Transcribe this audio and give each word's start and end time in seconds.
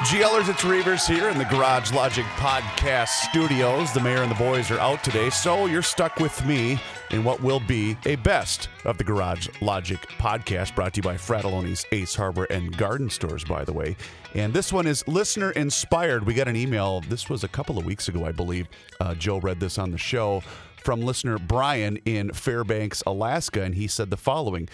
GLers, 0.00 0.48
it's 0.48 0.62
Reavers 0.62 1.06
here 1.06 1.28
in 1.28 1.36
the 1.36 1.44
Garage 1.44 1.92
Logic 1.92 2.24
Podcast 2.36 3.08
studios. 3.08 3.92
The 3.92 4.00
mayor 4.00 4.22
and 4.22 4.30
the 4.30 4.36
boys 4.36 4.70
are 4.70 4.78
out 4.78 5.04
today, 5.04 5.28
so 5.28 5.66
you're 5.66 5.82
stuck 5.82 6.16
with 6.16 6.42
me 6.46 6.80
in 7.10 7.22
what 7.22 7.42
will 7.42 7.60
be 7.60 7.98
a 8.06 8.16
best 8.16 8.70
of 8.86 8.96
the 8.96 9.04
Garage 9.04 9.48
Logic 9.60 10.00
podcast 10.18 10.74
brought 10.74 10.94
to 10.94 10.98
you 10.98 11.02
by 11.02 11.16
Fratallone's 11.16 11.84
Ace 11.92 12.14
Hardware 12.14 12.46
and 12.50 12.74
Garden 12.78 13.10
Stores, 13.10 13.44
by 13.44 13.62
the 13.62 13.74
way. 13.74 13.94
And 14.34 14.54
this 14.54 14.72
one 14.72 14.86
is 14.86 15.06
listener 15.06 15.50
inspired. 15.50 16.24
We 16.24 16.32
got 16.32 16.48
an 16.48 16.56
email, 16.56 17.02
this 17.02 17.28
was 17.28 17.44
a 17.44 17.48
couple 17.48 17.76
of 17.76 17.84
weeks 17.84 18.08
ago, 18.08 18.24
I 18.24 18.32
believe. 18.32 18.68
Uh, 19.00 19.14
Joe 19.14 19.38
read 19.38 19.60
this 19.60 19.76
on 19.76 19.90
the 19.90 19.98
show 19.98 20.42
from 20.82 21.02
listener 21.02 21.38
Brian 21.38 21.98
in 22.06 22.32
Fairbanks, 22.32 23.02
Alaska, 23.06 23.62
and 23.62 23.74
he 23.74 23.86
said 23.86 24.08
the 24.08 24.16
following. 24.16 24.66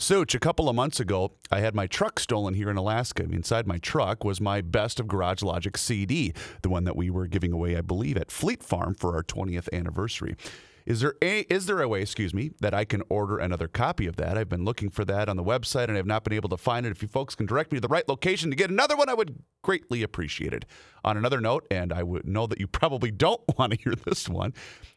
Such, 0.00 0.34
a 0.34 0.40
couple 0.40 0.66
of 0.66 0.74
months 0.74 0.98
ago, 0.98 1.32
I 1.50 1.60
had 1.60 1.74
my 1.74 1.86
truck 1.86 2.18
stolen 2.18 2.54
here 2.54 2.70
in 2.70 2.78
Alaska. 2.78 3.22
Inside 3.24 3.66
my 3.66 3.76
truck 3.76 4.24
was 4.24 4.40
my 4.40 4.62
Best 4.62 4.98
of 4.98 5.06
Garage 5.06 5.42
Logic 5.42 5.76
CD, 5.76 6.32
the 6.62 6.70
one 6.70 6.84
that 6.84 6.96
we 6.96 7.10
were 7.10 7.26
giving 7.26 7.52
away, 7.52 7.76
I 7.76 7.82
believe, 7.82 8.16
at 8.16 8.30
Fleet 8.30 8.62
Farm 8.62 8.94
for 8.94 9.14
our 9.14 9.22
20th 9.22 9.68
anniversary. 9.74 10.36
Is 10.86 11.00
there 11.00 11.14
a 11.22 11.40
is 11.52 11.66
there 11.66 11.80
a 11.80 11.88
way, 11.88 12.02
excuse 12.02 12.34
me, 12.34 12.50
that 12.60 12.74
I 12.74 12.84
can 12.84 13.02
order 13.08 13.38
another 13.38 13.68
copy 13.68 14.06
of 14.06 14.16
that? 14.16 14.36
I've 14.36 14.48
been 14.48 14.64
looking 14.64 14.90
for 14.90 15.04
that 15.04 15.28
on 15.28 15.36
the 15.36 15.44
website 15.44 15.84
and 15.84 15.92
I 15.92 15.96
have 15.96 16.06
not 16.06 16.24
been 16.24 16.32
able 16.32 16.48
to 16.50 16.56
find 16.56 16.86
it. 16.86 16.92
If 16.92 17.02
you 17.02 17.08
folks 17.08 17.34
can 17.34 17.46
direct 17.46 17.72
me 17.72 17.76
to 17.76 17.80
the 17.80 17.88
right 17.88 18.08
location 18.08 18.50
to 18.50 18.56
get 18.56 18.70
another 18.70 18.96
one, 18.96 19.08
I 19.08 19.14
would 19.14 19.42
greatly 19.62 20.02
appreciate 20.02 20.52
it. 20.52 20.64
On 21.04 21.16
another 21.16 21.40
note, 21.40 21.66
and 21.70 21.92
I 21.92 22.02
would 22.02 22.26
know 22.26 22.46
that 22.46 22.60
you 22.60 22.66
probably 22.66 23.10
don't 23.10 23.40
want 23.58 23.72
to 23.72 23.78
hear 23.78 23.94
this 23.94 24.28
one, 24.28 24.52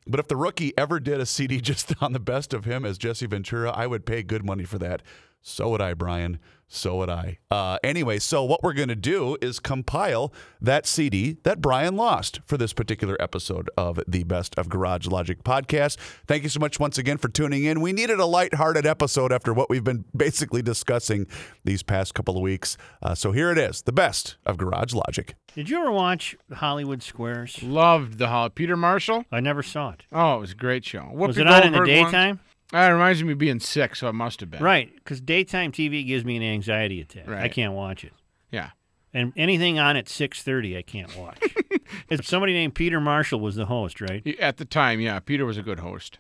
but 0.06 0.20
if 0.20 0.28
the 0.28 0.36
rookie 0.36 0.78
ever 0.78 1.00
did 1.00 1.20
a 1.20 1.26
CD 1.26 1.62
just 1.62 1.94
on 2.02 2.14
the 2.14 2.20
best 2.20 2.54
of 2.54 2.66
him 2.66 2.86
as 2.86 2.98
Jesse 2.98 3.28
Ventura, 3.28 3.72
I 3.72 3.88
would 3.88 4.06
pay 4.06 4.24
good 4.24 4.46
money 4.46 4.66
for 4.66 4.78
that. 4.80 5.02
So 5.42 5.70
would 5.70 5.82
I, 5.82 5.94
Brian. 5.94 6.40
So 6.76 6.96
would 6.98 7.10
I. 7.10 7.38
Uh, 7.52 7.78
anyway, 7.84 8.18
so 8.18 8.44
what 8.44 8.64
we're 8.64 8.74
going 8.74 8.88
to 8.90 8.96
do 8.96 9.38
is 9.44 9.60
compile 9.60 10.34
that 10.60 10.88
CD 10.88 11.38
that 11.44 11.62
Brian 11.62 11.96
lost 11.96 12.40
for 12.48 12.58
this 12.58 12.74
particular 12.74 13.16
episode 13.22 13.70
of 13.78 14.00
the 14.08 14.24
Best 14.24 14.58
of 14.58 14.70
Garage 14.70 15.06
Logic 15.06 15.44
podcast. 15.44 15.98
Thank 16.26 16.42
you 16.42 16.50
so 16.50 16.60
much 16.60 16.80
once 16.80 16.98
again 16.98 17.20
for 17.20 17.28
tuning 17.30 17.64
in. 17.64 17.80
We 17.80 17.94
needed 17.94 18.20
a 18.20 18.26
lighthearted 18.26 18.88
episode 18.88 19.32
after 19.32 19.54
what 19.54 19.70
we've 19.70 19.84
been 19.84 20.06
basically 20.18 20.64
discussing 20.64 21.28
these 21.64 21.84
past 21.84 22.16
couple 22.16 22.36
of 22.38 22.42
weeks. 22.42 22.76
Uh, 23.04 23.14
so 23.14 23.32
here 23.32 23.52
it 23.52 23.60
is 23.60 23.84
the 23.84 23.92
Best 23.94 24.38
of 24.44 24.58
Garage 24.58 24.94
Logic. 24.96 25.36
Did 25.54 25.70
you 25.70 25.78
ever 25.80 25.92
watch 25.92 26.36
Hollywood 26.54 27.04
Squares? 27.04 27.62
Loved 27.62 28.18
the 28.18 28.30
Hall. 28.30 28.50
Peter 28.50 28.76
Marshall. 28.76 29.26
I 29.32 29.42
never 29.42 29.62
saw 29.62 29.92
it. 29.92 30.06
Oh, 30.12 30.38
it 30.38 30.40
was 30.40 30.52
a 30.54 30.56
great 30.56 30.84
show. 30.84 31.08
Was 31.14 31.38
Whoopi 31.38 31.42
it 31.42 31.48
on 31.48 31.64
in 31.68 31.74
the 31.74 31.86
daytime? 31.86 32.30
once- 32.38 32.53
it 32.72 32.88
reminds 32.88 33.24
me 33.24 33.34
of 33.34 33.38
being 33.38 33.60
sick, 33.60 33.96
so 33.96 34.08
it 34.08 34.14
must 34.14 34.40
have 34.40 34.50
been. 34.50 34.64
Right, 34.64 34.94
because 34.96 35.22
daytime 35.22 35.72
TV 35.72 36.06
gives 36.06 36.24
me 36.24 36.38
an 36.38 36.44
anxiety 36.44 37.02
attack. 37.02 37.28
Right. 37.28 37.44
I 37.44 37.50
can't 37.50 37.74
watch 37.74 38.04
it. 38.04 38.14
Yeah. 38.52 38.70
And 39.14 39.34
anything 39.36 39.78
on 39.78 39.96
at 39.96 40.10
six 40.10 40.42
thirty, 40.42 40.76
I 40.78 40.82
can't 40.82 41.16
watch. 41.16 41.40
it's 42.10 42.28
somebody 42.28 42.54
named 42.54 42.74
Peter 42.74 43.00
Marshall 43.00 43.40
was 43.40 43.56
the 43.56 43.68
host, 43.68 44.02
right? 44.02 44.26
At 44.40 44.58
the 44.58 44.66
time, 44.66 45.00
yeah, 45.00 45.20
Peter 45.20 45.46
was 45.46 45.58
a 45.58 45.62
good 45.62 45.80
host. 45.80 46.18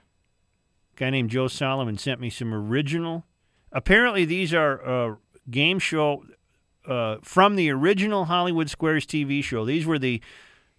guy 0.95 1.09
named 1.09 1.31
Joe 1.31 1.47
Solomon 1.47 1.97
sent 1.97 2.19
me 2.19 2.29
some 2.29 2.53
original. 2.53 3.25
Apparently, 3.71 4.25
these 4.25 4.53
are 4.53 4.85
uh, 4.87 5.15
game 5.49 5.79
show 5.79 6.23
uh, 6.87 7.17
from 7.23 7.55
the 7.55 7.71
original 7.71 8.25
Hollywood 8.25 8.69
Squares 8.69 9.07
TV 9.07 9.43
show. 9.43 9.65
These 9.65 9.87
were 9.87 9.97
the 9.97 10.21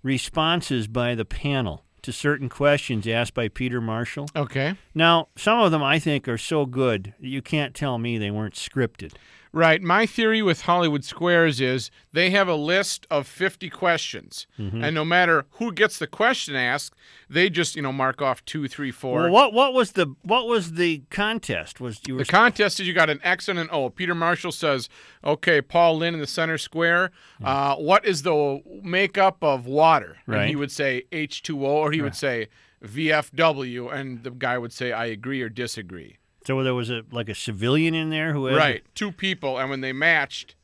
responses 0.04 0.86
by 0.86 1.16
the 1.16 1.24
panel 1.24 1.84
to 2.04 2.12
certain 2.12 2.48
questions 2.48 3.06
asked 3.06 3.34
by 3.34 3.48
Peter 3.48 3.80
Marshall. 3.80 4.28
Okay. 4.36 4.74
Now, 4.94 5.28
some 5.36 5.58
of 5.58 5.72
them 5.72 5.82
I 5.82 5.98
think 5.98 6.28
are 6.28 6.38
so 6.38 6.66
good 6.66 7.14
you 7.18 7.42
can't 7.42 7.74
tell 7.74 7.98
me 7.98 8.18
they 8.18 8.30
weren't 8.30 8.54
scripted. 8.54 9.14
Right. 9.54 9.80
My 9.80 10.04
theory 10.04 10.42
with 10.42 10.62
Hollywood 10.62 11.04
Squares 11.04 11.60
is 11.60 11.90
they 12.12 12.30
have 12.30 12.48
a 12.48 12.56
list 12.56 13.06
of 13.08 13.28
50 13.28 13.70
questions. 13.70 14.48
Mm-hmm. 14.58 14.82
And 14.82 14.94
no 14.96 15.04
matter 15.04 15.46
who 15.52 15.72
gets 15.72 15.98
the 16.00 16.08
question 16.08 16.56
asked, 16.56 16.92
they 17.30 17.48
just, 17.48 17.76
you 17.76 17.82
know, 17.82 17.92
mark 17.92 18.20
off 18.20 18.44
two, 18.44 18.66
three, 18.66 18.90
four. 18.90 19.22
Well, 19.22 19.30
what 19.30 19.52
what 19.52 19.72
was 19.72 19.92
the 19.92 20.14
what 20.22 20.48
was 20.48 20.72
the 20.72 21.02
contest? 21.10 21.80
Was 21.80 22.00
you 22.06 22.14
were 22.14 22.24
The 22.24 22.24
contest 22.32 22.80
is 22.80 22.88
you 22.88 22.94
got 22.94 23.10
an 23.10 23.20
X 23.22 23.48
and 23.48 23.58
an 23.60 23.68
O. 23.70 23.90
Peter 23.90 24.14
Marshall 24.14 24.50
says, 24.52 24.88
okay, 25.22 25.62
Paul 25.62 25.98
Lynde 25.98 26.14
in 26.14 26.20
the 26.20 26.26
center 26.26 26.58
square, 26.58 27.12
uh, 27.42 27.76
what 27.76 28.04
is 28.04 28.22
the 28.22 28.60
makeup 28.82 29.38
of 29.42 29.66
water? 29.66 30.16
And 30.26 30.34
Right. 30.34 30.48
he 30.48 30.56
would 30.56 30.72
say 30.72 31.04
H2O 31.12 31.60
or 31.62 31.92
he 31.92 32.02
would 32.02 32.16
say 32.16 32.48
VFW, 32.84 33.92
and 33.92 34.22
the 34.22 34.30
guy 34.30 34.58
would 34.58 34.72
say, 34.72 34.92
I 34.92 35.06
agree 35.06 35.40
or 35.42 35.48
disagree. 35.48 36.18
So 36.46 36.62
there 36.62 36.74
was 36.74 36.90
a 36.90 37.02
like 37.10 37.28
a 37.28 37.34
civilian 37.34 37.94
in 37.94 38.10
there 38.10 38.32
who 38.32 38.46
had 38.46 38.56
Right. 38.56 38.84
Two 38.94 39.10
people, 39.12 39.58
and 39.58 39.70
when 39.70 39.80
they 39.80 39.92
matched, 39.92 40.54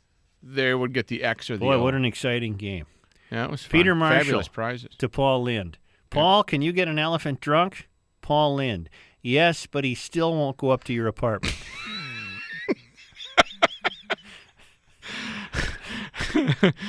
they 0.42 0.74
would 0.74 0.92
get 0.92 1.06
the 1.08 1.22
X 1.24 1.48
or 1.50 1.54
the 1.54 1.60
Boy, 1.64 1.74
O. 1.74 1.82
what 1.82 1.94
an 1.94 2.04
exciting 2.04 2.56
game. 2.56 2.86
yeah, 3.30 3.44
it 3.44 3.50
was 3.50 3.62
fun. 3.62 3.70
Peter 3.70 3.94
Marshall. 3.94 4.18
Fabulous 4.24 4.48
prizes. 4.48 4.90
to 4.98 5.08
Paul 5.08 5.42
Lynde. 5.42 5.78
Paul, 6.10 6.42
can 6.44 6.60
you 6.62 6.72
get 6.72 6.88
an 6.88 6.98
elephant 6.98 7.40
drunk? 7.40 7.88
Paul 8.20 8.56
Lynde. 8.56 8.88
Yes, 9.22 9.66
but 9.66 9.84
he 9.84 9.94
still 9.94 10.34
won't 10.34 10.56
go 10.56 10.70
up 10.70 10.84
to 10.84 10.92
your 10.92 11.06
apartment. 11.06 11.54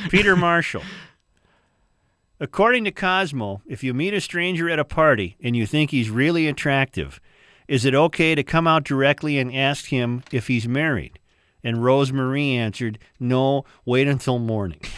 Peter 0.09 0.35
Marshall. 0.35 0.84
According 2.40 2.85
to 2.85 2.91
Cosmo, 2.91 3.62
if 3.68 3.84
you 3.84 3.94
meet 3.94 4.13
a 4.13 4.22
stranger 4.22 4.69
at 4.69 4.80
a 4.80 4.85
party 4.85 5.38
and 5.41 5.56
you 5.56 5.66
think 5.68 5.91
he's 5.91 6.09
really 6.09 6.47
attractive, 6.47 7.19
is 7.72 7.86
it 7.86 7.96
okay 7.96 8.36
to 8.36 8.44
come 8.44 8.68
out 8.68 8.84
directly 8.84 9.40
and 9.40 9.56
ask 9.56 9.86
him 9.86 10.24
if 10.30 10.48
he's 10.48 10.68
married? 10.68 11.18
And 11.64 11.82
Rose 11.82 12.12
Marie 12.12 12.52
answered, 12.52 13.00
No, 13.18 13.64
wait 13.86 14.09
until 14.09 14.40
morning. 14.40 14.82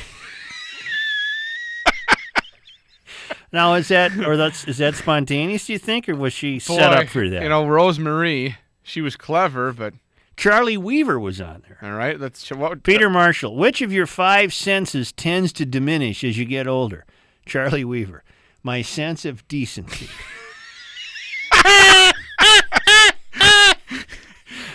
Now 3.52 3.76
is 3.76 3.90
that 3.90 4.18
or 4.26 4.36
that's 4.36 4.68
is 4.68 4.80
that 4.80 4.96
spontaneous? 4.96 5.68
Do 5.68 5.74
you 5.74 5.80
think, 5.80 6.10
or 6.10 6.16
was 6.16 6.34
she 6.34 6.58
set 6.58 6.92
up 6.92 7.08
for 7.08 7.30
that? 7.30 7.44
You 7.44 7.50
know, 7.50 7.68
Rose 7.68 8.00
Marie, 8.00 8.56
she 8.82 9.00
was 9.00 9.16
clever, 9.16 9.72
but 9.72 9.94
Charlie 10.36 10.76
Weaver 10.76 11.20
was 11.20 11.40
on 11.40 11.62
there. 11.68 11.78
all 11.84 11.96
right, 11.96 12.20
let's 12.20 12.50
what 12.50 12.82
Peter 12.82 13.12
Marshall, 13.12 13.56
which 13.56 13.84
of 13.84 13.94
your 13.94 14.08
five 14.08 14.56
senses 14.56 15.12
tends 15.12 15.54
to 15.54 15.68
diminish 15.68 16.24
as 16.24 16.36
you 16.36 16.46
get 16.46 16.66
older? 16.68 17.06
Charlie 17.46 17.86
Weaver, 17.86 18.24
my 18.64 18.82
sense 18.82 19.24
of 19.24 19.48
decency. 19.48 20.10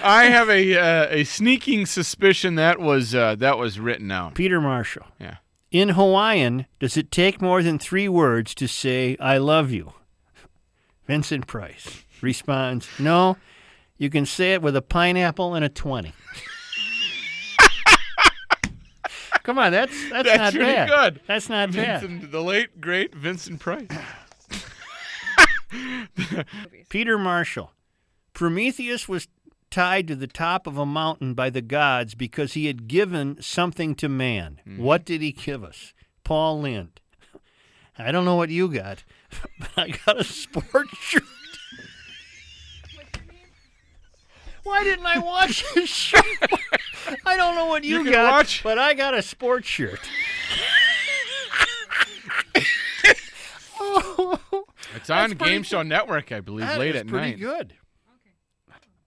I 0.02 0.24
have 0.26 0.48
a 0.48 0.76
uh, 0.78 1.06
a 1.10 1.24
sneaking 1.24 1.86
suspicion 1.86 2.54
that 2.56 2.78
was 2.80 3.14
uh, 3.14 3.34
that 3.36 3.58
was 3.58 3.78
written 3.80 4.10
out. 4.10 4.34
Peter 4.34 4.60
Marshall. 4.60 5.06
Yeah. 5.18 5.36
In 5.70 5.90
Hawaiian, 5.90 6.66
does 6.80 6.96
it 6.96 7.10
take 7.10 7.42
more 7.42 7.62
than 7.62 7.78
three 7.78 8.08
words 8.08 8.54
to 8.56 8.66
say 8.66 9.16
"I 9.20 9.38
love 9.38 9.70
you"? 9.70 9.92
Vincent 11.06 11.46
Price 11.46 12.04
responds, 12.22 12.88
"No, 12.98 13.36
you 13.96 14.10
can 14.10 14.26
say 14.26 14.54
it 14.54 14.62
with 14.62 14.76
a 14.76 14.82
pineapple 14.82 15.54
and 15.54 15.64
a 15.64 15.68
20. 15.68 16.12
Come 19.42 19.58
on, 19.58 19.72
that's 19.72 20.10
that's, 20.10 20.28
That's 20.28 20.38
not 20.38 20.54
really 20.54 20.72
bad. 20.72 20.88
good. 20.88 21.20
That's 21.26 21.48
not 21.48 21.72
bad. 21.72 22.00
Vincent, 22.02 22.30
the 22.32 22.42
late 22.42 22.80
great 22.80 23.14
Vincent 23.14 23.60
Price. 23.60 23.88
Peter 26.88 27.18
Marshall. 27.18 27.72
Prometheus 28.34 29.08
was 29.08 29.26
tied 29.70 30.09
to 30.09 30.17
the 30.17 30.26
top 30.26 30.67
of 30.67 30.79
a 30.79 30.87
mountain 30.87 31.35
by 31.35 31.50
the 31.50 31.61
gods 31.62 32.15
because 32.15 32.55
he 32.55 32.67
had 32.67 32.88
given 32.88 33.41
something 33.43 33.94
to 33.97 34.09
man. 34.09 34.61
Mm-hmm. 34.67 34.82
What 34.82 35.05
did 35.05 35.20
he 35.20 35.32
give 35.32 35.62
us? 35.65 35.93
Paul 36.25 36.61
Lynde. 36.61 37.00
I 37.99 38.12
don't 38.12 38.25
know 38.25 38.37
what 38.37 38.50
you 38.50 38.69
got, 38.69 39.05
but 39.59 39.70
I 39.76 39.88
got 40.06 40.20
a 40.20 40.25
sports 40.25 40.97
shirt. 41.00 41.23
Why 44.65 44.85
didn't 44.85 45.06
I 45.06 45.19
watch 45.19 45.65
his 45.73 45.88
show? 45.88 46.20
I 47.25 47.37
don't 47.38 47.55
know 47.55 47.67
what 47.67 47.85
you, 47.85 48.03
You 48.03 48.11
got, 48.12 48.32
watch- 48.32 48.62
but 48.62 48.79
I 48.79 48.93
got 48.93 49.15
a 49.15 49.23
sports 49.23 49.67
shirt. 49.67 50.00
Oh. 53.81 54.38
It's 54.97 55.09
on 55.11 55.31
Game 55.32 55.62
Show 55.62 55.82
Network, 55.82 56.32
I 56.32 56.41
believe, 56.41 56.67
That 56.67 56.79
late 56.79 56.97
at 56.97 57.06
pretty 57.06 57.31
night. 57.31 57.41
good. 57.41 57.75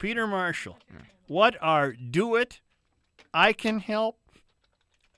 Peter 0.01 0.25
Marshall. 0.25 0.80
What 1.27 1.56
are 1.62 1.94
do 1.94 2.36
it, 2.36 2.59
I 3.36 3.53
can 3.53 3.77
help, 3.80 4.18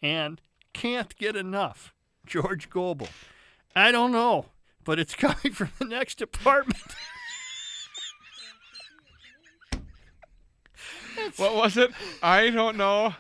and 0.02 0.42
can't 0.74 1.16
get 1.16 1.38
enough? 1.38 1.94
George 2.26 2.70
Gobel. 2.70 3.08
I 3.74 3.94
don't 3.94 4.12
know, 4.12 4.48
but 4.84 5.00
it's 5.00 5.16
coming 5.26 5.54
from 5.54 5.72
the 5.80 5.86
next 5.86 6.18
department. 6.18 6.82
What 11.38 11.56
was 11.56 11.78
it? 11.78 11.92
I 12.24 12.50
don't 12.50 12.76
know. 12.76 13.14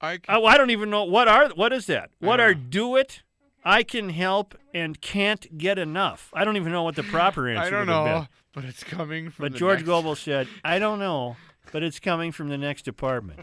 I 0.00 0.20
Oh, 0.28 0.46
I 0.46 0.56
don't 0.56 0.70
even 0.70 0.90
know 0.90 1.04
what 1.04 1.26
are 1.28 1.48
what 1.50 1.72
is 1.72 1.86
that? 1.86 2.10
What 2.20 2.40
are 2.40 2.54
do 2.54 2.96
it, 2.96 3.22
I 3.64 3.82
can 3.82 4.10
help, 4.10 4.54
and 4.72 5.00
can't 5.00 5.58
get 5.58 5.76
enough? 5.78 6.30
I 6.32 6.44
don't 6.44 6.56
even 6.56 6.70
know 6.72 6.84
what 6.84 6.94
the 6.94 7.02
proper 7.02 7.48
answer. 7.50 7.62
I 7.62 7.70
don't 7.70 7.80
would 7.80 7.88
have 7.88 8.04
been. 8.04 8.12
know, 8.14 8.26
but 8.56 8.64
it's 8.64 8.82
coming 8.82 9.28
from. 9.30 9.44
But 9.44 9.52
the 9.52 9.58
George 9.58 9.78
next- 9.80 9.86
Gobel 9.88 10.16
said, 10.16 10.48
I 10.64 10.78
don't 10.80 10.98
know, 10.98 11.36
but 11.72 11.82
it's 11.84 12.00
coming 12.00 12.32
from 12.32 12.48
the 12.48 12.56
next 12.58 12.82
department. 12.86 13.40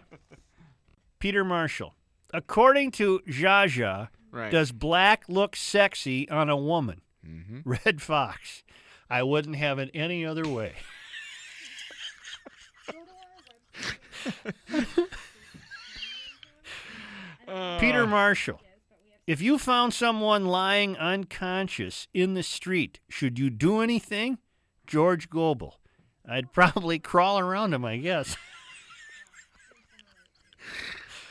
Peter 1.20 1.46
Marshall. 1.46 1.94
According 2.34 2.92
to 2.94 3.22
Jaja, 3.30 4.10
Right. 4.32 4.52
does 4.52 4.72
black 4.72 5.26
look 5.30 5.56
sexy 5.56 6.28
on 6.30 6.50
a 6.50 6.58
woman? 6.58 7.02
Mm-hmm. 7.26 7.60
Redd 7.70 8.02
Foxx. 8.02 8.64
I 9.08 9.22
wouldn't 9.22 9.56
have 9.58 9.78
it 9.78 9.92
any 9.94 10.26
other 10.26 10.48
way. 10.48 10.74
Peter 17.80 18.08
Marshall. 18.08 18.62
If 19.26 19.42
you 19.42 19.58
found 19.58 19.94
someone 19.94 20.46
lying 20.46 20.98
unconscious 20.98 22.08
in 22.14 22.34
the 22.34 22.44
street, 22.44 23.00
should 23.10 23.40
you 23.40 23.50
do 23.50 23.80
anything? 23.80 24.38
George 24.88 25.30
Gobel. 25.30 25.76
I'd 26.28 26.52
probably 26.54 27.00
crawl 27.00 27.40
around 27.40 27.74
him, 27.74 27.84
I 27.86 27.98
guess. 27.98 28.38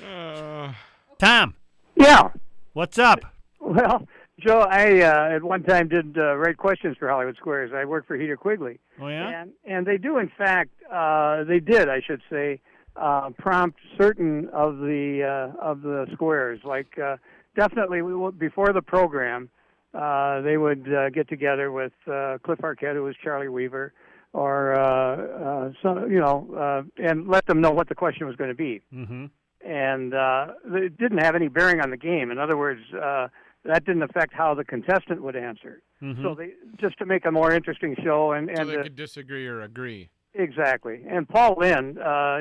Uh, 0.05 0.73
Tom, 1.19 1.55
Yeah. 1.97 2.31
what's 2.73 2.99
up? 2.99 3.21
Well, 3.61 4.07
Joe, 4.41 4.61
I 4.61 5.01
uh, 5.01 5.37
at 5.37 5.43
one 5.45 5.63
time 5.63 5.89
did 5.89 6.19
uh, 6.19 6.35
write 6.37 6.57
questions 6.57 6.97
for 6.99 7.09
Hollywood 7.09 7.37
Squares. 7.37 7.71
I 7.75 7.85
worked 7.85 8.09
for 8.09 8.19
Heatter-Quigley, 8.19 8.81
Oh, 9.01 9.09
yeah? 9.09 9.43
and 9.43 9.53
and 9.65 9.87
they 9.87 9.97
do, 9.99 10.19
in 10.19 10.31
fact, 10.37 10.71
uh, 10.93 11.45
they 11.45 11.61
did, 11.61 11.89
I 11.89 12.01
should 12.05 12.21
say, 12.29 12.61
uh, 12.97 13.31
prompt 13.39 13.79
certain 13.97 14.49
of 14.49 14.79
the 14.79 15.23
uh, 15.57 15.63
of 15.65 15.83
the 15.83 16.07
squares. 16.13 16.61
Like 16.65 16.99
uh, 16.99 17.17
definitely 17.57 18.03
we, 18.03 18.15
will- 18.15 18.33
before 18.33 18.73
the 18.73 18.83
program, 18.83 19.49
uh, 19.95 20.41
they 20.41 20.57
would 20.57 20.87
uh, 20.93 21.11
get 21.11 21.29
together 21.29 21.71
with 21.71 21.93
uh, 22.07 22.39
Cliff 22.45 22.61
Arquette, 22.61 22.95
who 22.95 23.03
was 23.03 23.15
Charlie 23.23 23.49
Weaver, 23.49 23.93
or 24.33 24.75
uh, 24.75 25.17
uh, 25.17 25.73
some, 25.83 26.11
you 26.11 26.19
know, 26.19 26.49
uh, 26.57 27.03
and 27.03 27.29
let 27.29 27.47
them 27.47 27.61
know 27.61 27.71
what 27.71 27.89
the 27.89 27.95
question 27.95 28.27
was 28.27 28.37
going 28.37 28.51
to 28.51 28.57
be 28.57 28.81
Mm-hmm. 28.95 29.27
and 29.61 30.15
uh, 30.15 30.47
it 30.73 30.97
didn't 30.99 31.19
have 31.19 31.35
any 31.35 31.49
bearing 31.49 31.81
on 31.81 31.91
the 31.91 31.97
game. 31.97 32.31
In 32.31 32.39
other 32.39 32.57
words, 32.57 32.81
uh, 32.95 33.29
that 33.65 33.85
didn't 33.85 34.03
affect 34.03 34.33
how 34.33 34.55
the 34.55 34.65
contestant 34.65 35.23
would 35.23 35.37
answer. 35.37 35.83
Mm-hmm. 36.03 36.23
So 36.23 36.35
they 36.35 36.53
just 36.81 36.99
to 36.99 37.07
make 37.07 37.25
a 37.27 37.31
more 37.31 37.53
interesting 37.53 37.95
show, 38.03 38.33
and 38.33 38.51
so 38.55 38.61
and 38.61 38.71
they 38.71 38.77
uh, 38.77 38.83
could 38.83 38.97
disagree 38.97 39.47
or 39.47 39.61
agree. 39.63 40.09
Exactly. 40.35 41.03
And 41.09 41.29
Paul 41.29 41.57
Lynde, 41.59 41.99
uh, 41.99 42.41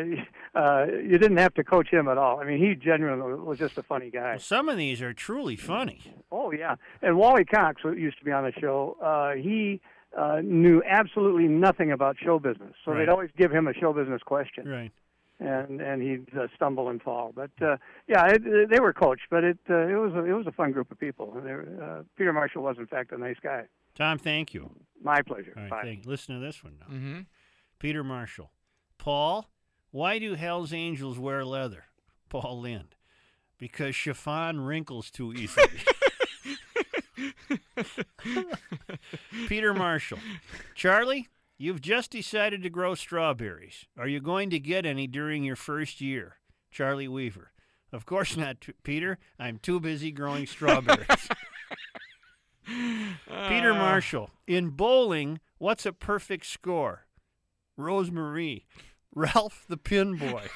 uh, 0.59 0.85
you 0.85 1.17
didn't 1.17 1.37
have 1.37 1.53
to 1.55 1.63
coach 1.63 1.89
him 1.89 2.07
at 2.07 2.17
all. 2.17 2.39
I 2.39 2.45
mean, 2.45 2.57
he 2.59 2.75
genuinely 2.75 3.33
was 3.35 3.59
just 3.59 3.77
a 3.77 3.83
funny 3.83 4.09
guy. 4.09 4.31
Well, 4.31 4.39
some 4.39 4.69
of 4.69 4.77
these 4.77 5.01
are 5.01 5.13
truly 5.13 5.55
funny. 5.55 6.01
Oh 6.31 6.51
yeah, 6.51 6.75
and 7.01 7.17
Wally 7.17 7.43
Cox, 7.45 7.81
who 7.83 7.93
used 7.93 8.17
to 8.19 8.25
be 8.25 8.31
on 8.31 8.43
the 8.43 8.53
show, 8.59 8.97
uh, 9.01 9.31
he. 9.41 9.81
Uh, 10.17 10.41
knew 10.43 10.83
absolutely 10.85 11.47
nothing 11.47 11.89
about 11.93 12.17
show 12.21 12.37
business, 12.37 12.73
so 12.83 12.91
Right. 12.91 12.97
they'd 13.05 13.07
always 13.09 13.29
give 13.37 13.49
him 13.49 13.65
a 13.69 13.73
show 13.73 13.93
business 13.93 14.21
question. 14.21 14.67
Right. 14.67 14.91
and 15.39 15.79
and 15.79 16.01
he'd 16.01 16.37
uh, 16.37 16.47
stumble 16.53 16.89
and 16.89 17.01
fall. 17.01 17.31
But 17.33 17.51
uh, 17.61 17.77
yeah, 18.09 18.25
it, 18.27 18.45
it, 18.45 18.69
they 18.69 18.81
were 18.81 18.91
coached, 18.91 19.27
but 19.29 19.45
it 19.45 19.57
uh, 19.69 19.87
it 19.87 19.95
was 19.95 20.11
a, 20.13 20.25
it 20.25 20.33
was 20.33 20.47
a 20.47 20.51
fun 20.51 20.73
group 20.73 20.91
of 20.91 20.99
people. 20.99 21.33
And 21.37 21.45
they 21.47 21.53
were, 21.53 21.65
uh, 21.81 22.03
Peter 22.17 22.33
Marshall 22.33 22.61
was 22.61 22.75
in 22.77 22.87
fact 22.87 23.13
a 23.13 23.17
nice 23.17 23.37
guy. 23.41 23.63
Tom, 23.95 24.17
thank 24.17 24.53
you. 24.53 24.69
My 25.01 25.21
pleasure. 25.21 25.53
All 25.55 25.61
right, 25.63 25.69
Bye. 25.71 25.81
thank 25.85 26.05
Listen 26.05 26.35
to 26.37 26.45
this 26.45 26.61
one 26.61 26.73
now. 26.81 26.93
Mm-hmm. 26.93 27.19
Peter 27.81 28.03
Marshall. 28.03 28.51
Paul, 28.99 29.49
why 29.89 30.19
do 30.19 30.35
Hell's 30.35 30.71
Angels 30.71 31.17
wear 31.17 31.43
leather? 31.43 31.85
Paul 32.29 32.61
Lynde. 32.61 32.93
Because 33.57 33.95
chiffon 33.95 34.61
wrinkles 34.61 35.09
too 35.09 35.33
easily. 35.33 35.65
Peter 39.47 39.73
Marshall. 39.73 40.19
Charlie, 40.75 41.27
you've 41.57 41.81
just 41.81 42.11
decided 42.11 42.61
to 42.61 42.69
grow 42.69 42.93
strawberries. 42.93 43.87
Are 43.97 44.07
you 44.07 44.19
going 44.19 44.51
to 44.51 44.59
get 44.59 44.85
any 44.85 45.07
during 45.07 45.43
your 45.43 45.55
first 45.55 46.01
year? 46.01 46.35
Charlie 46.69 47.07
Weaver. 47.07 47.51
Of 47.91 48.05
course 48.05 48.37
not, 48.37 48.61
T- 48.61 48.73
Peter. 48.83 49.17
I'm 49.39 49.57
too 49.57 49.79
busy 49.79 50.11
growing 50.11 50.45
strawberries. 50.45 51.07
Peter 52.67 53.71
ah. 53.73 53.79
Marshall. 53.79 54.29
In 54.45 54.69
bowling, 54.69 55.39
what's 55.57 55.87
a 55.87 55.91
perfect 55.91 56.45
score? 56.45 57.07
Rose 57.81 58.11
Marie. 58.11 58.65
Ralph 59.13 59.65
the 59.67 59.77
Pin 59.77 60.15
Boy. 60.15 60.47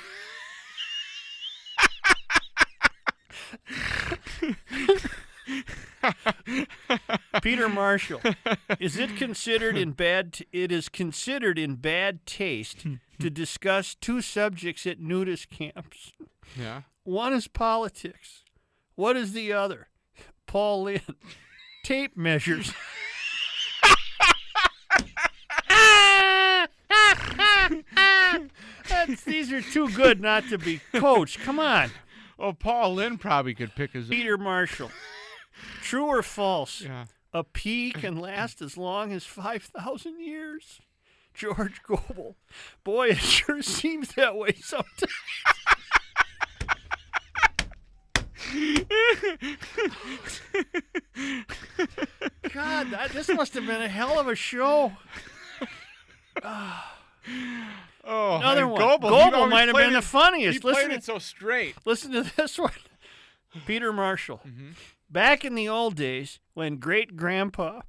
Peter 7.42 7.69
Marshall. 7.69 8.22
Is 8.80 8.98
it 8.98 9.16
considered 9.18 9.77
in 9.77 9.92
bad 9.92 10.33
t- 10.33 10.48
it 10.51 10.72
is 10.72 10.89
considered 10.89 11.57
in 11.60 11.75
bad 11.75 12.25
taste 12.25 12.86
to 13.19 13.30
discuss 13.30 13.95
two 13.95 14.22
subjects 14.22 14.86
at 14.86 15.00
nudist 15.00 15.50
camps? 15.50 16.13
Yeah. 16.60 16.81
One 17.04 17.33
is 17.33 17.48
politics. 17.48 18.44
What 18.95 19.16
is 19.18 19.33
the 19.33 19.54
other? 19.54 19.88
Paul 20.48 20.83
Lynde. 20.83 21.16
Tape 21.84 22.17
measures. 22.17 22.74
That's, 28.90 29.24
these 29.24 29.52
are 29.52 29.62
too 29.62 29.90
good 29.90 30.22
not 30.22 30.48
to 30.50 30.58
be 30.58 30.82
coached. 30.94 31.40
Come 31.40 31.60
on. 31.60 31.92
Oh, 32.38 32.54
Paul 32.54 32.96
Lynde 32.96 33.20
probably 33.20 33.54
could 33.54 33.75
pick 33.75 33.92
his. 33.94 34.08
Peter 34.08 34.38
Marshall. 34.38 34.92
True 35.82 36.06
or 36.06 36.22
false? 36.22 36.82
Yeah. 36.82 37.06
A 37.34 37.44
pea 37.44 37.92
can 37.92 38.18
last 38.18 38.62
as 38.62 38.78
long 38.78 39.12
as 39.12 39.25
5,000 39.25 40.20
years. 40.22 40.82
George 41.34 41.82
Gobel. 41.84 42.36
Boy, 42.84 43.10
it 43.10 43.18
sure 43.18 43.62
seems 43.62 44.14
that 44.16 44.36
way 44.36 44.54
sometimes. 44.62 45.12
God, 52.54 52.92
that, 52.92 53.12
this 53.14 53.28
must 53.30 53.54
have 53.54 53.66
been 53.66 53.82
a 53.82 53.90
hell 53.90 54.18
of 54.18 54.28
a 54.28 54.36
show. 54.36 54.94
Oh, 56.44 56.84
Oh, 58.05 58.35
another 58.38 58.67
one. 58.67 58.79
Gobel, 58.79 59.09
Gobel 59.09 59.47
might 59.47 59.67
have 59.67 59.75
been 59.75 59.93
the 59.93 60.01
funniest. 60.01 60.62
He 60.62 60.67
Listen 60.67 60.83
played 60.85 60.91
to- 60.91 60.97
it 60.97 61.03
so 61.03 61.17
straight. 61.19 61.75
Listen 61.85 62.12
to 62.12 62.24
this 62.38 62.57
one. 62.59 62.71
Peter 63.65 63.91
Marshall. 63.93 64.41
Mm-hmm. 64.45 64.71
Back 65.09 65.43
in 65.45 65.55
the 65.55 65.67
old 65.69 65.95
days, 65.95 66.39
when 66.53 66.77
great 66.77 67.15
grandpa 67.15 67.81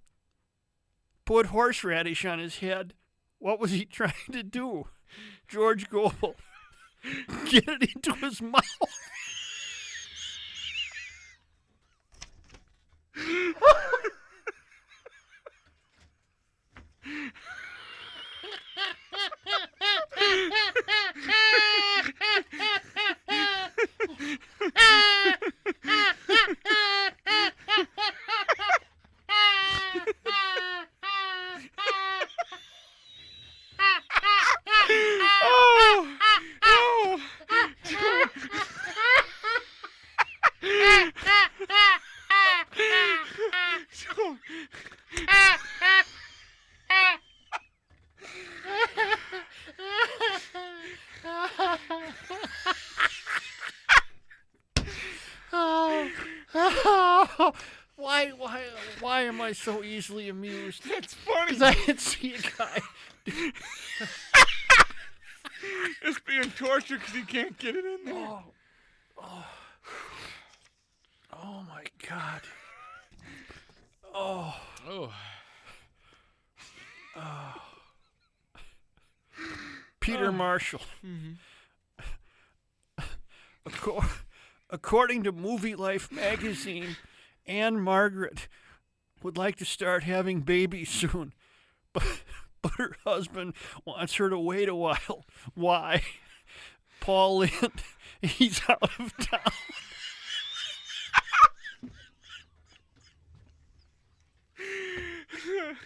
put 1.25 1.46
horseradish 1.46 2.25
on 2.25 2.38
his 2.38 2.58
head, 2.58 2.94
what 3.38 3.58
was 3.58 3.73
he 3.73 3.85
trying 3.85 4.12
to 4.32 4.42
do? 4.42 4.87
George 5.49 5.88
Gobel. 5.90 6.35
Get 7.50 7.68
it 7.68 7.90
into 7.94 8.14
his 8.14 8.40
mouth. 8.42 8.64
Easily 59.97 60.29
amused? 60.29 60.83
It's 60.91 61.15
funny. 61.15 61.53
Because 61.55 61.62
I 61.62 61.73
didn't 61.73 62.00
see 62.00 62.35
a 62.35 62.41
guy. 62.59 62.81
It's 66.03 66.21
being 66.21 66.50
tortured 66.50 67.00
because 67.00 67.15
he 67.15 67.23
can't 67.23 67.59
get 67.59 67.75
it 67.75 67.85
in 67.85 68.05
there. 68.05 68.15
Oh, 68.15 68.43
oh. 69.21 69.47
oh 71.33 71.62
my 71.67 71.83
God. 72.09 72.43
Oh. 74.15 74.55
Oh. 74.87 75.12
oh. 77.17 77.55
Peter 79.99 80.31
Marshall. 80.31 80.83
Mm-hmm. 81.05 81.33
Acco- 83.67 84.05
According 84.71 85.25
to 85.25 85.33
Movie 85.33 85.75
Life 85.75 86.12
magazine, 86.12 86.97
Ann-Margret 87.47 88.47
would 89.26 89.37
like 89.37 89.56
to 89.56 89.64
start 89.64 90.04
having 90.04 90.42
babies 90.42 90.88
soon, 90.88 91.35
but, 91.92 92.23
but 92.62 92.71
her 92.78 92.95
husband 93.04 93.54
wants 93.85 94.14
her 94.14 94.30
to 94.30 94.38
wait 94.38 94.68
a 94.68 94.75
while. 94.75 95.25
Why? 95.54 96.04
Paul 97.00 97.40
he's 98.23 98.61
out 98.68 98.88
of 99.00 99.16
town. 99.16 99.40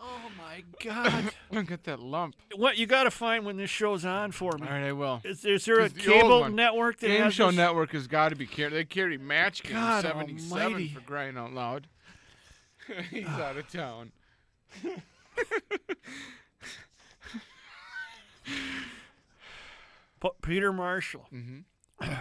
oh 0.00 0.30
my 0.46 0.64
God. 0.82 1.30
Look 1.50 1.70
at 1.70 1.84
that 1.84 2.00
lump. 2.00 2.36
What 2.54 2.78
you 2.78 2.86
got 2.86 3.04
to 3.04 3.10
find 3.10 3.44
when 3.44 3.56
this 3.56 3.70
show's 3.70 4.04
on 4.04 4.32
for 4.32 4.52
me? 4.58 4.66
All 4.66 4.72
right, 4.72 4.88
I 4.88 4.92
will. 4.92 5.20
Is, 5.24 5.44
is 5.44 5.64
there 5.64 5.80
a 5.80 5.88
the 5.88 6.00
cable 6.00 6.48
network 6.48 6.98
that 7.00 7.08
Game 7.08 7.30
Show 7.30 7.48
this? 7.48 7.56
Network 7.56 7.92
has 7.92 8.06
got 8.06 8.30
to 8.30 8.36
be 8.36 8.46
carried. 8.46 8.72
They 8.74 8.84
carry 8.84 9.18
Match 9.18 9.62
Game 9.62 9.72
God 9.72 10.02
77 10.02 10.62
almighty. 10.62 10.88
for 10.88 11.00
crying 11.00 11.36
out 11.36 11.52
loud. 11.52 11.86
He's 13.10 13.26
out 13.26 13.56
of 13.56 13.70
town. 13.70 14.12
P- 20.20 20.28
Peter 20.42 20.72
Marshall. 20.72 21.26
Mm-hmm. 21.98 22.12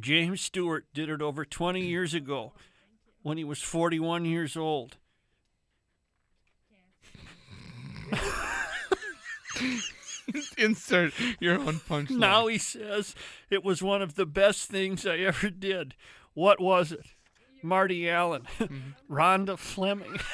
James 0.00 0.40
Stewart 0.40 0.86
did 0.92 1.08
it 1.08 1.22
over 1.22 1.44
20 1.44 1.86
years 1.86 2.14
ago 2.14 2.52
when 3.22 3.38
he 3.38 3.44
was 3.44 3.60
41 3.62 4.24
years 4.24 4.56
old. 4.56 4.96
Insert 10.58 11.12
your 11.40 11.58
own 11.58 11.80
punchline. 11.80 12.18
Now 12.18 12.46
he 12.46 12.58
says 12.58 13.14
it 13.50 13.64
was 13.64 13.82
one 13.82 14.02
of 14.02 14.14
the 14.14 14.26
best 14.26 14.70
things 14.70 15.04
I 15.06 15.18
ever 15.18 15.50
did. 15.50 15.94
What 16.34 16.60
was 16.60 16.92
it? 16.92 17.04
Marty 17.62 18.08
Allen, 18.08 18.42
Mm-hmm. 18.58 19.12
Rhonda 19.14 19.58
Fleming. 19.58 20.18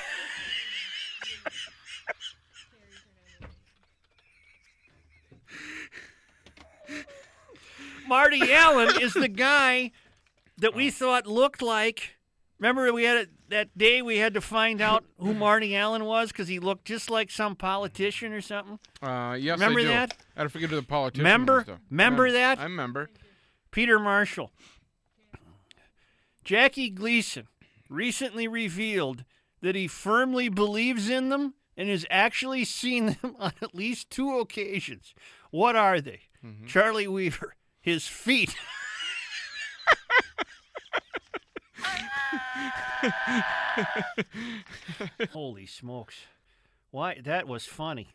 Marty 8.06 8.52
Allen 8.52 9.00
is 9.00 9.12
the 9.12 9.28
guy 9.28 9.92
that 10.56 10.75
we 10.75 10.90
thought 10.90 11.26
looked 11.26 11.60
like. 11.62 12.14
Remember, 12.58 12.92
we 12.92 13.04
had 13.04 13.16
a, 13.16 13.26
that 13.50 13.76
day 13.78 14.02
we 14.02 14.16
had 14.18 14.34
to 14.34 14.40
find 14.40 14.80
out 14.80 15.04
who 15.18 15.32
Marty 15.32 15.76
Allen 15.76 16.04
was 16.04 16.32
because 16.32 16.48
he 16.48 16.58
looked 16.58 16.84
just 16.86 17.08
like 17.08 17.30
some 17.30 17.54
politician 17.54 18.32
or 18.32 18.40
something. 18.40 18.78
Uh, 19.00 19.36
yes, 19.38 19.58
Remember 19.60 19.78
I 19.80 19.82
do. 19.82 19.88
that? 19.88 20.16
I 20.36 20.40
don't 20.40 20.48
forget 20.48 20.70
who 20.70 20.76
the 20.76 20.82
politician 20.82 21.24
Remember? 21.24 21.64
was. 21.66 21.76
Remember 21.90 22.26
Yeah, 22.26 22.32
that? 22.32 22.58
I 22.58 22.64
remember. 22.64 23.10
Peter 23.70 23.98
Marshall. 24.00 24.50
Jackie 26.44 26.90
Gleason 26.90 27.46
recently 27.88 28.48
revealed 28.48 29.24
that 29.60 29.74
he 29.76 29.86
firmly 29.86 30.48
believes 30.48 31.08
in 31.10 31.28
them 31.28 31.54
and 31.76 31.88
has 31.88 32.06
actually 32.10 32.64
seen 32.64 33.16
them 33.22 33.36
on 33.38 33.52
at 33.62 33.74
least 33.74 34.10
two 34.10 34.38
occasions. 34.38 35.14
What 35.50 35.76
are 35.76 36.00
they? 36.00 36.22
Charlie 36.66 37.08
Weaver, 37.08 37.54
his 37.80 38.06
feet. 38.08 38.56
Holy 45.33 45.66
smokes. 45.66 46.16
Why 46.90 47.21
that 47.25 47.47
was 47.47 47.66
funny. 47.66 48.09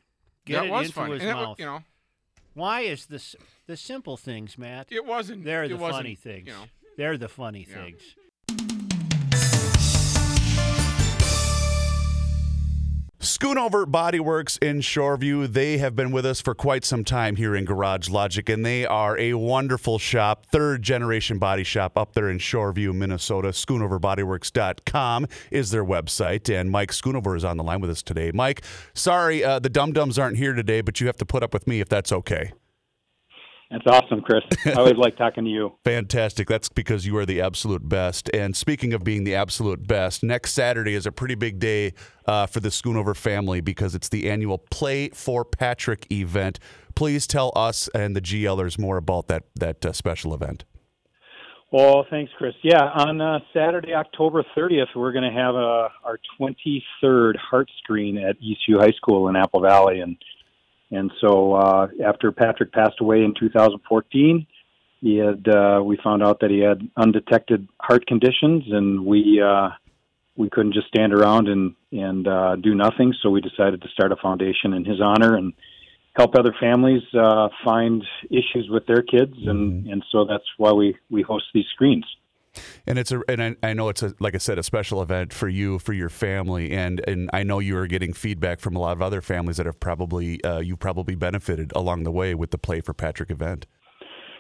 Get 0.46 0.56
that 0.62 0.65
it 0.65 0.72
was 0.72 0.86
into 0.88 0.94
funny. 0.96 1.13
his 1.13 1.22
And 1.22 1.30
it 1.32 1.34
mouth. 1.34 1.60
you 1.60 1.65
know, 1.65 1.84
Why 2.53 2.82
is 2.82 3.06
this 3.06 3.36
the 3.68 3.77
simple 3.77 4.18
things, 4.18 4.58
Matt? 4.58 4.88
it 4.92 5.06
wasn't. 5.06 5.44
They're 5.44 5.68
the 5.68 5.77
funny 5.77 6.15
things. 6.15 6.48
You 6.48 6.53
know, 6.53 6.65
They're 6.98 7.18
the 7.18 7.30
funny 7.30 7.65
Yeah. 7.70 7.75
things. 7.84 8.01
Schoonover 13.24 13.86
Bodyworks 13.86 14.62
in 14.62 14.82
Shoreview. 14.82 15.48
They 15.48 15.77
have 15.77 15.96
been 15.96 16.12
with 16.12 16.25
us 16.25 16.42
for 16.42 16.53
quite 16.53 16.84
some 16.84 17.06
time 17.06 17.38
here 17.38 17.56
in 17.56 17.63
Garage 17.63 18.10
Logic, 18.10 18.48
and 18.50 18.65
they 18.65 18.86
are 18.86 19.18
a 19.18 19.36
wonderful 19.36 19.98
shop, 19.98 20.46
third 20.48 20.84
generation 20.84 21.39
body 21.39 21.63
shop 21.63 21.98
up 21.98 22.15
there 22.15 22.30
in 22.30 22.38
Shoreview, 22.38 22.94
Minnesota. 22.94 23.50
Schoonoverbodyworks.com 23.50 25.27
is 25.51 25.72
their 25.72 25.86
website, 25.86 26.53
and 26.53 26.70
Mike 26.70 26.92
Schoonover 26.92 27.38
is 27.38 27.46
on 27.46 27.56
the 27.56 27.63
line 27.63 27.80
with 27.80 27.89
us 27.89 28.03
today. 28.03 28.32
Mike, 28.34 28.62
sorry 28.94 29.42
uh, 29.42 29.58
the 29.58 29.70
Dum 29.70 29.94
Dums 29.94 30.20
aren't 30.20 30.36
here 30.36 30.51
today, 30.53 30.82
but 30.82 31.00
you 31.00 31.08
have 31.08 31.18
to 31.18 31.25
put 31.25 31.44
up 31.44 31.53
with 31.53 31.65
me 31.65 31.80
if 31.80 31.88
that's 31.88 32.12
okay. 32.12 32.51
That's 33.72 33.88
awesome, 33.88 34.22
Chris. 34.22 34.43
I 34.65 34.74
always 34.74 34.98
like 34.98 35.17
talking 35.17 35.46
to 35.46 35.50
you. 35.50 35.74
Fantastic. 35.84 36.48
That's 36.48 36.70
because 36.70 37.05
you 37.05 37.17
are 37.17 37.25
the 37.25 37.41
absolute 37.41 37.88
best. 37.88 38.29
And 38.34 38.55
speaking 38.55 38.93
of 38.93 39.03
being 39.03 39.24
the 39.24 39.34
absolute 39.36 39.88
best, 39.88 40.24
next 40.24 40.53
Saturday 40.53 40.93
is 40.93 41.08
a 41.08 41.12
pretty 41.12 41.36
big 41.36 41.60
day 41.60 41.93
uh, 42.27 42.46
for 42.46 42.60
the 42.60 42.70
Schoonover 42.70 43.15
family 43.15 43.62
because 43.62 43.96
it's 43.96 44.10
the 44.10 44.29
annual 44.29 44.60
Play 44.60 45.10
for 45.10 45.43
Patrick 45.43 46.05
event. 46.12 46.60
Please 46.96 47.25
tell 47.25 47.51
us 47.55 47.89
and 47.96 48.15
the 48.15 48.22
GLers 48.22 48.77
more 48.77 48.98
about 48.98 49.27
that 49.27 49.46
that 49.55 49.84
uh, 49.86 49.91
special 49.91 50.34
event. 50.34 50.65
Well, 51.74 52.05
thanks, 52.08 52.32
Chris. 52.38 52.53
Yeah, 52.62 52.84
on 52.84 53.20
uh, 53.20 53.39
Saturday, 53.51 53.96
October 53.96 54.46
30th, 54.55 54.96
we're 54.96 55.12
going 55.12 55.24
to 55.24 55.36
have 55.36 55.55
uh, 55.55 55.89
our 56.03 56.20
23rd 56.39 57.36
Heart 57.36 57.67
Screen 57.79 58.20
at 58.20 58.36
Eastview 58.39 58.79
High 58.79 58.91
School 58.91 59.27
in 59.27 59.36
Apple 59.36 59.60
Valley, 59.60 60.01
and 60.01 60.15
and 60.93 61.12
so 61.19 61.53
uh, 61.53 61.88
after 62.05 62.31
Patrick 62.31 62.71
passed 62.71 63.00
away 63.01 63.23
in 63.23 63.33
2014, 63.39 64.45
he 65.01 65.17
had 65.17 65.47
uh, 65.47 65.81
we 65.83 65.97
found 66.03 66.23
out 66.23 66.39
that 66.41 66.50
he 66.50 66.59
had 66.59 66.88
undetected 66.95 67.67
heart 67.79 68.05
conditions, 68.05 68.63
and 68.69 69.05
we 69.05 69.41
uh, 69.41 69.69
we 70.35 70.50
couldn't 70.50 70.73
just 70.73 70.88
stand 70.88 71.13
around 71.13 71.47
and 71.47 71.75
and 71.91 72.27
uh, 72.27 72.55
do 72.55 72.73
nothing, 72.75 73.13
so 73.21 73.29
we 73.29 73.41
decided 73.41 73.81
to 73.81 73.89
start 73.89 74.12
a 74.12 74.15
foundation 74.15 74.73
in 74.73 74.85
his 74.85 75.01
honor 75.01 75.35
and 75.35 75.53
help 76.15 76.35
other 76.35 76.55
families 76.59 77.01
uh, 77.19 77.50
find 77.65 78.03
issues 78.29 78.69
with 78.69 78.85
their 78.85 79.01
kids, 79.01 79.35
and 79.45 79.88
and 79.88 80.05
so 80.12 80.25
that's 80.25 80.47
why 80.57 80.71
we 80.71 80.95
we 81.09 81.21
host 81.21 81.45
these 81.53 81.65
screens. 81.73 82.05
And 82.86 83.00
it's 83.00 83.12
a 83.12 83.22
and 83.27 83.41
I, 83.41 83.55
I 83.63 83.74
know 83.74 83.89
it's 83.89 84.03
a 84.03 84.13
like 84.19 84.36
I 84.36 84.38
said 84.38 84.57
a 84.57 84.63
special 84.63 85.01
event 85.01 85.33
for 85.33 85.48
you 85.48 85.79
for 85.79 85.93
your 85.93 86.10
family 86.10 86.72
and 86.72 87.01
and 87.07 87.29
I 87.33 87.43
know 87.43 87.60
you 87.60 87.77
are 87.77 87.88
getting 87.88 88.13
feedback 88.13 88.60
from 88.60 88.75
a 88.75 88.79
lot 88.79 88.91
of 88.93 89.01
other 89.01 89.22
families 89.22 89.57
that 89.57 89.65
have 89.65 89.79
probably 89.79 90.43
uh, 90.43 90.60
you 90.60 90.75
probably 90.75 91.15
benefited 91.15 91.72
along 91.75 92.03
the 92.03 92.12
way 92.12 92.36
with 92.36 92.51
the 92.51 92.57
Play 92.57 92.81
for 92.81 92.93
Patrick 92.93 93.31
event. 93.31 93.65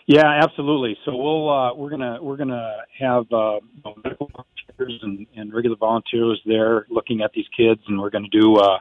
Yeah, 0.05 0.39
absolutely. 0.43 0.97
So 1.05 1.15
we'll 1.15 1.49
uh, 1.49 1.73
we're 1.75 1.89
gonna 1.89 2.21
we're 2.21 2.37
gonna 2.37 2.77
have 2.99 3.31
uh, 3.31 3.59
medical 4.03 4.29
volunteers 4.29 4.99
and, 5.01 5.25
and 5.35 5.53
regular 5.53 5.77
volunteers 5.77 6.41
there 6.45 6.85
looking 6.89 7.21
at 7.21 7.31
these 7.33 7.45
kids, 7.55 7.81
and 7.87 7.99
we're 7.99 8.09
gonna 8.09 8.27
do 8.29 8.57
uh, 8.57 8.79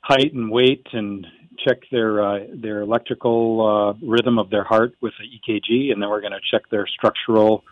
height 0.00 0.32
and 0.34 0.50
weight 0.50 0.86
and 0.92 1.26
check 1.64 1.78
their 1.92 2.24
uh, 2.24 2.38
their 2.54 2.80
electrical 2.80 3.96
uh, 4.00 4.06
rhythm 4.06 4.38
of 4.38 4.50
their 4.50 4.64
heart 4.64 4.94
with 5.00 5.12
the 5.20 5.52
EKG, 5.52 5.92
and 5.92 6.02
then 6.02 6.10
we're 6.10 6.20
gonna 6.20 6.40
check 6.50 6.62
their 6.70 6.88
structural 6.88 7.62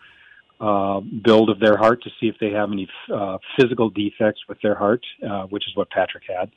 uh, 0.61 0.99
build 0.99 1.49
of 1.49 1.59
their 1.59 1.75
heart 1.75 2.03
to 2.03 2.09
see 2.19 2.27
if 2.27 2.35
they 2.39 2.51
have 2.51 2.71
any 2.71 2.87
uh, 3.13 3.37
physical 3.59 3.89
defects 3.89 4.41
with 4.47 4.59
their 4.61 4.75
heart, 4.75 5.03
uh, 5.27 5.43
which 5.47 5.63
is 5.67 5.75
what 5.75 5.89
Patrick 5.89 6.23
had. 6.27 6.51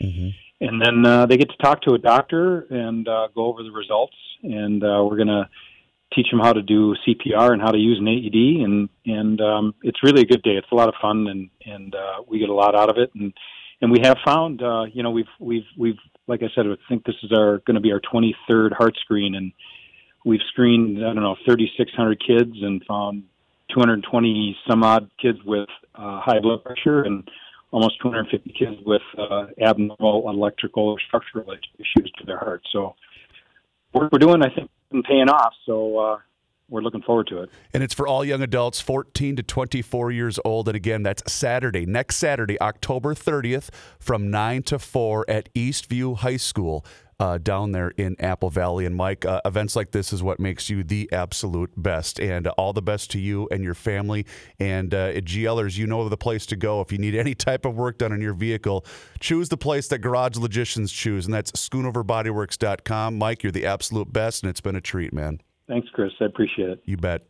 And 0.61 0.81
then 0.81 1.05
uh, 1.07 1.27
they 1.27 1.37
get 1.37 1.49
to 1.51 1.57
talk 1.57 1.81
to 1.83 1.95
a 1.95 1.99
doctor 1.99 2.67
and 2.71 3.09
uh, 3.09 3.29
go 3.35 3.47
over 3.47 3.63
the 3.63 3.73
results, 3.73 4.17
and 4.43 4.85
uh, 4.85 5.03
we're 5.05 5.17
gonna 5.17 5.49
teach 6.15 6.31
them 6.31 6.39
how 6.39 6.53
to 6.53 6.63
do 6.63 6.95
CPR 7.07 7.53
and 7.53 7.63
how 7.63 7.71
to 7.71 7.79
use 7.79 7.99
an 7.99 8.07
AED, 8.07 8.65
and 8.65 8.89
and 9.07 9.41
um, 9.41 9.75
it's 9.83 10.03
really 10.03 10.23
a 10.23 10.27
good 10.27 10.43
day. 10.43 10.57
It's 10.57 10.71
a 10.71 10.75
lot 10.75 10.89
of 10.89 10.95
fun, 11.01 11.27
and 11.27 11.51
and 11.67 11.95
uh, 11.95 12.23
we 12.29 12.39
get 12.39 12.51
a 12.51 12.55
lot 12.55 12.75
out 12.75 12.91
of 12.91 12.99
it, 12.99 13.11
and 13.15 13.33
and 13.81 13.91
we 13.91 13.99
have 14.03 14.19
found, 14.25 14.63
uh, 14.63 14.85
you 14.93 15.03
know, 15.03 15.11
we've 15.11 15.33
we've 15.41 15.67
we've 15.77 15.99
like 16.27 16.43
I 16.43 16.49
said, 16.55 16.67
I 16.67 16.77
think 16.89 17.05
this 17.05 17.17
is 17.23 17.33
our 17.33 17.59
going 17.67 17.75
to 17.75 17.81
be 17.81 17.93
our 17.93 18.01
23rd 18.01 18.73
heart 18.73 18.97
screen, 19.01 19.35
and 19.35 19.53
we've 20.25 20.41
screened 20.49 20.99
I 20.99 21.13
don't 21.13 21.23
know 21.23 21.37
3,600 21.45 22.23
kids 22.25 22.53
and 22.63 22.83
found 22.87 23.25
220 23.71 24.57
some 24.69 24.83
odd 24.83 25.11
kids 25.21 25.39
with 25.45 25.69
uh, 25.95 26.21
high 26.21 26.41
blood 26.41 26.65
pressure 26.65 27.03
and 27.03 27.29
almost 27.71 28.01
250 28.03 28.55
kids 28.57 28.77
with 28.87 29.03
uh, 29.19 29.47
abnormal 29.61 30.29
electrical 30.29 30.91
or 30.91 30.97
structural 31.07 31.51
issues 31.51 32.13
to 32.19 32.25
their 32.25 32.39
heart. 32.39 32.63
So 32.73 32.95
we're, 33.93 34.09
we're 34.13 34.19
doing, 34.19 34.43
I 34.43 34.55
think, 34.55 34.71
been 34.91 35.03
paying 35.03 35.29
off. 35.29 35.53
So 35.67 35.99
uh, 35.99 36.19
we're 36.69 36.83
looking 36.83 37.03
forward 37.03 37.27
to 37.29 37.43
it. 37.43 37.51
And 37.73 37.83
it's 37.83 37.95
for 37.95 38.07
all 38.07 38.25
young 38.25 38.43
adults 38.43 38.81
14 38.81 39.37
to 39.37 39.43
24 39.43 40.11
years 40.13 40.39
old. 40.45 40.69
And 40.69 40.77
again, 40.77 41.03
that's 41.03 41.31
Saturday, 41.33 41.85
next 41.85 42.17
Saturday, 42.17 42.61
October 42.61 43.15
30th, 43.15 43.71
from 43.99 44.31
9 44.31 44.63
to 44.65 44.79
4 44.79 45.25
at 45.29 45.53
Eastview 45.55 46.19
High 46.19 46.37
School. 46.37 46.85
Uh, 47.25 47.39
down 47.39 47.73
there 47.73 47.89
in 47.97 48.15
Apple 48.21 48.51
Valley. 48.51 48.85
And 48.85 48.95
Mike, 48.95 49.25
uh, 49.25 49.41
events 49.47 49.75
like 49.75 49.93
this 49.93 50.13
is 50.13 50.23
what 50.23 50.39
makes 50.39 50.69
you 50.69 50.85
the 50.85 51.11
absolute 51.11 51.71
best. 51.75 52.21
And 52.21 52.47
uh, 52.47 52.53
all 52.59 52.75
the 52.75 52.83
best 52.83 53.11
to 53.13 53.19
you 53.19 53.49
and 53.51 53.65
your 53.65 53.73
family. 53.73 54.27
And 54.61 54.93
uh, 54.93 55.07
at 55.07 55.25
GLers, 55.25 55.79
you 55.79 55.87
know 55.87 56.07
the 56.07 56.19
place 56.19 56.45
to 56.45 56.57
go. 56.57 56.83
If 56.83 56.93
you 56.93 56.99
need 56.99 57.15
any 57.15 57.35
type 57.35 57.65
of 57.65 57.77
work 57.77 57.97
done 57.97 58.13
on 58.13 58.21
your 58.21 58.35
vehicle, 58.35 58.85
choose 59.21 59.49
the 59.49 59.57
place 59.57 59.89
that 59.89 60.01
Garage 60.01 60.37
Logicians 60.37 60.93
choose. 60.93 61.25
And 61.25 61.33
that's 61.33 61.51
schoonoverbodyworks.com. 61.53 63.17
Mike, 63.17 63.43
you're 63.43 63.53
the 63.53 63.65
absolute 63.65 64.13
best. 64.13 64.43
And 64.43 64.51
it's 64.51 64.61
been 64.61 64.77
a 64.77 64.83
treat, 64.83 65.15
man. 65.15 65.41
Thanks, 65.67 65.89
Chris. 65.95 66.13
I 66.21 66.27
appreciate 66.27 66.69
it. 66.69 66.83
You 66.85 66.99
bet. 66.99 67.23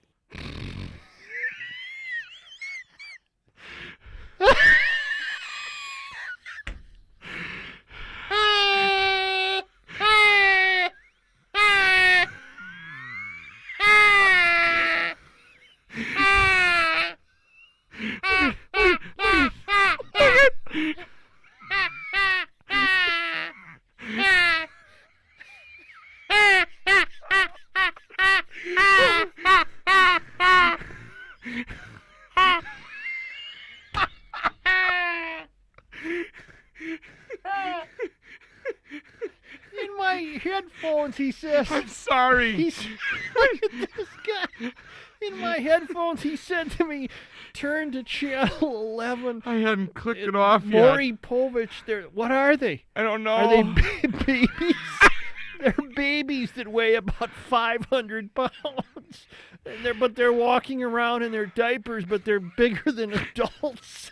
My 40.14 40.38
headphones, 40.38 41.16
he 41.16 41.32
says. 41.32 41.70
I'm 41.70 41.88
sorry. 41.88 42.52
He's 42.52 42.78
look 43.34 43.64
at 43.64 43.88
this 43.96 44.08
guy. 44.26 44.72
In 45.20 45.38
my 45.38 45.58
headphones, 45.58 46.22
he 46.22 46.36
said 46.36 46.70
to 46.72 46.84
me, 46.84 47.08
"Turn 47.52 47.92
to 47.92 48.02
channel 48.02 48.58
11." 48.60 49.42
I 49.46 49.54
hadn't 49.56 49.94
clicked 49.94 50.20
it 50.20 50.36
off 50.36 50.64
yet. 50.64 50.72
Maury 50.72 51.12
Povich. 51.12 51.84
They're 51.86 52.02
what 52.02 52.30
are 52.30 52.56
they? 52.56 52.84
I 52.94 53.02
don't 53.02 53.22
know. 53.22 53.32
Are 53.32 53.48
they 53.48 53.62
ba- 53.62 54.24
babies? 54.26 54.74
they're 55.60 55.74
babies 55.94 56.52
that 56.52 56.68
weigh 56.68 56.94
about 56.94 57.30
500 57.30 58.34
pounds. 58.34 59.26
And 59.64 59.84
they're 59.84 59.94
but 59.94 60.14
they're 60.14 60.32
walking 60.32 60.82
around 60.82 61.22
in 61.22 61.32
their 61.32 61.46
diapers, 61.46 62.04
but 62.04 62.24
they're 62.24 62.40
bigger 62.40 62.92
than 62.92 63.12
adults. 63.12 64.10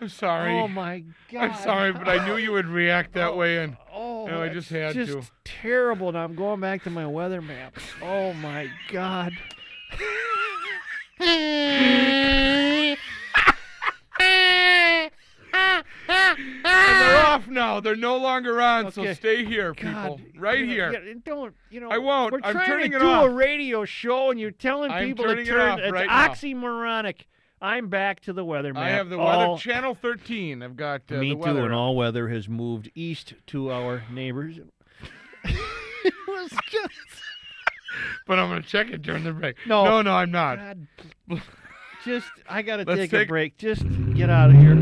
I'm 0.00 0.08
sorry. 0.08 0.52
Oh 0.52 0.66
my 0.66 1.04
god! 1.30 1.42
I'm 1.42 1.62
sorry, 1.62 1.92
but 1.92 2.08
I 2.08 2.26
knew 2.26 2.36
you 2.36 2.50
would 2.52 2.66
react 2.66 3.12
that 3.12 3.30
oh, 3.30 3.36
way, 3.36 3.62
and 3.62 3.76
Oh, 3.92 4.11
No, 4.26 4.42
I 4.42 4.48
just 4.48 4.70
had 4.70 4.94
just 4.94 5.12
to. 5.12 5.22
terrible. 5.44 6.08
And 6.08 6.18
I'm 6.18 6.34
going 6.34 6.60
back 6.60 6.82
to 6.84 6.90
my 6.90 7.06
weather 7.06 7.40
map. 7.42 7.76
Oh 8.02 8.32
my 8.34 8.68
god. 8.90 9.32
and 14.18 15.10
they're 17.00 17.26
off 17.26 17.46
now. 17.48 17.80
They're 17.80 17.96
no 17.96 18.16
longer 18.16 18.60
on, 18.60 18.92
so 18.92 19.02
Okay. 19.02 19.14
stay 19.14 19.44
here, 19.44 19.74
people. 19.74 19.92
God, 20.18 20.22
right 20.36 20.58
you 20.58 20.66
know, 20.66 20.72
here. 20.72 20.92
yeah, 20.92 21.14
don't 21.24 21.54
you 21.70 21.80
know? 21.80 21.90
I 21.90 21.98
won't. 21.98 22.32
We're 22.32 22.40
I'm 22.42 22.52
trying 22.54 22.66
turning 22.66 22.90
to 22.92 22.96
it 22.98 23.00
do 23.00 23.06
off. 23.06 23.26
a 23.26 23.30
radio 23.30 23.84
show, 23.84 24.30
and 24.30 24.40
you're 24.40 24.50
telling 24.50 24.90
I'm 24.90 25.06
people 25.08 25.24
to 25.26 25.38
it 25.38 25.44
turn. 25.46 25.60
off 25.60 25.78
it's 25.80 25.92
right 25.92 26.06
now. 26.06 26.28
oxymoronic. 26.28 27.22
I'm 27.62 27.86
back 27.88 28.18
to 28.22 28.32
the 28.32 28.44
weather 28.44 28.74
map. 28.74 28.82
I 28.82 28.90
have 28.90 29.08
the 29.08 29.16
All- 29.16 29.50
weather 29.52 29.60
channel 29.60 29.94
13. 29.94 30.62
I've 30.64 30.76
got 30.76 31.02
uh, 31.10 31.14
Me 31.14 31.28
the 31.28 31.34
too, 31.36 31.40
weather. 31.40 31.64
and 31.64 31.72
all 31.72 31.94
weather 31.94 32.28
has 32.28 32.48
moved 32.48 32.90
east 32.96 33.34
to 33.46 33.70
our 33.70 34.02
neighbors. 34.10 34.58
it 35.44 36.14
was 36.26 36.50
just 36.68 36.90
But 38.26 38.40
I'm 38.40 38.48
going 38.48 38.62
to 38.62 38.68
check 38.68 38.90
it 38.90 39.02
during 39.02 39.22
the 39.22 39.32
break. 39.32 39.56
No. 39.66 39.84
no, 39.84 40.02
no, 40.02 40.12
I'm 40.12 40.32
not. 40.32 40.58
God. 40.58 40.86
Just 42.04 42.26
I 42.48 42.62
gotta 42.62 42.82
Let's 42.86 43.10
take, 43.10 43.12
a 43.12 43.26
break. 43.26 43.56
Just 43.58 43.84
get 44.14 44.28
out 44.28 44.50
of 44.50 44.56
here. 44.56 44.74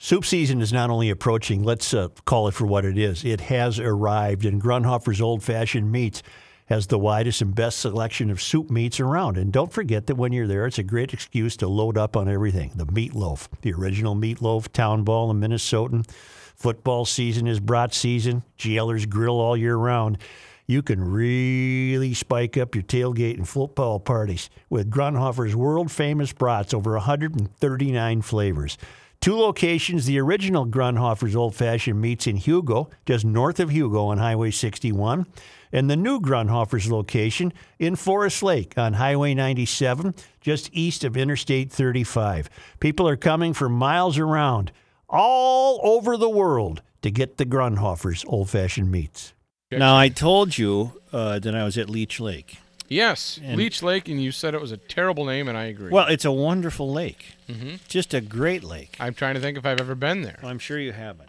Soup 0.00 0.24
season 0.24 0.60
is 0.60 0.72
not 0.72 0.90
only 0.90 1.10
approaching, 1.10 1.62
let's 1.62 1.92
uh, 1.92 2.08
call 2.24 2.48
it 2.48 2.54
for 2.54 2.66
what 2.66 2.84
it 2.84 2.96
is. 2.96 3.24
It 3.24 3.42
has 3.42 3.78
arrived, 3.78 4.44
and 4.44 4.60
Grundhofer's 4.62 5.20
Old 5.20 5.42
Fashioned 5.42 5.92
Meats 5.92 6.22
has 6.68 6.86
the 6.86 6.98
widest 6.98 7.40
and 7.40 7.54
best 7.54 7.78
selection 7.78 8.30
of 8.30 8.42
soup 8.42 8.70
meats 8.70 9.00
around. 9.00 9.38
And 9.38 9.52
don't 9.52 9.72
forget 9.72 10.06
that 10.06 10.16
when 10.16 10.32
you're 10.32 10.46
there, 10.46 10.66
it's 10.66 10.78
a 10.78 10.82
great 10.82 11.14
excuse 11.14 11.56
to 11.58 11.68
load 11.68 11.96
up 11.96 12.16
on 12.16 12.28
everything. 12.28 12.72
The 12.74 12.86
meatloaf, 12.86 13.48
the 13.62 13.72
original 13.72 14.14
meatloaf, 14.14 14.70
town 14.72 15.02
ball, 15.02 15.30
and 15.30 15.42
Minnesotan. 15.42 16.08
Football 16.54 17.06
season 17.06 17.46
is 17.46 17.58
brat 17.60 17.94
season. 17.94 18.42
GLers 18.58 19.08
grill 19.08 19.40
all 19.40 19.56
year 19.56 19.76
round. 19.76 20.18
You 20.66 20.82
can 20.82 21.02
really 21.02 22.12
spike 22.12 22.58
up 22.58 22.74
your 22.74 22.84
tailgate 22.84 23.38
and 23.38 23.48
football 23.48 23.98
parties 23.98 24.50
with 24.68 24.90
Grundhofer's 24.90 25.56
world 25.56 25.90
famous 25.90 26.34
brats, 26.34 26.74
over 26.74 26.92
139 26.92 28.20
flavors. 28.20 28.76
Two 29.20 29.36
locations 29.36 30.04
the 30.04 30.20
original 30.20 30.66
Grundhofer's 30.66 31.34
Old 31.34 31.54
Fashioned 31.54 32.00
Meats 32.00 32.26
in 32.26 32.36
Hugo, 32.36 32.90
just 33.06 33.24
north 33.24 33.58
of 33.58 33.70
Hugo 33.70 34.06
on 34.06 34.18
Highway 34.18 34.50
61, 34.50 35.26
and 35.72 35.88
the 35.90 35.96
new 35.96 36.20
Grundhofer's 36.20 36.90
location 36.90 37.52
in 37.78 37.96
Forest 37.96 38.42
Lake 38.42 38.76
on 38.78 38.94
Highway 38.94 39.34
97, 39.34 40.14
just 40.40 40.70
east 40.72 41.04
of 41.04 41.16
Interstate 41.16 41.70
35. 41.70 42.48
People 42.80 43.08
are 43.08 43.16
coming 43.16 43.52
from 43.52 43.72
miles 43.72 44.18
around, 44.18 44.72
all 45.08 45.80
over 45.82 46.16
the 46.16 46.28
world, 46.30 46.82
to 47.02 47.10
get 47.10 47.36
the 47.36 47.46
Grundhofer's 47.46 48.24
Old 48.26 48.50
Fashioned 48.50 48.90
Meats. 48.90 49.34
Now 49.70 49.96
I 49.96 50.08
told 50.08 50.56
you 50.56 51.00
uh, 51.12 51.38
that 51.40 51.54
I 51.54 51.64
was 51.64 51.76
at 51.76 51.90
Leech 51.90 52.20
Lake. 52.20 52.58
Yes, 52.88 53.38
And- 53.44 53.58
Leech 53.58 53.82
Lake, 53.82 54.08
and 54.08 54.20
you 54.22 54.32
said 54.32 54.54
it 54.54 54.60
was 54.62 54.72
a 54.72 54.78
terrible 54.78 55.26
name, 55.26 55.46
and 55.46 55.58
I 55.58 55.64
agree. 55.64 55.90
Well, 55.90 56.06
it's 56.08 56.24
a 56.24 56.32
wonderful 56.32 56.90
lake. 56.90 57.34
Mm-hmm. 57.46 57.76
Just 57.86 58.14
a 58.14 58.22
great 58.22 58.64
lake. 58.64 58.96
I'm 58.98 59.12
trying 59.12 59.34
to 59.34 59.40
think 59.40 59.58
if 59.58 59.66
I've 59.66 59.80
ever 59.80 59.94
been 59.94 60.22
there. 60.22 60.38
I'm 60.42 60.58
sure 60.58 60.78
you 60.78 60.92
haven't. 60.92 61.28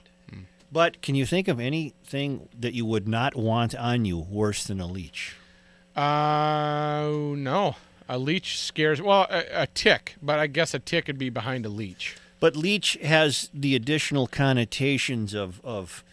But 0.72 1.02
can 1.02 1.16
you 1.16 1.26
think 1.26 1.48
of 1.48 1.60
anything 1.60 2.48
that 2.58 2.74
you 2.74 2.86
would 2.86 3.08
not 3.08 3.36
want 3.36 3.74
on 3.76 4.06
you 4.06 4.18
worse 4.20 4.64
than 4.64 4.80
a 4.80 4.86
leech? 4.88 5.36
Uh, 5.96 7.34
no. 7.36 7.76
A 8.08 8.18
leech 8.18 8.60
scares. 8.60 9.02
Well, 9.02 9.28
a, 9.30 9.44
a 9.64 9.68
tick, 9.68 10.16
but 10.22 10.40
I 10.40 10.48
guess 10.48 10.74
a 10.74 10.80
tick 10.80 11.08
would 11.08 11.18
be 11.18 11.30
behind 11.30 11.66
a 11.66 11.70
leech. 11.70 12.16
But 12.40 12.56
leech 12.56 12.98
has 13.04 13.50
the 13.54 13.76
additional 13.76 14.26
connotations 14.28 15.34
of, 15.34 15.60
of 15.64 16.04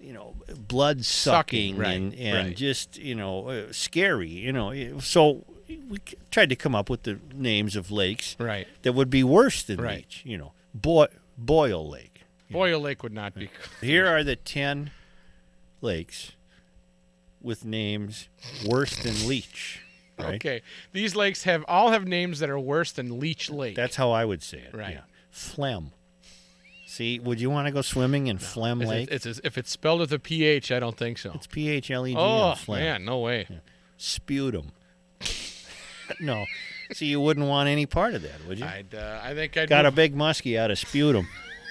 you 0.00 0.12
know, 0.12 0.34
blood 0.68 1.04
sucking, 1.04 1.74
Sucking, 1.74 1.76
right, 1.78 1.94
and, 1.94 2.14
and 2.14 2.48
right. 2.48 2.56
just, 2.56 2.96
you 2.98 3.14
know, 3.14 3.48
uh, 3.48 3.72
scary, 3.72 4.28
you 4.28 4.52
know. 4.52 4.98
So 5.00 5.44
we 5.68 5.98
tried 6.30 6.48
to 6.50 6.56
come 6.56 6.74
up 6.74 6.88
with 6.90 7.02
the 7.04 7.18
names 7.34 7.76
of 7.76 7.90
lakes 7.90 8.36
Right. 8.38 8.66
that 8.82 8.92
would 8.94 9.10
be 9.10 9.22
worse 9.24 9.62
than 9.62 9.80
Right. 9.80 9.96
leech, 9.98 10.22
you 10.24 10.38
know. 10.38 10.52
Boy, 10.72 11.06
Boyle 11.38 11.88
Lake. 11.88 12.13
Boyle 12.50 12.80
Lake 12.80 13.02
would 13.02 13.12
not 13.12 13.34
be. 13.34 13.50
Here 13.80 14.06
are 14.06 14.22
the 14.22 14.36
10 14.36 14.90
lakes 15.80 16.32
with 17.40 17.64
names 17.64 18.28
worse 18.66 18.96
than 18.96 19.28
leech. 19.28 19.80
Right? 20.18 20.34
Okay. 20.36 20.62
These 20.92 21.16
lakes 21.16 21.44
have 21.44 21.64
all 21.66 21.90
have 21.90 22.06
names 22.06 22.38
that 22.38 22.48
are 22.48 22.58
worse 22.58 22.92
than 22.92 23.18
Leech 23.18 23.50
Lake. 23.50 23.74
That's 23.74 23.96
how 23.96 24.12
I 24.12 24.24
would 24.24 24.42
say 24.42 24.58
it. 24.58 24.74
Right. 24.74 24.94
Yeah. 24.94 25.00
Phlegm. 25.30 25.90
See, 26.86 27.18
would 27.18 27.40
you 27.40 27.50
want 27.50 27.66
to 27.66 27.72
go 27.72 27.82
swimming 27.82 28.28
in 28.28 28.38
Phlegm 28.38 28.78
Lake? 28.78 29.08
it's, 29.10 29.26
it's, 29.26 29.40
if 29.42 29.58
it's 29.58 29.70
spelled 29.70 29.98
with 29.98 30.12
a 30.12 30.20
PH, 30.20 30.70
I 30.70 30.78
don't 30.78 30.96
think 30.96 31.18
so. 31.18 31.32
It's 31.34 31.48
P 31.48 31.68
H 31.68 31.90
L 31.90 32.06
E 32.06 32.12
G. 32.12 32.16
oh 32.16 32.54
phlegm. 32.54 32.80
man, 32.80 33.04
no 33.04 33.18
way. 33.18 33.48
Sputum. 33.96 34.70
no. 36.20 36.44
See, 36.92 37.06
you 37.06 37.20
wouldn't 37.20 37.46
want 37.46 37.68
any 37.68 37.86
part 37.86 38.14
of 38.14 38.22
that, 38.22 38.46
would 38.46 38.60
you? 38.60 38.64
I'd. 38.64 38.94
Uh, 38.94 39.20
I 39.20 39.34
think 39.34 39.56
I'd. 39.56 39.68
Got 39.68 39.86
a 39.86 39.90
big 39.90 40.14
muskie 40.14 40.56
out 40.56 40.70
of 40.70 40.78
sputum 40.78 41.26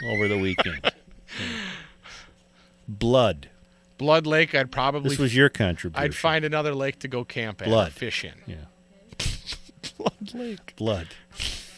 over 0.06 0.28
the 0.28 0.38
weekend. 0.38 0.92
Blood. 2.88 3.50
Blood 3.98 4.28
Lake. 4.28 4.54
I'd 4.56 4.72
probably. 4.72 5.10
This 5.10 5.20
was 5.20 5.36
your 5.36 5.50
contribution. 5.50 6.04
I'd 6.04 6.16
find 6.16 6.44
another 6.44 6.74
lake 6.76 7.00
to 7.00 7.08
go 7.08 7.24
camp 7.24 7.62
at. 7.62 7.68
Blood. 7.68 7.88
and 7.88 7.94
Fish 7.96 8.24
in. 8.26 8.34
Yeah. 8.46 8.56
Blood 9.98 10.34
Lake. 10.34 10.76
Blood. 10.76 11.08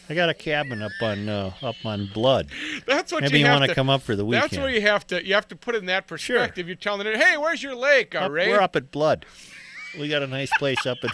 I 0.08 0.14
got 0.14 0.28
a 0.28 0.34
cabin 0.34 0.82
up 0.82 0.92
on 1.02 1.28
uh, 1.28 1.52
up 1.62 1.74
on 1.84 2.08
blood. 2.14 2.48
That's 2.86 3.12
what 3.12 3.22
Maybe 3.22 3.40
you 3.40 3.44
you 3.46 3.50
want 3.50 3.62
to 3.62 3.68
to 3.68 3.74
come 3.74 3.90
up 3.90 4.02
for 4.02 4.14
the 4.14 4.24
weekend. 4.24 4.50
That's 4.50 4.58
where 4.58 4.70
you 4.70 4.80
have 4.82 5.06
to. 5.08 5.24
You 5.26 5.34
have 5.34 5.48
to 5.48 5.56
put 5.56 5.74
it 5.74 5.78
in 5.78 5.86
that 5.86 6.06
perspective. 6.06 6.68
You're 6.68 6.76
telling 6.76 7.06
it, 7.08 7.16
"Hey, 7.16 7.36
where's 7.36 7.62
your 7.62 7.74
lake, 7.74 8.14
all 8.14 8.24
Up- 8.24 8.32
right?" 8.32 8.48
We're 8.48 8.60
up 8.60 8.76
at 8.76 8.92
Blood. 8.92 9.26
We 9.98 10.08
got 10.08 10.22
a 10.22 10.26
nice 10.28 10.50
place 10.58 10.86
up 10.86 10.98
at 11.02 11.10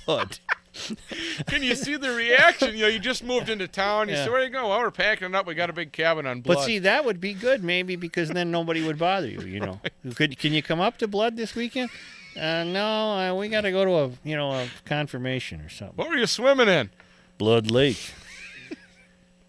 Blood. 0.06 0.38
Can 1.46 1.62
you 1.62 1.74
see 1.74 1.96
the 1.96 2.10
reaction? 2.12 2.74
You 2.74 2.82
know, 2.82 2.88
you 2.88 2.98
just 2.98 3.24
moved 3.24 3.48
into 3.48 3.66
town. 3.68 4.08
You 4.08 4.14
Yeah. 4.14 4.24
say, 4.24 4.30
"Where 4.30 4.40
do 4.40 4.46
you 4.46 4.52
go?" 4.52 4.68
Well, 4.68 4.78
we're 4.80 4.90
packing 4.90 5.28
it 5.28 5.34
up. 5.34 5.46
We 5.46 5.54
got 5.54 5.70
a 5.70 5.72
big 5.72 5.92
cabin 5.92 6.26
on 6.26 6.40
Blood. 6.40 6.56
But 6.56 6.64
see, 6.64 6.78
that 6.80 7.04
would 7.04 7.20
be 7.20 7.32
good, 7.34 7.62
maybe, 7.64 7.96
because 7.96 8.28
then 8.30 8.50
nobody 8.50 8.84
would 8.84 8.98
bother 8.98 9.28
you. 9.28 9.40
You 9.40 9.60
know, 9.60 9.80
could 10.14 10.38
can 10.38 10.52
you 10.52 10.62
come 10.62 10.80
up 10.80 10.98
to 10.98 11.08
Blood 11.08 11.36
this 11.36 11.54
weekend? 11.54 11.90
Uh, 12.36 12.64
no, 12.64 13.12
uh, 13.12 13.34
we 13.34 13.48
got 13.48 13.62
to 13.62 13.70
go 13.70 13.84
to 13.84 13.90
a 13.96 14.10
you 14.28 14.36
know 14.36 14.52
a 14.52 14.68
confirmation 14.84 15.60
or 15.62 15.68
something. 15.68 15.96
what 15.96 16.08
were 16.08 16.16
you 16.16 16.26
swimming 16.26 16.68
in? 16.68 16.90
Blood 17.38 17.70
Lake. 17.70 18.12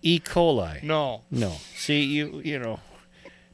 E. 0.02 0.20
coli. 0.20 0.82
No. 0.84 1.24
No. 1.32 1.56
See, 1.76 2.04
you 2.04 2.42
you 2.44 2.60
know. 2.60 2.80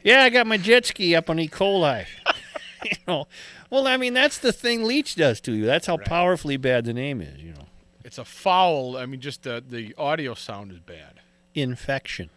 Yeah, 0.04 0.24
I 0.24 0.30
got 0.30 0.46
my 0.46 0.58
jet 0.58 0.86
ski 0.86 1.16
up 1.16 1.30
on 1.30 1.40
E. 1.40 1.48
coli. 1.48 2.06
you 2.86 2.92
know. 3.08 3.28
Well, 3.70 3.88
I 3.88 3.98
mean, 3.98 4.14
that's 4.14 4.38
the 4.38 4.52
thing 4.54 4.84
Leech 4.84 5.16
does 5.16 5.42
to 5.42 5.54
you. 5.54 5.66
That's 5.66 5.88
how 5.88 5.98
powerfully 5.98 6.58
bad 6.58 6.86
the 6.86 6.94
name 6.94 7.22
is. 7.22 7.42
You 7.42 7.54
know, 7.54 7.63
It's 8.04 8.18
a 8.18 8.26
foul. 8.26 8.98
I 8.98 9.06
mean, 9.06 9.22
just 9.22 9.44
the 9.44 9.64
the 9.68 9.94
audio 9.98 10.34
sound 10.34 10.72
is 10.72 10.80
bad. 10.80 11.22
infection, 11.56 12.30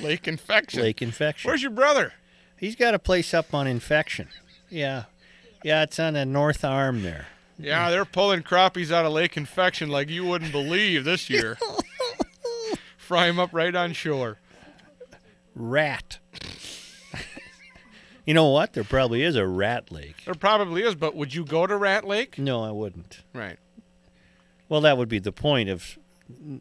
Lake 0.00 0.26
infection. 0.26 0.82
lake 0.82 1.00
infection. 1.02 1.48
Where's 1.48 1.62
your 1.62 1.70
brother? 1.70 2.12
He's 2.58 2.74
got 2.76 2.94
a 2.94 2.98
place 2.98 3.32
up 3.34 3.52
on 3.54 3.66
infection. 3.66 4.28
Yeah, 4.70 5.04
yeah, 5.62 5.82
it's 5.82 5.98
on 6.00 6.14
the 6.14 6.24
north 6.26 6.64
arm 6.64 7.02
there. 7.02 7.26
Yeah, 7.58 7.90
they're 7.90 8.04
pulling 8.04 8.42
crappies 8.42 8.90
out 8.90 9.06
of 9.06 9.12
lake 9.12 9.36
infection 9.36 9.88
like 9.88 10.08
you 10.10 10.24
wouldn't 10.26 10.52
believe 10.52 11.04
this 11.04 11.30
year. 11.30 11.56
Fry 12.98 13.28
them 13.28 13.38
up 13.38 13.50
right 13.52 13.74
on 13.74 13.92
shore. 13.92 14.38
Rat. 15.54 16.18
you 18.26 18.34
know 18.34 18.48
what? 18.50 18.72
There 18.72 18.84
probably 18.84 19.22
is 19.22 19.36
a 19.36 19.46
rat 19.46 19.90
lake. 19.92 20.16
There 20.24 20.34
probably 20.34 20.82
is, 20.82 20.94
but 20.94 21.14
would 21.14 21.34
you 21.34 21.44
go 21.44 21.66
to 21.66 21.76
Rat 21.76 22.04
Lake? 22.06 22.36
No, 22.38 22.62
I 22.64 22.72
wouldn't. 22.72 23.22
Right. 23.32 23.58
Well, 24.68 24.80
that 24.82 24.98
would 24.98 25.08
be 25.08 25.18
the 25.18 25.32
point 25.32 25.68
of 25.68 25.98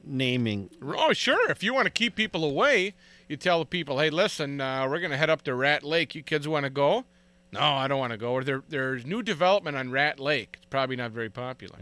naming. 0.04 0.70
Oh, 0.82 1.14
sure. 1.14 1.50
If 1.50 1.64
you 1.64 1.74
want 1.74 1.86
to 1.86 1.92
keep 1.92 2.16
people 2.16 2.44
away, 2.44 2.94
you 3.28 3.38
tell 3.38 3.60
the 3.60 3.66
people, 3.66 4.00
"Hey, 4.00 4.10
listen, 4.10 4.62
uh, 4.62 4.88
we're 4.88 5.00
going 5.00 5.12
to 5.12 5.18
head 5.18 5.30
up 5.30 5.42
to 5.44 5.56
Rat 5.56 5.84
Lake. 5.84 6.14
You 6.16 6.24
kids 6.24 6.48
want 6.48 6.66
to 6.66 6.70
go?" 6.70 7.06
No, 7.52 7.62
I 7.62 7.88
don't 7.88 8.00
want 8.00 8.12
to 8.12 8.18
go. 8.18 8.32
Or 8.34 8.44
there, 8.44 8.64
there's 8.68 9.06
new 9.06 9.24
development 9.24 9.78
on 9.78 9.90
Rat 9.90 10.20
Lake. 10.20 10.56
It's 10.58 10.66
probably 10.66 10.96
not 10.98 11.12
very 11.12 11.30
popular. 11.30 11.80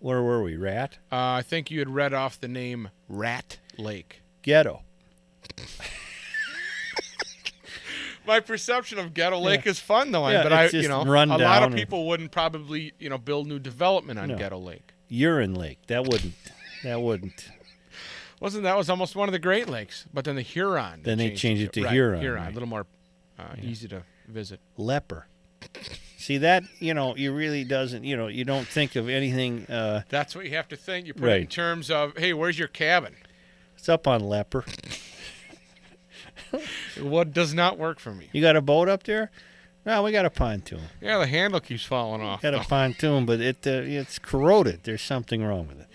Where 0.00 0.22
were 0.22 0.42
we? 0.42 0.56
Rat? 0.56 0.98
Uh, 1.10 1.16
I 1.16 1.42
think 1.42 1.70
you 1.70 1.78
had 1.78 1.88
read 1.88 2.12
off 2.12 2.38
the 2.40 2.48
name 2.48 2.90
Rat 3.08 3.58
Lake. 3.78 4.20
Ghetto. 4.42 4.82
My 8.26 8.40
perception 8.40 8.98
of 8.98 9.14
Ghetto 9.14 9.38
Lake 9.38 9.66
is 9.66 9.78
fun, 9.78 10.10
though. 10.10 10.28
Yeah, 10.28 10.42
but 10.42 10.52
I, 10.52 10.64
you 10.64 10.70
just 10.70 10.88
know, 10.88 11.02
a 11.02 11.38
lot 11.38 11.62
of 11.62 11.72
people 11.72 12.08
wouldn't 12.08 12.32
probably, 12.32 12.92
you 12.98 13.08
know, 13.08 13.18
build 13.18 13.46
new 13.46 13.60
development 13.60 14.18
on 14.18 14.28
No. 14.28 14.36
Ghetto 14.36 14.58
Lake. 14.58 14.92
Urine 15.08 15.54
Lake. 15.54 15.78
That 15.86 16.04
wouldn't. 16.04 16.34
That 16.84 17.00
wouldn't. 17.00 17.48
Wasn't 18.40 18.64
that 18.64 18.76
was 18.76 18.90
almost 18.90 19.16
one 19.16 19.28
of 19.28 19.32
the 19.32 19.38
Great 19.38 19.68
Lakes? 19.68 20.06
But 20.12 20.24
then 20.24 20.36
the 20.36 20.42
Huron. 20.42 21.00
Then 21.02 21.18
they 21.18 21.34
changed 21.34 21.62
it 21.62 21.72
to 21.74 21.84
right, 21.84 21.92
Huron, 21.92 22.20
Huron, 22.20 22.42
right. 22.42 22.50
a 22.50 22.52
little 22.52 22.68
more 22.68 22.86
uh, 23.38 23.54
easy 23.62 23.88
to 23.88 24.02
visit. 24.28 24.60
Leper. 24.76 25.26
See 26.18 26.38
that? 26.38 26.64
You 26.80 26.92
know, 26.92 27.16
you 27.16 27.32
really 27.32 27.64
doesn't. 27.64 28.04
You 28.04 28.16
know, 28.16 28.26
you 28.26 28.44
don't 28.44 28.66
think 28.66 28.96
of 28.96 29.08
anything. 29.08 29.66
Uh, 29.66 30.02
That's 30.08 30.34
what 30.34 30.44
you 30.44 30.50
have 30.52 30.68
to 30.68 30.76
think. 30.76 31.06
You 31.06 31.14
put 31.14 31.30
it 31.30 31.40
in 31.42 31.46
terms 31.46 31.90
of, 31.90 32.16
hey, 32.16 32.32
where's 32.34 32.58
your 32.58 32.68
cabin? 32.68 33.14
it's 33.76 33.88
up 33.88 34.06
on 34.06 34.20
Leper. 34.20 34.64
What 37.00 37.32
does 37.32 37.54
not 37.54 37.78
work 37.78 37.98
for 37.98 38.12
me? 38.12 38.28
You 38.32 38.40
got 38.40 38.56
a 38.56 38.60
boat 38.60 38.88
up 38.88 39.02
there? 39.02 39.30
No, 39.86 40.02
we 40.02 40.10
got 40.12 40.26
a 40.26 40.30
pontoon. 40.30 40.80
Yeah, 41.00 41.18
the 41.18 41.26
handle 41.28 41.60
keeps 41.60 41.84
falling 41.84 42.20
off. 42.20 42.42
Got 42.42 42.54
a 42.54 42.58
though. 42.58 42.62
pontoon, 42.64 43.24
but 43.24 43.40
it 43.40 43.64
uh, 43.66 43.70
it's 43.84 44.18
corroded. 44.18 44.80
There's 44.82 45.00
something 45.00 45.42
wrong 45.44 45.68
with 45.68 45.80
it. 45.80 45.86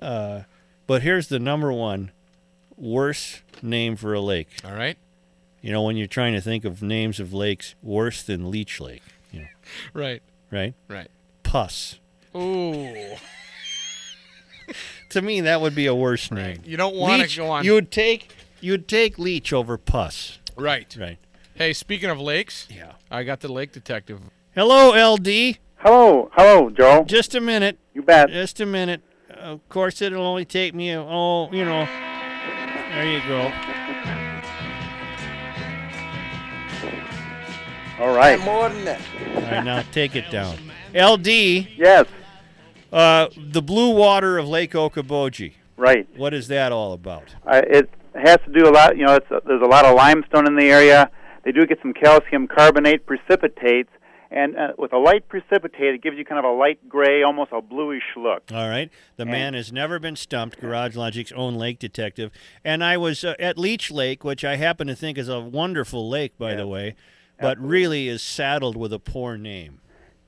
Uh, 0.00 0.42
but 0.86 1.02
here's 1.02 1.26
the 1.28 1.38
number 1.40 1.72
one 1.72 2.12
worst 2.76 3.42
name 3.62 3.96
for 3.96 4.14
a 4.14 4.20
lake. 4.20 4.48
All 4.64 4.72
right. 4.74 4.96
You 5.60 5.72
know, 5.72 5.82
when 5.82 5.96
you're 5.96 6.06
trying 6.06 6.34
to 6.34 6.40
think 6.40 6.64
of 6.64 6.82
names 6.82 7.18
of 7.18 7.32
lakes, 7.32 7.74
worse 7.82 8.22
than 8.22 8.50
Leech 8.50 8.80
Lake. 8.80 9.02
You 9.32 9.40
know, 9.40 9.46
Right. 9.94 10.22
right? 10.50 10.74
Right. 10.88 11.08
Puss. 11.42 11.98
Ooh. 12.36 12.94
To 15.10 15.22
me, 15.22 15.42
that 15.42 15.60
would 15.60 15.74
be 15.74 15.86
a 15.86 15.94
worse 15.94 16.30
name. 16.32 16.62
You 16.64 16.76
don't 16.76 16.96
want 16.96 17.20
Leech, 17.22 17.34
to 17.34 17.40
go 17.42 17.50
on. 17.50 17.64
You 17.64 17.74
would 17.74 17.90
take 17.92 18.32
you'd 18.60 18.88
take 18.88 19.18
Leech 19.18 19.52
over 19.52 19.76
Puss. 19.78 20.38
right. 20.56 20.96
Right. 20.98 21.18
Hey, 21.54 21.72
speaking 21.72 22.10
of 22.10 22.18
lakes, 22.20 22.66
Yeah. 22.70 22.92
I 23.10 23.22
got 23.22 23.40
the 23.40 23.48
lake 23.52 23.72
detective. 23.72 24.20
Hello, 24.54 24.90
LD. 25.14 25.58
Hello, 25.76 26.30
hello, 26.34 26.70
Joe. 26.70 27.04
Just 27.06 27.34
a 27.34 27.40
minute. 27.40 27.78
You 27.92 28.02
bet. 28.02 28.30
Just 28.30 28.60
a 28.60 28.66
minute. 28.66 29.02
Of 29.30 29.66
course, 29.68 30.00
it'll 30.02 30.24
only 30.26 30.44
take 30.44 30.74
me. 30.74 30.90
A, 30.90 31.00
oh, 31.00 31.48
you 31.52 31.64
know. 31.64 31.86
There 32.92 33.06
you 33.06 33.20
go. 33.28 33.52
All 38.00 38.14
right. 38.14 38.40
More 38.40 38.68
than 38.68 38.84
that. 38.86 39.00
All 39.36 39.42
right, 39.42 39.64
now 39.64 39.82
take 39.92 40.16
it 40.16 40.30
down. 40.30 40.56
LD, 40.94 41.26
Yes, 41.76 42.06
uh, 42.92 43.26
the 43.36 43.60
blue 43.60 43.90
water 43.90 44.38
of 44.38 44.46
Lake 44.48 44.72
Okoboji. 44.72 45.54
right. 45.76 46.06
What 46.16 46.32
is 46.32 46.46
that 46.48 46.70
all 46.70 46.92
about? 46.92 47.34
Uh, 47.44 47.62
it 47.66 47.90
has 48.14 48.38
to 48.46 48.52
do 48.52 48.68
a 48.68 48.70
lot. 48.70 48.96
You 48.96 49.04
know, 49.06 49.14
it's, 49.16 49.26
there's 49.44 49.60
a 49.62 49.66
lot 49.66 49.84
of 49.84 49.96
limestone 49.96 50.46
in 50.46 50.54
the 50.56 50.70
area. 50.70 51.10
They 51.44 51.52
do 51.52 51.66
get 51.66 51.78
some 51.82 51.92
calcium 51.92 52.48
carbonate 52.48 53.06
precipitates, 53.06 53.90
and 54.30 54.56
uh, 54.56 54.72
with 54.78 54.92
a 54.92 54.98
light 54.98 55.28
precipitate, 55.28 55.94
it 55.94 56.02
gives 56.02 56.16
you 56.16 56.24
kind 56.24 56.44
of 56.44 56.50
a 56.50 56.54
light 56.56 56.88
gray, 56.88 57.22
almost 57.22 57.52
a 57.52 57.60
bluish 57.60 58.02
look. 58.16 58.42
All 58.52 58.68
right. 58.68 58.90
The 59.16 59.26
man 59.26 59.54
has 59.54 59.72
never 59.72 59.98
been 59.98 60.16
stumped, 60.16 60.60
Garage 60.60 60.96
Logic's 60.96 61.32
own 61.32 61.54
lake 61.54 61.78
detective. 61.78 62.32
And 62.64 62.82
I 62.82 62.96
was 62.96 63.24
uh, 63.24 63.34
at 63.38 63.58
Leech 63.58 63.90
Lake, 63.90 64.24
which 64.24 64.44
I 64.44 64.56
happen 64.56 64.86
to 64.88 64.96
think 64.96 65.18
is 65.18 65.28
a 65.28 65.40
wonderful 65.40 66.08
lake, 66.08 66.36
by 66.38 66.54
the 66.54 66.66
way, 66.66 66.96
but 67.38 67.58
really 67.58 68.08
is 68.08 68.22
saddled 68.22 68.76
with 68.76 68.92
a 68.92 68.98
poor 68.98 69.36
name. 69.36 69.80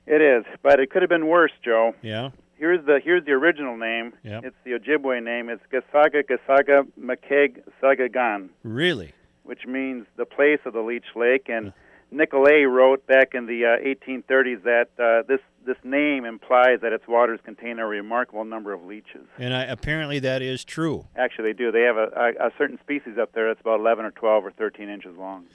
It 0.07 0.22
is, 0.22 0.44
but 0.62 0.79
it 0.79 0.90
could 0.90 1.02
have 1.02 1.09
been 1.09 1.26
worse, 1.26 1.50
Joe. 1.64 1.94
Yeah? 2.00 2.31
Here's 2.59 2.85
the 2.87 3.00
here's 3.02 3.24
the 3.24 3.33
original 3.33 3.76
name. 3.76 4.12
Yep. 4.22 4.44
It's 4.44 4.57
the 4.64 4.70
Ojibwe 4.72 5.22
name. 5.22 5.50
It's 5.50 5.62
Gasaga 5.70 6.22
Gasaga 6.22 6.87
Makeg 6.98 7.61
Sagagan, 7.83 8.48
Really? 8.62 9.12
Which 9.47 9.67
means 9.67 10.07
the 10.17 10.27
place 10.27 10.61
of 10.67 10.75
the 10.75 10.81
Leech 10.81 11.07
Lake. 11.15 11.49
And 11.49 11.73
Nicollet 12.11 12.69
wrote 12.69 13.07
back 13.07 13.35
in 13.35 13.47
the 13.47 13.65
uh, 13.65 14.11
1830s 14.11 14.63
that 14.65 14.89
uh, 14.99 15.23
this 15.27 15.41
this 15.65 15.77
name 15.83 16.25
implies 16.25 16.81
that 16.83 16.93
its 16.93 17.09
waters 17.09 17.41
contain 17.45 17.81
a 17.81 17.87
remarkable 17.87 18.45
number 18.45 18.73
of 18.73 18.85
leeches. 18.85 19.27
And 19.37 19.53
I, 19.53 19.65
apparently 19.65 20.21
that 20.21 20.41
is 20.41 20.65
true. 20.65 21.07
Actually, 21.17 21.53
they 21.53 21.59
do. 21.59 21.73
They 21.73 21.83
have 21.83 21.97
a, 21.97 22.09
a, 22.15 22.47
a 22.47 22.51
certain 22.57 22.79
species 22.79 23.19
up 23.21 23.33
there 23.33 23.49
that's 23.49 23.61
about 23.61 23.81
11 23.81 24.05
or 24.05 24.13
12 24.13 24.45
or 24.45 24.53
13 24.53 24.89
inches 24.89 25.17
long. 25.17 25.47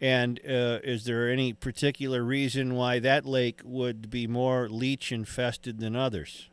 And 0.00 0.40
uh, 0.40 0.80
is 0.82 1.04
there 1.04 1.30
any 1.30 1.52
particular 1.52 2.24
reason 2.24 2.74
why 2.74 2.98
that 3.00 3.26
lake 3.26 3.60
would 3.64 4.10
be 4.10 4.26
more 4.26 4.68
leech 4.68 5.12
infested 5.12 5.78
than 5.78 5.94
others? 5.94 6.48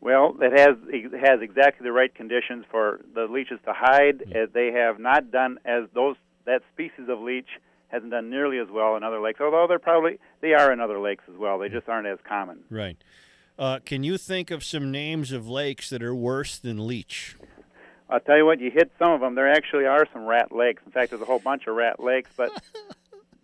Well, 0.00 0.36
it 0.40 0.56
has 0.58 0.76
it 0.88 1.12
has 1.26 1.40
exactly 1.42 1.84
the 1.84 1.92
right 1.92 2.14
conditions 2.14 2.64
for 2.70 3.00
the 3.14 3.24
leeches 3.24 3.58
to 3.64 3.72
hide. 3.72 4.22
Hmm. 4.26 4.32
Uh, 4.36 4.46
They 4.52 4.72
have 4.72 4.98
not 4.98 5.30
done 5.30 5.58
as 5.64 5.84
those 5.94 6.16
that 6.44 6.62
species 6.72 7.08
of 7.08 7.20
leech 7.20 7.48
hasn't 7.88 8.10
done 8.10 8.30
nearly 8.30 8.58
as 8.58 8.68
well 8.70 8.96
in 8.96 9.02
other 9.02 9.20
lakes. 9.20 9.40
Although 9.40 9.66
they're 9.68 9.78
probably 9.78 10.18
they 10.40 10.54
are 10.54 10.72
in 10.72 10.80
other 10.80 10.98
lakes 11.00 11.24
as 11.28 11.36
well. 11.36 11.58
They 11.58 11.68
just 11.68 11.88
aren't 11.88 12.06
as 12.06 12.18
common. 12.26 12.60
Right. 12.70 12.96
Uh, 13.58 13.80
can 13.84 14.04
you 14.04 14.16
think 14.18 14.52
of 14.52 14.62
some 14.62 14.92
names 14.92 15.32
of 15.32 15.48
lakes 15.48 15.90
that 15.90 16.00
are 16.02 16.14
worse 16.14 16.58
than 16.58 16.86
Leech? 16.86 17.36
I'll 18.08 18.20
tell 18.20 18.36
you 18.36 18.46
what, 18.46 18.60
you 18.60 18.70
hit 18.70 18.92
some 19.00 19.10
of 19.10 19.20
them. 19.20 19.34
There 19.34 19.50
actually 19.50 19.84
are 19.84 20.06
some 20.12 20.24
rat 20.26 20.52
lakes. 20.52 20.80
In 20.86 20.92
fact, 20.92 21.10
there's 21.10 21.20
a 21.20 21.24
whole 21.26 21.40
bunch 21.40 21.66
of 21.66 21.74
rat 21.74 21.98
lakes, 22.02 22.30
but 22.36 22.52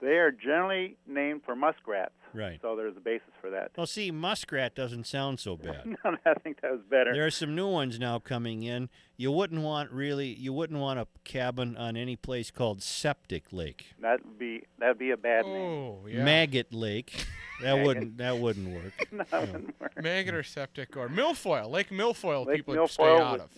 they 0.05 0.19
are 0.19 0.31
generally 0.31 0.97
named 1.07 1.43
for 1.45 1.57
muskrats. 1.57 2.13
Right. 2.33 2.59
So 2.63 2.75
there's 2.75 2.97
a 2.97 3.01
basis 3.01 3.29
for 3.41 3.51
that. 3.51 3.71
Well, 3.77 3.87
see, 3.87 4.11
muskrat 4.11 4.75
doesn't 4.75 5.07
sound 5.07 5.39
so 5.39 5.57
bad. 5.57 5.87
no, 6.05 6.17
I 6.27 6.35
think 6.35 6.61
that 6.63 6.73
was 6.73 6.81
better. 6.91 7.13
There 7.15 7.25
are 7.25 7.31
some 7.31 7.55
new 7.55 7.69
ones 7.69 7.99
now 8.01 8.19
coming 8.19 8.65
in. 8.65 8.89
You 9.17 9.31
wouldn't 9.31 9.63
want 9.63 9.93
really, 9.93 10.35
you 10.35 10.53
wouldn't 10.53 10.81
want 10.81 10.99
a 10.99 11.07
cabin 11.23 11.77
on 11.77 11.97
any 11.97 12.17
place 12.17 12.51
called 12.51 12.83
Septic 12.83 13.53
Lake, 13.53 13.87
That 14.01 14.25
would 14.25 14.39
be 14.39 14.65
that'd 14.81 14.99
be 14.99 15.13
a 15.13 15.17
bad 15.17 15.47
name. 15.47 15.55
Oh, 15.57 16.07
yeah. 16.09 16.25
Maggot 16.25 16.73
Lake. 16.75 17.27
That 17.63 17.85
wouldn't 17.87 18.19
that 18.19 18.37
wouldn't 18.39 18.75
work. 18.75 18.93
No, 19.13 19.25
that 19.31 19.41
wouldn't 19.53 19.81
work. 19.81 20.03
Maggot 20.03 20.35
or 20.35 20.43
septic 20.43 20.97
or 20.97 21.09
milfoil. 21.09 21.71
Lake 21.71 21.91
milfoil. 21.91 22.45
Lake 22.47 22.57
people 22.59 22.75
would 22.77 22.91
stay 22.91 23.05
milfoil 23.05 23.21
out 23.21 23.33
would- 23.33 23.41
of. 23.43 23.51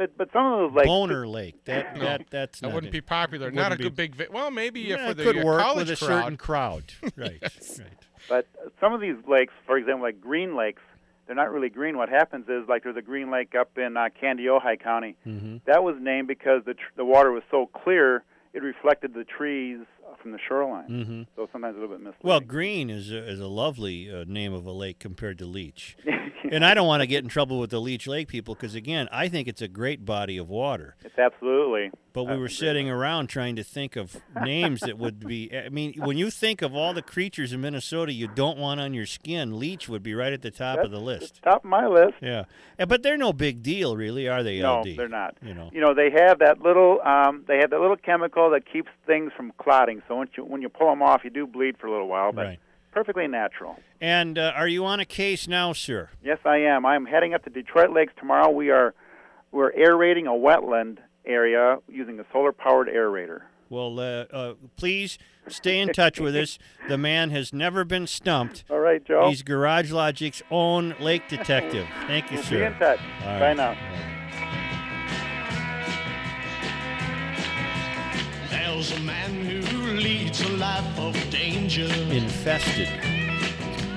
But 0.00 0.16
but 0.16 0.32
some 0.32 0.46
of 0.46 0.58
those 0.58 0.76
lakes 0.78 0.86
Boner 0.86 1.28
Lake. 1.28 1.62
That 1.66 1.94
No, 1.94 2.04
that 2.04 2.22
that's 2.30 2.60
That 2.60 2.68
not 2.68 2.74
wouldn't 2.74 2.88
it. 2.88 2.92
be 2.92 3.00
popular. 3.02 3.48
It 3.48 3.54
Not 3.54 3.66
a 3.66 3.74
wouldn't 3.76 3.82
good 3.82 3.96
be- 3.96 4.08
big. 4.08 4.14
Vi- 4.30 4.34
well, 4.34 4.50
maybe 4.50 4.80
Yeah, 4.80 5.04
for 5.04 5.10
it 5.10 5.16
the 5.18 5.22
could 5.24 5.44
work 5.44 5.60
college 5.60 5.90
with 5.90 6.00
a 6.02 6.06
crowd. 6.06 6.22
certain 6.22 6.36
crowd. 6.38 6.84
Right. 7.18 7.38
right. 7.42 7.52
But 8.26 8.46
some 8.80 8.94
of 8.94 9.02
these 9.02 9.16
lakes, 9.28 9.52
for 9.66 9.76
example, 9.76 10.02
like 10.04 10.18
Green 10.18 10.56
Lakes, 10.56 10.80
they're 11.26 11.36
not 11.36 11.52
really 11.52 11.68
green. 11.68 11.98
What 11.98 12.08
happens 12.08 12.48
is, 12.48 12.66
like, 12.66 12.82
there's 12.82 12.96
a 12.96 13.02
Green 13.02 13.30
Lake 13.30 13.54
up 13.54 13.76
in 13.76 13.98
uh, 13.98 14.08
Kandiyohi 14.22 14.80
County. 14.82 15.16
Mm-hmm. 15.26 15.58
That 15.66 15.84
was 15.84 15.96
named 16.00 16.28
because 16.28 16.64
the 16.64 16.72
tr- 16.74 16.92
the 16.96 17.04
water 17.04 17.30
was 17.30 17.42
so 17.50 17.66
clear, 17.66 18.24
it 18.54 18.62
reflected 18.62 19.12
the 19.12 19.24
trees 19.24 19.80
from 20.20 20.32
the 20.32 20.38
shoreline. 20.38 20.88
Mhm. 20.88 21.26
So 21.36 21.48
sometimes 21.52 21.76
a 21.76 21.80
little 21.80 21.94
bit 21.94 22.02
misleading. 22.02 22.28
Well, 22.28 22.40
Green 22.40 22.90
is 22.90 23.10
a, 23.10 23.18
is 23.28 23.40
a 23.40 23.46
lovely 23.46 24.10
uh, 24.12 24.24
name 24.26 24.52
of 24.52 24.66
a 24.66 24.72
lake 24.72 24.98
compared 24.98 25.38
to 25.38 25.46
Leech. 25.46 25.96
And 26.50 26.64
I 26.64 26.74
don't 26.74 26.86
want 26.86 27.02
to 27.02 27.06
get 27.06 27.22
in 27.22 27.28
trouble 27.28 27.60
with 27.60 27.70
the 27.70 27.80
Leech 27.80 28.06
Lake 28.06 28.26
people 28.26 28.54
because, 28.54 28.74
again, 28.74 29.08
I 29.12 29.28
think 29.28 29.46
it's 29.46 29.62
a 29.62 29.68
great 29.68 30.04
body 30.04 30.36
of 30.36 30.48
water. 30.48 30.96
It's 31.04 31.18
absolutely. 31.18 31.90
But 32.12 32.24
we 32.24 32.36
were 32.36 32.48
sitting 32.48 32.90
around 32.90 33.28
trying 33.28 33.54
to 33.56 33.62
think 33.62 33.94
of 33.94 34.16
names 34.42 34.80
that 34.80 34.98
would 34.98 35.20
be. 35.20 35.56
I 35.56 35.68
mean, 35.68 35.94
when 35.96 36.18
you 36.18 36.28
think 36.28 36.60
of 36.60 36.74
all 36.74 36.92
the 36.92 37.02
creatures 37.02 37.52
in 37.52 37.60
Minnesota 37.60 38.12
you 38.12 38.26
don't 38.26 38.58
want 38.58 38.80
on 38.80 38.94
your 38.94 39.06
skin, 39.06 39.60
Leech 39.60 39.88
would 39.88 40.02
be 40.02 40.12
right 40.12 40.32
at 40.32 40.42
the 40.42 40.50
top 40.50 40.80
of 40.80 40.90
the 40.90 40.98
list. 40.98 41.40
Top 41.42 41.64
of 41.64 41.70
my 41.70 41.86
list. 41.86 42.14
Yeah, 42.20 42.44
Yeah, 42.80 42.86
but 42.86 43.04
they're 43.04 43.16
no 43.16 43.32
big 43.32 43.62
deal, 43.62 43.96
really, 43.96 44.26
are 44.26 44.42
they? 44.42 44.60
No, 44.60 44.80
LD? 44.80 44.96
they're 44.96 45.08
not. 45.08 45.36
You 45.40 45.54
know. 45.54 45.70
You 45.72 45.80
know, 45.80 45.94
they 45.94 46.10
have 46.10 46.40
that 46.40 46.60
little 46.60 47.00
um, 47.02 47.44
they 47.46 47.58
have 47.58 47.70
that 47.70 47.80
little 47.80 47.96
chemical 47.96 48.50
that 48.50 48.70
keeps 48.70 48.90
things 49.06 49.30
from 49.36 49.52
clotting. 49.58 49.99
So 50.08 50.16
once 50.16 50.30
you 50.36 50.44
when 50.44 50.62
you 50.62 50.68
pull 50.68 50.88
them 50.88 51.02
off, 51.02 51.22
you 51.24 51.30
do 51.30 51.46
bleed 51.46 51.76
for 51.78 51.86
a 51.86 51.90
little 51.90 52.08
while, 52.08 52.32
but 52.32 52.46
Right. 52.46 52.58
perfectly 52.92 53.26
natural. 53.28 53.78
And 54.00 54.38
uh, 54.38 54.52
are 54.56 54.68
you 54.68 54.84
on 54.84 55.00
a 55.00 55.04
case 55.04 55.46
now, 55.48 55.72
sir? 55.72 56.08
Yes, 56.22 56.38
I 56.44 56.58
am. 56.58 56.84
I'm 56.86 57.06
heading 57.06 57.34
up 57.34 57.44
to 57.44 57.50
Detroit 57.50 57.90
Lakes 57.90 58.12
tomorrow. 58.18 58.50
We 58.50 58.70
are 58.70 58.94
we're 59.52 59.72
aerating 59.72 60.26
a 60.26 60.30
wetland 60.32 60.98
area 61.26 61.78
using 61.88 62.18
a 62.20 62.24
solar 62.32 62.52
powered 62.52 62.88
aerator. 62.88 63.42
Well, 63.68 64.00
uh, 64.00 64.24
uh, 64.32 64.54
please 64.76 65.16
stay 65.48 65.78
in 65.78 65.92
touch 65.92 66.18
with 66.18 66.34
us. 66.34 66.58
The 66.88 66.98
man 66.98 67.30
has 67.30 67.52
never 67.52 67.84
been 67.84 68.08
stumped. 68.08 68.64
All 68.68 68.80
right, 68.80 69.04
Joe. 69.04 69.28
He's 69.28 69.42
Garage 69.44 69.92
Logic's 69.92 70.42
own 70.50 70.96
lake 70.98 71.28
detective. 71.28 71.86
Thank 72.08 72.32
you, 72.32 72.38
We'll 72.38 72.44
sir. 72.44 72.58
be 72.58 72.64
in 72.64 72.72
touch. 72.80 72.98
All 73.20 73.26
Bye 73.38 73.40
right. 73.54 73.56
now. 73.56 74.19
There's 78.80 78.98
a 78.98 79.00
man 79.00 79.44
who 79.44 79.92
leads 79.92 80.40
a 80.40 80.48
life 80.56 80.98
of 80.98 81.12
danger. 81.28 81.82
Infested. 81.84 82.88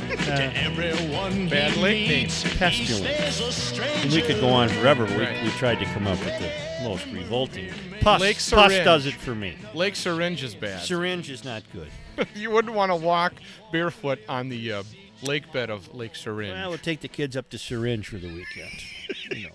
to 0.10 0.58
everyone 0.58 1.48
Bad 1.48 1.72
he 1.72 1.82
lake 1.82 2.08
name. 2.10 2.24
meets, 2.24 2.43
he 2.43 2.58
Pestilence. 2.58 3.15
stays 3.15 3.39
a 3.39 3.52
stranger. 3.54 4.00
And 4.02 4.12
we 4.12 4.22
could 4.22 4.41
go 4.41 4.50
on 4.50 4.67
forever, 4.67 5.06
but 5.06 5.15
we, 5.17 5.24
Right. 5.24 5.41
we 5.41 5.52
tried 5.52 5.80
to 5.80 5.86
come 5.86 6.06
up 6.06 6.19
with 6.19 6.38
the 6.38 6.52
most 6.84 7.06
revolting. 7.06 7.72
Pus, 8.02 8.19
Lake 8.19 8.36
pus 8.36 8.43
syringe. 8.43 8.84
does 8.84 9.06
it 9.06 9.13
for 9.13 9.34
me. 9.34 9.56
Lake 9.74 9.96
syringe 9.96 10.43
is 10.43 10.54
bad. 10.54 10.82
Syringe 10.84 11.30
is 11.30 11.46
not 11.46 11.63
good. 11.72 11.88
you 12.36 12.52
wouldn't 12.52 12.74
want 12.76 12.91
to 12.91 12.98
walk 12.98 13.36
barefoot 13.72 14.19
on 14.28 14.50
the 14.50 14.74
uh, 14.74 14.84
lake 15.22 15.50
bed 15.54 15.69
of 15.69 15.96
Lake 15.96 16.17
Syringe. 16.17 16.56
Well, 16.56 16.72
we'll 16.72 16.78
take 16.78 17.00
the 17.00 17.08
kids 17.08 17.38
up 17.38 17.50
to 17.52 17.58
Syringe 17.58 18.06
for 18.06 18.17
the 18.17 18.28
weekend. 18.28 18.84
You 19.32 19.46
know, 19.46 19.50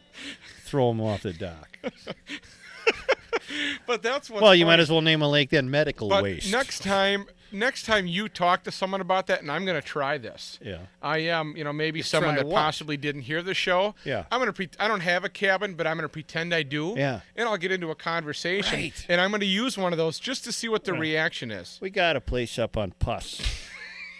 throw 0.64 0.88
them 0.88 1.02
off 1.02 1.20
the 1.20 1.34
dock. 1.34 1.68
but 3.86 4.02
that's 4.02 4.30
what. 4.30 4.42
Well, 4.42 4.54
you 4.54 4.66
might 4.66 4.80
as 4.80 4.90
well 4.90 5.00
name 5.00 5.22
a 5.22 5.28
lake 5.28 5.50
then 5.50 5.70
medical 5.70 6.08
But 6.08 6.22
waste. 6.22 6.50
next 6.52 6.82
time, 6.82 7.26
next 7.52 7.84
time 7.84 8.06
you 8.06 8.28
talk 8.28 8.62
to 8.64 8.70
someone 8.70 9.00
about 9.00 9.26
that, 9.28 9.42
and 9.42 9.50
I'm 9.50 9.64
going 9.64 9.80
to 9.80 9.86
try 9.86 10.18
this. 10.18 10.58
Yeah. 10.62 10.78
I 11.02 11.18
am, 11.18 11.56
you 11.56 11.64
know, 11.64 11.72
maybe 11.72 12.02
someone 12.02 12.34
that 12.36 12.46
what? 12.46 12.54
possibly 12.56 12.96
didn't 12.96 13.22
hear 13.22 13.42
the 13.42 13.54
show. 13.54 13.94
Yeah. 14.04 14.24
I'm 14.30 14.40
gonna. 14.40 14.52
Pre- 14.52 14.70
I 14.78 14.88
don't 14.88 15.00
have 15.00 15.24
a 15.24 15.28
cabin, 15.28 15.74
but 15.74 15.86
I'm 15.86 15.96
gonna 15.96 16.08
pretend 16.08 16.54
I 16.54 16.62
do. 16.62 16.94
Yeah. 16.96 17.20
And 17.36 17.48
I'll 17.48 17.56
get 17.56 17.72
into 17.72 17.90
a 17.90 17.94
conversation, 17.94 18.78
Right. 18.78 19.06
and 19.08 19.20
I'm 19.20 19.30
gonna 19.30 19.44
use 19.44 19.76
one 19.78 19.92
of 19.92 19.96
those 19.98 20.18
just 20.18 20.44
to 20.44 20.52
see 20.52 20.68
what 20.68 20.84
the 20.84 20.92
reaction 20.94 21.50
is. 21.50 21.78
We 21.80 21.90
got 21.90 22.16
a 22.16 22.20
place 22.20 22.58
up 22.58 22.76
on 22.76 22.92
Pus. 22.98 23.40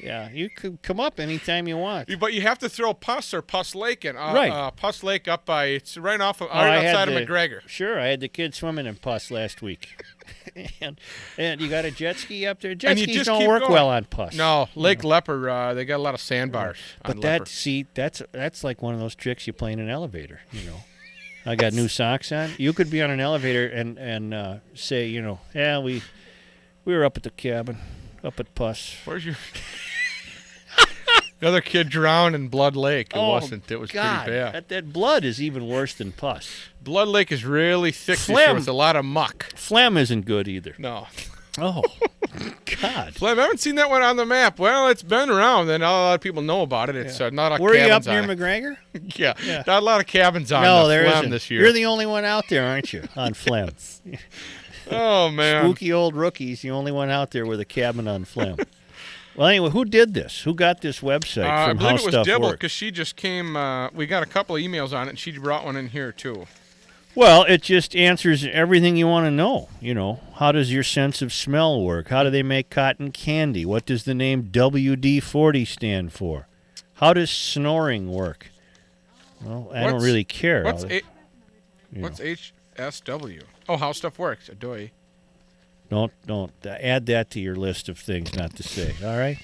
Yeah, 0.02 0.30
you 0.30 0.48
could 0.48 0.80
come 0.82 0.98
up 0.98 1.20
anytime 1.20 1.68
you 1.68 1.76
want. 1.76 2.08
But 2.18 2.32
you 2.32 2.40
have 2.42 2.58
to 2.60 2.68
throw 2.68 2.94
Puss 2.94 3.34
or 3.34 3.42
Puss 3.42 3.74
Lake 3.74 4.04
in. 4.04 4.16
Uh, 4.16 4.32
Right. 4.34 4.50
Uh, 4.50 4.70
Puss 4.70 5.02
Lake 5.02 5.28
up 5.28 5.44
by 5.44 5.66
it's 5.66 5.96
right 5.98 6.20
off 6.20 6.40
of 6.40 6.48
Oh, 6.50 6.54
right 6.54 6.84
outside 6.86 7.08
of 7.08 7.14
the- 7.14 7.20
McGregor. 7.26 7.60
Sure, 7.68 8.00
I 8.00 8.06
had 8.08 8.20
the 8.20 8.28
kids 8.28 8.56
swimming 8.58 8.86
in 8.86 8.94
pus 8.96 9.30
last 9.30 9.60
week. 9.62 9.88
and, 10.80 10.98
and 11.36 11.60
you 11.60 11.68
got 11.68 11.84
a 11.84 11.90
jet 11.90 12.16
ski 12.16 12.46
up 12.46 12.60
there. 12.60 12.74
Jet 12.74 12.90
And 12.92 12.98
you 12.98 13.04
skis 13.04 13.16
just 13.16 13.26
don't 13.26 13.46
work 13.46 13.60
going. 13.60 13.72
well 13.72 13.88
on 13.88 14.04
pus. 14.04 14.34
No, 14.34 14.68
Lake 14.74 15.04
Leper. 15.04 15.48
Uh, 15.50 15.74
they 15.74 15.84
got 15.84 15.96
a 15.96 16.02
lot 16.02 16.14
of 16.14 16.20
sandbars. 16.20 16.78
But 17.04 17.20
that 17.20 17.40
Leper. 17.40 17.46
see, 17.46 17.86
that's 17.94 18.22
that's 18.32 18.64
like 18.64 18.80
one 18.82 18.94
of 18.94 19.00
those 19.00 19.14
tricks 19.14 19.46
you 19.46 19.52
play 19.52 19.72
in 19.72 19.80
an 19.80 19.90
elevator. 19.90 20.40
You 20.52 20.64
know, 20.70 20.76
I 21.44 21.56
got 21.56 21.72
new 21.72 21.88
socks 21.88 22.32
on. 22.32 22.50
You 22.58 22.72
could 22.72 22.90
be 22.90 23.02
on 23.02 23.10
an 23.10 23.20
elevator 23.20 23.66
and 23.66 23.98
and 23.98 24.32
uh, 24.32 24.56
say, 24.74 25.06
you 25.06 25.20
know, 25.20 25.40
yeah, 25.54 25.78
we 25.78 26.02
we 26.84 26.94
were 26.94 27.04
up 27.04 27.16
at 27.16 27.22
the 27.24 27.30
cabin, 27.30 27.76
up 28.24 28.40
at 28.40 28.54
Puss. 28.54 28.96
Where's 29.04 29.24
your? 29.24 29.36
the 31.40 31.48
other 31.48 31.60
kid 31.60 31.88
drowned 31.88 32.34
in 32.34 32.48
Blood 32.48 32.76
Lake. 32.76 33.08
It 33.14 33.18
oh, 33.18 33.30
wasn't. 33.30 33.70
It 33.70 33.78
was 33.78 33.90
God, 33.90 34.24
pretty 34.24 34.38
bad. 34.38 34.54
That, 34.54 34.68
that 34.68 34.92
blood 34.92 35.24
is 35.24 35.40
even 35.40 35.66
worse 35.66 35.94
than 35.94 36.12
pus. 36.12 36.68
Blood 36.82 37.08
Lake 37.08 37.32
is 37.32 37.44
really 37.44 37.92
thick 37.92 38.18
Phlegm. 38.18 38.38
year 38.38 38.54
with 38.54 38.68
a 38.68 38.72
lot 38.72 38.96
of 38.96 39.04
muck. 39.04 39.52
Phlegm 39.54 39.96
isn't 39.96 40.26
good 40.26 40.48
either. 40.48 40.74
No. 40.78 41.08
Oh, 41.58 41.82
God. 42.80 43.14
Phlegm, 43.16 43.38
I 43.38 43.42
haven't 43.42 43.58
seen 43.58 43.74
that 43.74 43.90
one 43.90 44.02
on 44.02 44.16
the 44.16 44.24
map. 44.24 44.60
Well, 44.60 44.88
it's 44.88 45.02
been 45.02 45.28
around, 45.28 45.68
and 45.68 45.80
not 45.80 45.90
a 45.90 46.00
lot 46.00 46.14
of 46.14 46.20
people 46.20 46.42
know 46.42 46.62
about 46.62 46.88
it. 46.88 46.96
It's 46.96 47.20
uh, 47.20 47.30
not 47.30 47.58
a 47.58 47.62
Were 47.62 47.74
you 47.74 47.92
up 47.92 48.06
near. 48.06 48.22
McGregor? 48.22 48.76
Yeah. 49.16 49.34
Yeah. 49.44 49.64
not 49.66 49.82
a 49.82 49.84
lot 49.84 50.00
of 50.00 50.06
cabins 50.06 50.52
on 50.52 50.62
no, 50.62 50.84
the 50.84 50.88
there 50.90 51.04
phlegm 51.04 51.18
isn't. 51.18 51.30
this 51.30 51.50
year. 51.50 51.62
You're 51.62 51.72
the 51.72 51.86
only 51.86 52.06
one 52.06 52.24
out 52.24 52.44
there, 52.48 52.64
aren't 52.64 52.92
you, 52.92 53.02
on 53.16 53.34
phlegm? 53.34 53.70
Oh 54.90 55.30
man, 55.30 55.64
Spooky 55.64 55.92
old 55.92 56.14
rookies, 56.14 56.62
the 56.62 56.70
only 56.70 56.92
one 56.92 57.10
out 57.10 57.30
there 57.30 57.46
with 57.46 57.60
a 57.60 57.64
cabin 57.64 58.08
on 58.08 58.24
flim. 58.24 58.56
well, 59.36 59.48
anyway, 59.48 59.70
who 59.70 59.84
did 59.84 60.14
this? 60.14 60.42
Who 60.42 60.54
got 60.54 60.80
this 60.80 61.00
website 61.00 61.48
Uh, 61.48 61.70
I 61.70 61.72
believe 61.72 61.80
How 61.80 61.88
it 61.88 61.92
was 61.92 62.02
Stuff 62.14 62.26
Dibble 62.26 62.52
because 62.52 62.72
she 62.72 62.90
just 62.90 63.16
came. 63.16 63.56
Uh, 63.56 63.90
we 63.90 64.06
got 64.06 64.22
a 64.22 64.26
couple 64.26 64.56
of 64.56 64.62
emails 64.62 64.92
on 64.92 65.06
it, 65.06 65.10
and 65.10 65.18
she 65.18 65.36
brought 65.36 65.64
one 65.64 65.76
in 65.76 65.88
here 65.88 66.12
too. 66.12 66.46
Well, 67.14 67.42
it 67.44 67.62
just 67.62 67.96
answers 67.96 68.46
everything 68.46 68.96
you 68.96 69.08
want 69.08 69.26
to 69.26 69.30
know. 69.32 69.68
You 69.80 69.94
know, 69.94 70.20
how 70.36 70.52
does 70.52 70.72
your 70.72 70.84
sense 70.84 71.22
of 71.22 71.32
smell 71.32 71.82
work? 71.82 72.08
How 72.08 72.22
do 72.22 72.30
they 72.30 72.44
make 72.44 72.70
cotton 72.70 73.10
candy? 73.10 73.66
What 73.66 73.84
does 73.84 74.04
the 74.04 74.14
name 74.14 74.44
WD 74.52 75.22
40 75.22 75.64
stand 75.64 76.12
for? 76.12 76.46
How 76.94 77.12
does 77.12 77.30
snoring 77.30 78.12
work? 78.12 78.50
Well, 79.42 79.70
I 79.74 79.84
don't 79.84 80.02
really 80.02 80.24
care. 80.24 80.62
What's 80.64 80.84
a, 80.84 81.02
What's 81.94 82.20
know. 82.20 82.34
HSW? 82.80 83.42
Oh, 83.68 83.76
how 83.76 83.92
stuff 83.92 84.18
works. 84.18 84.48
Adoy. 84.48 84.90
Don't 85.90 86.12
don't 86.26 86.52
uh, 86.64 86.70
add 86.70 87.06
that 87.06 87.30
to 87.32 87.40
your 87.40 87.56
list 87.56 87.88
of 87.88 87.98
things 87.98 88.34
not 88.34 88.56
to 88.56 88.62
say. 88.62 88.94
All 89.04 89.18
right. 89.18 89.38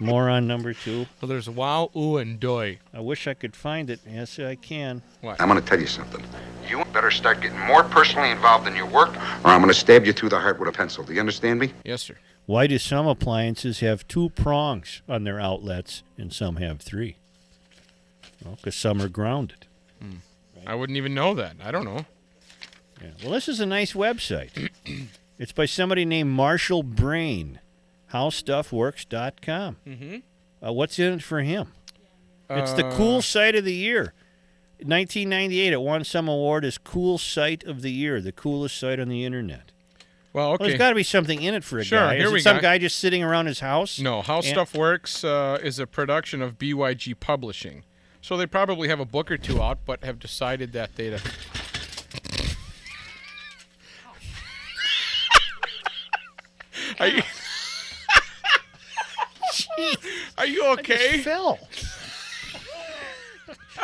Moron 0.00 0.46
number 0.46 0.72
two. 0.72 1.06
Well, 1.20 1.28
there's 1.28 1.48
wow, 1.48 1.90
ooh, 1.94 2.16
and 2.16 2.40
doy. 2.40 2.78
I 2.92 3.00
wish 3.00 3.26
I 3.26 3.34
could 3.34 3.54
find 3.54 3.90
it. 3.90 4.00
Yes, 4.08 4.38
I 4.38 4.54
can. 4.54 5.02
What? 5.20 5.40
I'm 5.40 5.48
going 5.48 5.60
to 5.60 5.66
tell 5.66 5.78
you 5.78 5.86
something. 5.86 6.24
You 6.68 6.84
better 6.92 7.10
start 7.10 7.42
getting 7.42 7.58
more 7.60 7.84
personally 7.84 8.30
involved 8.30 8.66
in 8.66 8.74
your 8.74 8.86
work, 8.86 9.10
or 9.10 9.50
I'm 9.50 9.60
going 9.60 9.68
to 9.68 9.78
stab 9.78 10.06
you 10.06 10.12
through 10.12 10.30
the 10.30 10.40
heart 10.40 10.58
with 10.58 10.68
a 10.68 10.72
pencil. 10.72 11.04
Do 11.04 11.12
you 11.12 11.20
understand 11.20 11.60
me? 11.60 11.72
Yes, 11.84 12.02
sir. 12.02 12.16
Why 12.46 12.66
do 12.66 12.78
some 12.78 13.06
appliances 13.06 13.80
have 13.80 14.08
two 14.08 14.30
prongs 14.30 15.02
on 15.08 15.24
their 15.24 15.38
outlets 15.38 16.02
and 16.16 16.32
some 16.32 16.56
have 16.56 16.80
three? 16.80 17.16
Well, 18.44 18.56
because 18.56 18.74
some 18.74 19.00
are 19.02 19.08
grounded. 19.08 19.66
I 20.66 20.74
wouldn't 20.74 20.96
even 20.96 21.14
know 21.14 21.34
that. 21.34 21.56
I 21.62 21.70
don't 21.70 21.84
know. 21.84 22.06
Yeah. 23.04 23.10
Well, 23.24 23.32
this 23.32 23.48
is 23.48 23.60
a 23.60 23.66
nice 23.66 23.92
website. 23.92 24.70
it's 25.38 25.52
by 25.52 25.66
somebody 25.66 26.04
named 26.04 26.30
Marshall 26.30 26.82
Brain. 26.82 27.60
HowStuffWorks.com. 28.12 29.76
Mhm. 29.86 30.22
Uh, 30.66 30.72
what's 30.72 30.98
in 30.98 31.14
it 31.14 31.22
for 31.22 31.40
him? 31.42 31.72
It's 32.50 32.72
the 32.72 32.86
Uh, 32.86 32.96
cool 32.96 33.22
site 33.22 33.54
of 33.56 33.64
the 33.64 33.74
year. 33.74 34.12
1998, 34.84 35.72
it 35.72 35.80
won 35.80 36.04
some 36.04 36.28
award 36.28 36.64
as 36.64 36.78
Cool 36.78 37.16
Site 37.18 37.64
of 37.64 37.80
the 37.82 37.90
Year, 37.90 38.20
the 38.20 38.32
coolest 38.32 38.76
site 38.76 39.00
on 39.00 39.08
the 39.08 39.24
internet. 39.24 39.72
Well, 40.32 40.46
Well, 40.46 40.52
okay. 40.54 40.66
there's 40.66 40.78
got 40.78 40.88
to 40.90 40.94
be 40.94 41.02
something 41.04 41.40
in 41.42 41.54
it 41.54 41.64
for 41.64 41.78
a 41.78 41.84
Sure, 41.84 41.98
guy. 42.00 42.16
here 42.16 42.26
Is 42.26 42.32
we 42.32 42.38
it 42.40 42.42
some 42.42 42.58
guy 42.60 42.76
just 42.78 42.98
sitting 42.98 43.22
around 43.22 43.46
his 43.46 43.60
house? 43.60 43.98
No, 43.98 44.20
How 44.20 44.36
And- 44.38 44.44
Stuff 44.44 44.74
Works 44.74 45.24
uh, 45.24 45.58
is 45.62 45.78
a 45.78 45.86
production 45.86 46.42
of 46.42 46.58
BYG 46.58 47.14
Publishing. 47.14 47.84
So 48.20 48.36
they 48.36 48.46
probably 48.46 48.88
have 48.88 49.00
a 49.00 49.04
book 49.04 49.30
or 49.30 49.38
two 49.38 49.62
out, 49.62 49.78
but 49.86 50.02
have 50.04 50.18
decided 50.18 50.72
that 50.72 50.96
they'd. 50.96 51.20
Are 57.00 57.08
you, 57.08 57.22
are 60.38 60.46
you 60.46 60.66
okay? 60.74 61.18
fell. 61.18 61.58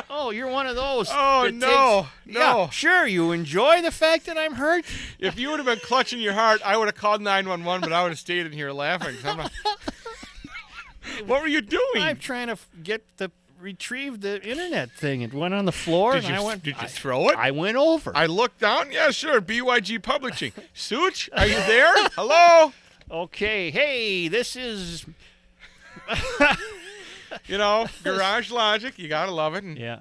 Oh, 0.08 0.30
you're 0.30 0.48
one 0.48 0.66
of 0.66 0.76
those. 0.76 1.08
Oh, 1.12 1.44
that 1.44 1.54
no, 1.54 2.06
takes- 2.26 2.36
Yeah, 2.36 2.52
no. 2.52 2.68
sure, 2.72 3.06
you 3.06 3.32
enjoy 3.32 3.82
the 3.82 3.90
fact 3.90 4.26
that 4.26 4.38
I'm 4.38 4.54
hurt. 4.54 4.84
If 5.18 5.38
you 5.38 5.50
would 5.50 5.58
have 5.58 5.66
been 5.66 5.80
clutching 5.80 6.20
your 6.20 6.32
heart, 6.32 6.60
I 6.64 6.76
would 6.76 6.86
have 6.86 6.94
called 6.94 7.20
911, 7.20 7.80
but 7.88 7.92
I 7.92 8.02
would 8.02 8.10
have 8.12 8.18
stayed 8.18 8.46
in 8.46 8.52
here 8.52 8.70
laughing. 8.72 9.16
I'm 9.24 9.36
not- 9.38 9.52
what 11.26 11.42
were 11.42 11.48
you 11.48 11.60
doing? 11.60 11.82
I'm 12.02 12.16
trying 12.18 12.46
to 12.46 12.52
f- 12.52 12.68
get 12.82 13.02
the 13.18 13.30
retrieve 13.60 14.20
the 14.20 14.40
internet 14.42 14.90
thing. 14.92 15.22
It 15.22 15.34
went 15.34 15.54
on 15.54 15.64
the 15.66 15.72
floor, 15.72 16.12
Did 16.14 16.24
and 16.24 16.34
you, 16.34 16.40
I 16.40 16.44
went. 16.44 16.62
did 16.62 16.76
you 16.76 16.82
I, 16.82 16.86
throw 16.86 17.28
it? 17.28 17.36
I 17.36 17.50
went 17.50 17.76
over. 17.76 18.12
I 18.16 18.26
looked 18.26 18.60
down. 18.60 18.90
Yeah, 18.92 19.10
sure. 19.10 19.40
BYG 19.40 20.02
Publishing. 20.02 20.52
Such, 20.72 21.28
are 21.36 21.46
you 21.46 21.54
there? 21.54 21.92
Hello? 22.14 22.72
Okay, 23.10 23.70
hey, 23.70 24.28
this 24.28 24.56
is. 24.56 25.06
You 27.46 27.58
know, 27.58 27.86
Garage 28.02 28.50
Logic. 28.50 28.98
You 28.98 29.08
gotta 29.08 29.30
love 29.30 29.54
it. 29.54 29.62
And 29.62 29.78
Yeah. 29.78 30.00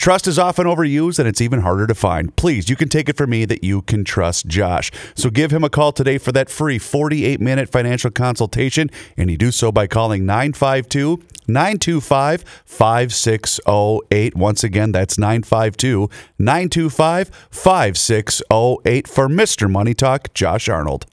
Trust 0.00 0.26
is 0.26 0.38
often 0.38 0.66
overused 0.66 1.18
and 1.18 1.28
it's 1.28 1.42
even 1.42 1.60
harder 1.60 1.86
to 1.86 1.94
find. 1.94 2.34
Please, 2.34 2.70
you 2.70 2.74
can 2.74 2.88
take 2.88 3.10
it 3.10 3.18
from 3.18 3.28
me 3.28 3.44
that 3.44 3.62
you 3.62 3.82
can 3.82 4.02
trust 4.02 4.46
Josh. 4.46 4.90
So 5.14 5.28
give 5.28 5.50
him 5.50 5.62
a 5.62 5.68
call 5.68 5.92
today 5.92 6.16
for 6.16 6.32
that 6.32 6.48
free 6.48 6.78
48 6.78 7.38
minute 7.38 7.68
financial 7.68 8.10
consultation, 8.10 8.88
and 9.18 9.30
you 9.30 9.36
do 9.36 9.50
so 9.50 9.70
by 9.70 9.86
calling 9.86 10.24
952 10.24 11.22
925 11.48 12.44
5608. 12.64 14.34
Once 14.34 14.64
again, 14.64 14.90
that's 14.90 15.18
952 15.18 16.08
925 16.38 17.30
5608 17.50 19.06
for 19.06 19.28
Mr. 19.28 19.70
Money 19.70 19.92
Talk, 19.92 20.32
Josh 20.32 20.70
Arnold. 20.70 21.04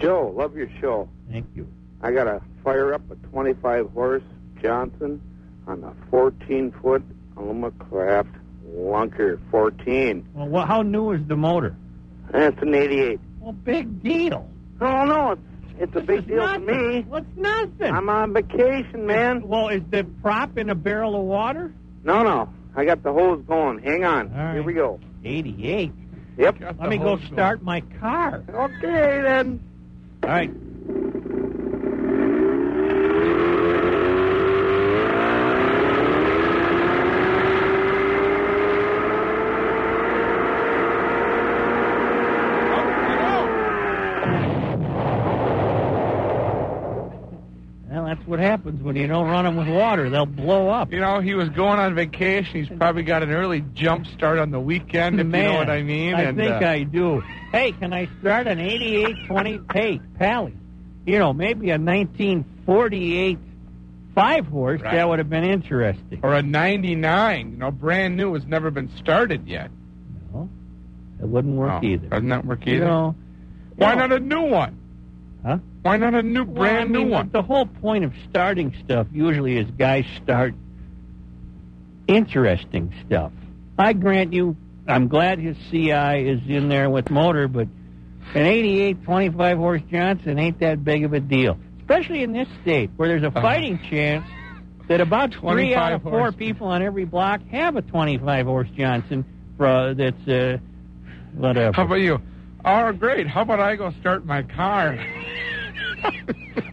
Joe, 0.00 0.32
love 0.36 0.56
your 0.56 0.70
show. 0.80 1.08
Thank 1.28 1.48
you. 1.56 1.66
I 2.02 2.12
got 2.12 2.24
to 2.24 2.40
fire 2.62 2.94
up 2.94 3.02
a 3.10 3.16
25 3.16 3.90
horse 3.90 4.22
Johnson 4.62 5.20
on 5.66 5.82
a 5.82 5.92
14 6.12 6.72
foot 6.80 7.02
Alumacraft 7.38 8.34
Lunker 8.74 9.38
14. 9.50 10.28
Well, 10.34 10.66
how 10.66 10.82
new 10.82 11.12
is 11.12 11.26
the 11.26 11.36
motor? 11.36 11.76
That's 12.30 12.60
an 12.60 12.74
88. 12.74 13.20
Well, 13.40 13.52
big 13.52 14.02
deal. 14.02 14.48
Oh, 14.80 15.04
no, 15.04 15.32
it's, 15.32 15.42
it's 15.78 15.96
a 15.96 16.00
big 16.00 16.26
deal 16.26 16.46
to 16.46 16.58
me. 16.58 17.04
What's 17.08 17.34
nothing? 17.36 17.92
I'm 17.92 18.08
on 18.08 18.32
vacation, 18.34 19.06
man. 19.06 19.46
Well, 19.48 19.68
is 19.68 19.82
the 19.90 20.04
prop 20.22 20.58
in 20.58 20.68
a 20.70 20.74
barrel 20.74 21.14
of 21.16 21.22
water? 21.22 21.72
No, 22.04 22.22
no. 22.22 22.48
I 22.76 22.84
got 22.84 23.02
the 23.02 23.12
hose 23.12 23.42
going. 23.46 23.82
Hang 23.82 24.04
on. 24.04 24.32
Right. 24.32 24.54
Here 24.54 24.62
we 24.62 24.74
go. 24.74 25.00
88. 25.24 25.92
Yep. 26.36 26.60
Let 26.78 26.88
me 26.88 26.98
go 26.98 27.18
start 27.32 27.62
my 27.62 27.80
car. 28.00 28.44
Okay, 28.48 29.22
then. 29.22 29.60
All 30.22 30.28
right. 30.28 30.50
Well, 47.90 48.04
that's 48.04 48.17
what 48.28 48.38
happens 48.40 48.82
when 48.82 48.94
you 48.96 49.06
don't 49.06 49.26
run 49.26 49.44
them 49.44 49.56
with 49.56 49.68
water. 49.68 50.10
They'll 50.10 50.26
blow 50.26 50.68
up. 50.68 50.92
You 50.92 51.00
know, 51.00 51.20
he 51.20 51.34
was 51.34 51.48
going 51.48 51.78
on 51.78 51.94
vacation. 51.94 52.64
He's 52.64 52.78
probably 52.78 53.02
got 53.02 53.22
an 53.22 53.30
early 53.30 53.64
jump 53.74 54.06
start 54.06 54.38
on 54.38 54.50
the 54.50 54.60
weekend, 54.60 55.20
if 55.20 55.26
Man, 55.26 55.42
you 55.44 55.48
know 55.50 55.58
what 55.58 55.70
I 55.70 55.82
mean. 55.82 56.14
I 56.14 56.22
and, 56.22 56.36
think 56.36 56.62
uh, 56.62 56.66
I 56.66 56.82
do. 56.82 57.22
Hey, 57.52 57.72
can 57.72 57.92
I 57.92 58.08
start 58.20 58.46
an 58.46 58.60
8820? 58.60 59.60
Hey, 59.72 60.00
Pally, 60.18 60.54
you 61.06 61.18
know, 61.18 61.32
maybe 61.32 61.70
a 61.70 61.78
1948 61.78 63.38
five 64.14 64.46
horse. 64.46 64.80
Right. 64.80 64.94
That 64.94 65.08
would 65.08 65.18
have 65.20 65.30
been 65.30 65.44
interesting. 65.44 66.20
Or 66.22 66.34
a 66.34 66.42
99, 66.42 67.52
you 67.52 67.56
know, 67.56 67.70
brand 67.70 68.16
new, 68.16 68.34
has 68.34 68.44
never 68.46 68.70
been 68.70 68.90
started 68.96 69.46
yet. 69.46 69.70
No, 70.32 70.48
it 71.20 71.26
wouldn't 71.26 71.54
work 71.54 71.80
Oh, 71.82 71.86
either. 71.86 72.08
Doesn't 72.08 72.28
that 72.28 72.44
work 72.44 72.62
either? 72.66 72.78
You 72.78 72.84
know, 72.84 73.14
Why 73.76 73.94
no. 73.94 74.06
not 74.06 74.12
a 74.16 74.20
new 74.20 74.42
one? 74.42 74.77
Huh? 75.48 75.58
Why 75.80 75.96
not 75.96 76.14
a 76.14 76.22
new, 76.22 76.44
Well, 76.44 76.62
I 76.64 76.72
brand 76.74 76.90
mean, 76.90 77.04
new 77.06 77.10
one? 77.10 77.30
The 77.32 77.40
whole 77.40 77.64
point 77.64 78.04
of 78.04 78.12
starting 78.28 78.74
stuff 78.84 79.06
usually 79.12 79.56
is 79.56 79.66
guys 79.78 80.04
start 80.22 80.54
interesting 82.06 82.92
stuff. 83.06 83.32
I 83.78 83.92
grant 83.94 84.32
you, 84.34 84.56
I'm 84.86 85.08
glad 85.08 85.38
his 85.38 85.56
CI 85.70 85.90
is 86.28 86.40
in 86.48 86.68
there 86.68 86.90
with 86.90 87.10
motor, 87.10 87.48
but 87.48 87.68
an 88.34 88.44
88 88.46 89.02
25 89.04 89.56
horse 89.58 89.82
Johnson 89.90 90.38
ain't 90.38 90.60
that 90.60 90.84
big 90.84 91.04
of 91.04 91.12
a 91.14 91.20
deal, 91.20 91.56
especially 91.80 92.22
in 92.22 92.32
this 92.32 92.48
state 92.62 92.90
where 92.96 93.08
there's 93.08 93.22
a 93.22 93.28
Uh-huh. 93.28 93.40
fighting 93.40 93.78
chance 93.90 94.26
that 94.88 95.00
about 95.00 95.32
three 95.34 95.74
out 95.74 95.92
of 95.94 96.02
four 96.02 96.10
horse. 96.10 96.34
people 96.34 96.66
on 96.68 96.82
every 96.82 97.04
block 97.04 97.40
have 97.50 97.76
a 97.76 97.82
25 97.82 98.46
horse 98.46 98.68
Johnson 98.76 99.24
for, 99.56 99.94
that's 99.94 100.28
uh, 100.28 100.58
whatever. 101.34 101.74
How 101.74 101.84
about 101.84 102.00
you? 102.00 102.20
Oh, 102.70 102.92
great. 102.92 103.26
How 103.26 103.42
about 103.42 103.60
I 103.60 103.76
go 103.76 103.90
start 104.00 104.26
my 104.26 104.42
car? 104.42 104.98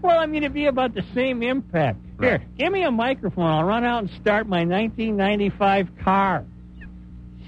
Well, 0.02 0.20
I 0.20 0.28
mean, 0.28 0.44
it'd 0.44 0.54
be 0.54 0.68
about 0.68 0.94
the 0.94 1.04
same 1.16 1.42
impact. 1.42 1.98
Here, 2.20 2.44
give 2.60 2.72
me 2.72 2.84
a 2.84 2.92
microphone. 2.92 3.46
I'll 3.46 3.64
run 3.64 3.84
out 3.84 4.04
and 4.04 4.10
start 4.22 4.48
my 4.48 4.64
1995 4.64 5.90
car. 6.04 6.46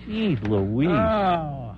Jeez 0.07 0.41
Louise. 0.47 0.89
Oh. 0.89 1.75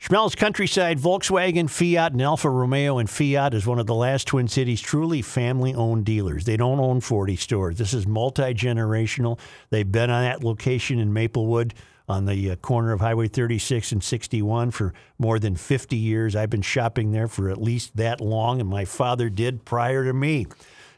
Schmelz 0.00 0.34
Countryside, 0.34 0.98
Volkswagen, 0.98 1.68
Fiat, 1.68 2.12
and 2.12 2.22
Alfa 2.22 2.48
Romeo 2.48 2.96
and 2.96 3.10
Fiat 3.10 3.52
is 3.52 3.66
one 3.66 3.78
of 3.78 3.86
the 3.86 3.94
last 3.94 4.26
Twin 4.26 4.48
Cities 4.48 4.80
truly 4.80 5.20
family 5.20 5.74
owned 5.74 6.06
dealers. 6.06 6.44
They 6.44 6.56
don't 6.56 6.80
own 6.80 7.00
40 7.02 7.36
stores. 7.36 7.76
This 7.76 7.92
is 7.92 8.06
multi 8.06 8.54
generational. 8.54 9.38
They've 9.68 9.90
been 9.90 10.08
on 10.08 10.24
that 10.24 10.42
location 10.42 10.98
in 10.98 11.12
Maplewood 11.12 11.74
on 12.08 12.26
the 12.26 12.50
uh, 12.50 12.56
corner 12.56 12.92
of 12.92 13.00
Highway 13.00 13.28
36 13.28 13.92
and 13.92 14.02
61 14.02 14.70
for 14.70 14.92
more 15.18 15.38
than 15.38 15.56
50 15.56 15.96
years. 15.96 16.36
I've 16.36 16.50
been 16.50 16.62
shopping 16.62 17.12
there 17.12 17.28
for 17.28 17.48
at 17.48 17.60
least 17.60 17.96
that 17.96 18.20
long, 18.20 18.60
and 18.60 18.68
my 18.68 18.84
father 18.84 19.28
did 19.28 19.64
prior 19.64 20.04
to 20.04 20.12
me. 20.12 20.46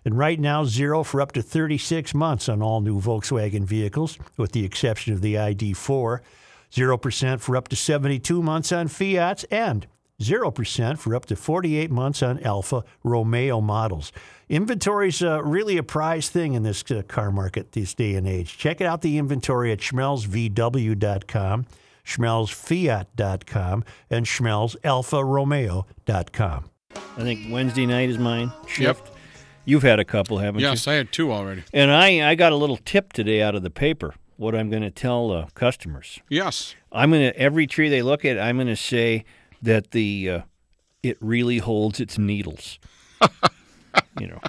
And 0.04 0.18
right 0.18 0.38
now, 0.38 0.64
zero 0.64 1.02
for 1.02 1.20
up 1.20 1.32
to 1.32 1.42
36 1.42 2.14
months 2.14 2.48
on 2.48 2.60
all 2.60 2.80
new 2.80 3.00
Volkswagen 3.00 3.64
vehicles, 3.64 4.18
with 4.36 4.52
the 4.52 4.64
exception 4.64 5.14
of 5.14 5.22
the 5.22 5.34
ID4. 5.34 6.20
0% 6.72 7.40
for 7.40 7.56
up 7.56 7.68
to 7.68 7.76
72 7.76 8.42
months 8.42 8.72
on 8.72 8.88
Fiats, 8.88 9.44
and 9.44 9.86
0% 10.20 10.98
for 10.98 11.14
up 11.14 11.26
to 11.26 11.36
48 11.36 11.90
months 11.90 12.22
on 12.22 12.42
Alfa 12.42 12.82
Romeo 13.02 13.60
models. 13.60 14.10
Inventory's 14.48 15.22
uh, 15.22 15.42
really 15.42 15.76
a 15.76 15.82
prized 15.82 16.32
thing 16.32 16.54
in 16.54 16.62
this 16.62 16.82
uh, 16.90 17.02
car 17.08 17.30
market 17.32 17.72
this 17.72 17.94
day 17.94 18.14
and 18.14 18.26
age. 18.28 18.56
Check 18.58 18.80
out 18.80 19.02
the 19.02 19.18
inventory 19.18 19.72
at 19.72 19.80
schmelzvw.com, 19.80 21.66
schmelzfiat.com, 22.04 23.84
and 24.10 24.26
schmelzalfaromeo.com. 24.26 26.70
I 27.16 27.22
think 27.22 27.52
Wednesday 27.52 27.86
night 27.86 28.10
is 28.10 28.18
mine. 28.18 28.52
Shift. 28.66 29.10
You've 29.64 29.82
had 29.82 29.98
a 29.98 30.04
couple, 30.04 30.38
haven't 30.38 30.60
you? 30.60 30.66
Yes, 30.66 30.86
I 30.86 30.94
had 30.94 31.10
two 31.10 31.32
already. 31.32 31.64
And 31.72 31.90
I, 31.90 32.30
I 32.30 32.34
got 32.34 32.52
a 32.52 32.56
little 32.56 32.76
tip 32.76 33.12
today 33.12 33.42
out 33.42 33.54
of 33.54 33.62
the 33.62 33.70
paper. 33.70 34.14
What 34.36 34.54
I'm 34.54 34.68
going 34.68 34.82
to 34.82 34.90
tell 34.90 35.30
uh, 35.30 35.46
customers. 35.54 36.20
Yes. 36.28 36.74
I'm 36.92 37.10
going 37.10 37.32
to 37.32 37.38
every 37.38 37.66
tree 37.66 37.88
they 37.88 38.02
look 38.02 38.24
at. 38.24 38.38
I'm 38.38 38.56
going 38.56 38.66
to 38.66 38.76
say 38.76 39.24
that 39.64 39.90
the 39.90 40.30
uh, 40.30 40.40
it 41.02 41.16
really 41.20 41.58
holds 41.58 42.00
its 42.00 42.16
needles. 42.18 42.78
you 44.20 44.26
know, 44.28 44.40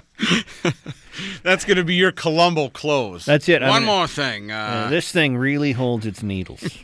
That's 1.42 1.64
going 1.64 1.76
to 1.76 1.84
be 1.84 1.94
your 1.94 2.12
Columbo 2.12 2.68
close. 2.68 3.24
That's 3.24 3.48
it. 3.48 3.62
One 3.62 3.70
gonna- 3.82 3.86
more 3.86 4.06
thing. 4.06 4.50
Uh, 4.50 4.84
Uh, 4.86 4.90
this 4.90 5.10
thing 5.12 5.36
really 5.36 5.72
holds 5.72 6.06
its 6.06 6.22
needles. 6.22 6.78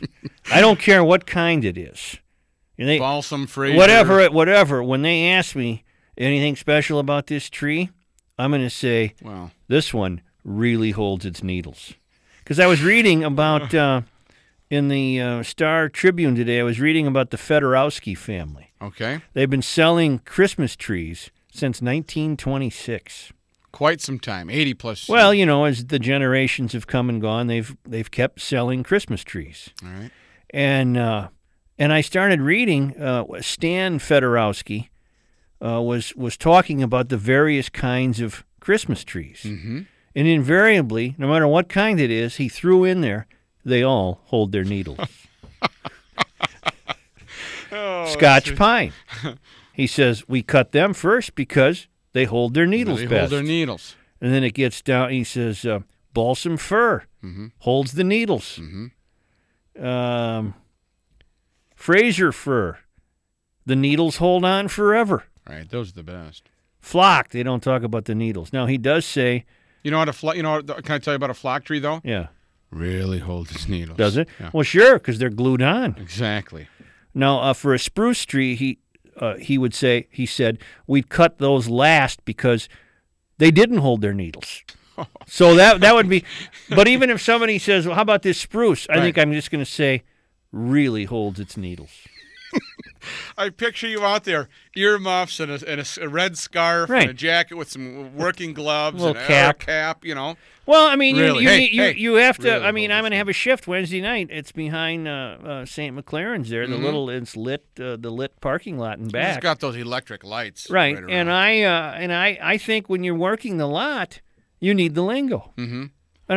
I 0.51 0.61
don't 0.61 0.79
care 0.79 1.03
what 1.03 1.25
kind 1.25 1.63
it 1.65 1.77
is. 1.77 2.17
And 2.77 2.89
they, 2.89 2.97
balsam 2.99 3.45
Fraser. 3.47 3.77
whatever, 3.77 4.19
it, 4.19 4.33
whatever. 4.33 4.83
When 4.83 5.03
they 5.03 5.29
ask 5.29 5.55
me 5.55 5.83
anything 6.17 6.55
special 6.55 6.97
about 6.99 7.27
this 7.27 7.49
tree, 7.49 7.89
I'm 8.37 8.51
going 8.51 8.63
to 8.63 8.69
say 8.69 9.13
Well, 9.21 9.51
this 9.67 9.93
one 9.93 10.21
really 10.43 10.91
holds 10.91 11.25
its 11.25 11.43
needles. 11.43 11.93
Because 12.39 12.59
I 12.59 12.65
was 12.65 12.81
reading 12.81 13.23
about 13.23 13.73
uh, 13.85 14.01
in 14.73 14.87
the 14.87 15.21
uh, 15.21 15.43
Star 15.43 15.87
Tribune 15.89 16.35
today. 16.35 16.59
I 16.59 16.63
was 16.63 16.79
reading 16.79 17.05
about 17.07 17.29
the 17.29 17.37
Fedorowski 17.37 18.17
family. 18.17 18.71
okay. 18.81 19.21
They've 19.33 19.49
been 19.49 19.61
selling 19.61 20.19
Christmas 20.19 20.75
trees 20.75 21.29
since 21.51 21.81
1926. 21.81 23.31
Quite 23.71 24.01
some 24.01 24.19
time. 24.19 24.49
80 24.49 24.73
plus. 24.75 25.09
Well, 25.09 25.33
you 25.33 25.45
know, 25.45 25.65
as 25.65 25.85
the 25.87 25.97
generations 25.99 26.73
have 26.73 26.85
come 26.87 27.09
and 27.09 27.19
gone, 27.21 27.47
they've 27.47 27.75
they've 27.85 28.09
kept 28.11 28.39
selling 28.41 28.83
Christmas 28.83 29.23
trees. 29.23 29.69
All 29.83 29.89
right. 29.89 30.11
And 30.51 30.95
uh, 30.97 31.29
and 31.79 31.91
I 31.91 32.01
started 32.01 32.39
reading. 32.41 32.95
Uh, 32.95 33.23
Stan 33.41 33.97
Fedorowski 33.99 34.89
uh, 35.63 35.81
was 35.81 36.15
was 36.15 36.37
talking 36.37 36.83
about 36.83 37.09
the 37.09 37.17
various 37.17 37.67
kinds 37.69 38.19
of 38.19 38.43
Christmas 38.59 39.03
trees, 39.03 39.41
Mm-hmm. 39.43 39.81
and 40.15 40.27
invariably, 40.27 41.15
no 41.17 41.27
matter 41.27 41.47
what 41.47 41.67
kind 41.67 41.99
it 41.99 42.11
is, 42.11 42.35
he 42.35 42.47
threw 42.49 42.83
in 42.83 43.01
there, 43.01 43.25
they 43.65 43.83
all 43.83 44.21
hold 44.25 44.51
their 44.51 44.63
needles. 44.63 44.99
Oh, 47.71 48.05
Scotch 48.13 48.55
pine. 48.55 48.93
He 49.75 49.87
says 49.87 50.27
we 50.29 50.43
cut 50.43 50.71
them 50.71 50.93
first 50.93 51.33
because 51.33 51.87
they 52.11 52.25
hold 52.25 52.53
their 52.53 52.67
needles 52.67 52.99
They 52.99 53.07
best. 53.07 53.31
hold 53.31 53.31
their 53.31 53.41
needles. 53.41 53.95
And 54.21 54.31
then 54.31 54.43
it 54.43 54.53
gets 54.53 54.83
down. 54.83 55.09
He 55.09 55.23
says 55.23 55.65
uh, 55.65 55.79
balsam 56.13 56.57
fir 56.57 57.05
Mm-hmm. 57.23 57.47
holds 57.59 57.93
the 57.93 58.03
needles. 58.03 58.59
Um, 59.79 60.53
Fraser 61.75 62.31
fir, 62.31 62.77
the 63.65 63.75
needles 63.75 64.17
hold 64.17 64.45
on 64.45 64.67
forever. 64.67 65.23
Right, 65.49 65.67
those 65.67 65.89
are 65.89 65.95
the 65.95 66.03
best. 66.03 66.43
Flock, 66.79 67.29
they 67.29 67.41
don't 67.43 67.63
talk 67.63 67.81
about 67.81 68.05
the 68.05 68.13
needles. 68.13 68.53
Now 68.53 68.67
he 68.67 68.77
does 68.77 69.05
say, 69.05 69.45
You 69.83 69.89
know 69.89 69.97
what 69.97 70.09
a 70.09 70.13
flo- 70.13 70.33
you 70.33 70.43
know 70.43 70.61
can 70.61 70.91
I 70.95 70.99
tell 70.99 71.13
you 71.13 71.15
about 71.15 71.31
a 71.31 71.33
flock 71.33 71.63
tree 71.63 71.79
though? 71.79 71.99
yeah, 72.03 72.27
Really 72.73 73.19
holds 73.19 73.51
its 73.51 73.67
needles. 73.67 73.97
does 73.97 74.17
it? 74.17 74.27
Yeah. 74.39 74.49
Well, 74.51 74.63
sure, 74.63 74.95
because 74.95 75.19
they're 75.19 75.29
glued 75.29 75.61
on. 75.61 75.95
Exactly. 75.99 76.67
Now, 77.13 77.39
uh, 77.39 77.53
for 77.53 77.73
a 77.73 77.79
spruce 77.79 78.25
tree, 78.25 78.55
he 78.55 78.79
uh, 79.17 79.35
he 79.37 79.57
would 79.59 79.75
say 79.75 80.07
he 80.09 80.25
said 80.25 80.57
we'd 80.87 81.09
cut 81.09 81.37
those 81.37 81.69
last 81.69 82.25
because 82.25 82.67
they 83.37 83.51
didn't 83.51 83.77
hold 83.77 84.01
their 84.01 84.13
needles. 84.13 84.63
so 85.27 85.55
that 85.55 85.81
that 85.81 85.93
would 85.93 86.09
be. 86.09 86.23
But 86.69 86.87
even 86.87 87.09
if 87.11 87.21
somebody 87.21 87.59
says, 87.59 87.85
"Well, 87.85 87.95
how 87.95 88.01
about 88.01 88.23
this 88.23 88.39
spruce?" 88.39 88.87
I 88.89 88.99
think 88.99 89.17
I'm 89.17 89.31
just 89.33 89.51
going 89.51 89.63
to 89.63 89.69
say 89.69 90.03
really 90.51 91.05
holds 91.05 91.39
its 91.39 91.57
needles. 91.57 91.91
I 93.37 93.49
picture 93.49 93.87
you 93.87 94.05
out 94.05 94.23
there, 94.23 94.49
earmuffs 94.75 95.39
and 95.39 95.51
a, 95.51 95.59
and 95.69 95.81
a 95.81 95.85
a 96.03 96.09
red 96.09 96.37
scarf 96.37 96.89
Right. 96.89 97.01
and 97.03 97.11
a 97.11 97.13
jacket 97.13 97.55
with 97.55 97.69
some 97.71 98.15
working 98.15 98.53
gloves 98.53 99.03
and 99.03 99.15
cap. 99.15 99.61
a 99.61 99.65
cap, 99.65 100.05
you 100.05 100.15
know. 100.15 100.35
Well, 100.65 100.87
I 100.87 100.95
mean, 100.95 101.17
Really? 101.17 101.43
you, 101.43 101.49
you, 101.49 101.49
Hey, 101.49 101.69
you, 101.69 101.81
hey, 101.83 101.95
you 101.97 102.13
have 102.15 102.37
to. 102.37 102.43
really 102.49 102.65
I 102.65 102.71
mean, 102.71 102.89
I'm 102.91 103.01
going 103.01 103.11
to 103.11 103.17
have 103.17 103.27
a 103.27 103.33
shift 103.33 103.67
Wednesday 103.67 103.99
night. 103.99 104.29
It's 104.31 104.53
behind 104.53 105.07
uh, 105.09 105.37
uh, 105.43 105.65
St. 105.65 105.93
McLaren's 105.93 106.49
there. 106.49 106.65
The 106.67 106.77
Mhm. 106.77 106.83
little 106.83 107.09
it's 107.09 107.35
lit 107.35 107.65
uh, 107.79 107.97
the 107.97 108.09
lit 108.09 108.39
parking 108.39 108.77
lot 108.77 108.97
in 108.97 109.09
back. 109.09 109.35
It's 109.37 109.43
got 109.43 109.59
those 109.59 109.75
electric 109.75 110.23
lights. 110.23 110.69
right, 110.69 110.95
around. 110.97 111.09
and 111.09 111.29
I 111.31 111.63
uh, 111.63 111.91
and 111.97 112.13
I 112.13 112.37
I 112.41 112.57
think 112.57 112.87
when 112.89 113.03
you're 113.03 113.13
working 113.15 113.57
the 113.57 113.67
lot, 113.67 114.21
you 114.61 114.73
need 114.73 114.95
the 114.95 115.03
lingo. 115.03 115.51
Mm-hmm. 115.57 115.85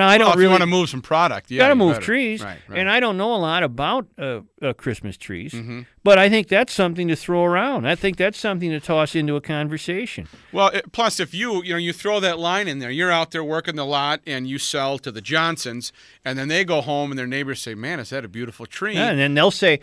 And 0.02 0.10
I 0.10 0.18
don't 0.18 0.28
well, 0.28 0.36
really 0.36 0.50
want 0.50 0.60
to 0.60 0.66
move 0.66 0.88
some 0.90 1.00
product. 1.00 1.50
Yeah, 1.50 1.60
got 1.60 1.68
to 1.68 1.74
move 1.74 1.94
better. 1.94 2.04
trees. 2.04 2.42
Right, 2.44 2.58
right. 2.68 2.78
And 2.78 2.90
I 2.90 3.00
don't 3.00 3.16
know 3.16 3.34
a 3.34 3.36
lot 3.36 3.62
about 3.62 4.06
uh, 4.18 4.40
uh, 4.60 4.72
Christmas 4.74 5.16
trees, 5.16 5.52
Mhm. 5.52 5.86
but 6.04 6.18
I 6.18 6.28
think 6.28 6.48
that's 6.48 6.72
something 6.72 7.08
to 7.08 7.16
throw 7.16 7.44
around. 7.44 7.86
I 7.86 7.94
think 7.94 8.16
that's 8.18 8.38
something 8.38 8.70
to 8.70 8.78
toss 8.80 9.14
into 9.14 9.36
a 9.36 9.40
conversation. 9.40 10.28
Well, 10.52 10.68
it, 10.68 10.92
plus 10.92 11.18
if 11.18 11.32
you 11.32 11.62
you 11.62 11.72
know 11.72 11.78
you 11.78 11.92
throw 11.94 12.20
that 12.20 12.38
line 12.38 12.68
in 12.68 12.78
there, 12.78 12.90
you're 12.90 13.10
out 13.10 13.30
there 13.30 13.42
working 13.44 13.76
the 13.76 13.86
lot 13.86 14.20
and 14.26 14.46
you 14.46 14.58
sell 14.58 14.98
to 14.98 15.10
the 15.10 15.22
Johnsons, 15.22 15.92
and 16.24 16.38
then 16.38 16.48
they 16.48 16.62
go 16.64 16.80
home 16.82 17.10
and 17.10 17.18
their 17.18 17.26
neighbors 17.26 17.62
say, 17.62 17.74
"Man, 17.74 17.98
is 17.98 18.10
that 18.10 18.24
a 18.24 18.28
beautiful 18.28 18.66
tree?" 18.66 18.94
Yeah, 18.94 19.08
and 19.10 19.18
then 19.18 19.32
they'll 19.34 19.50
say, 19.50 19.80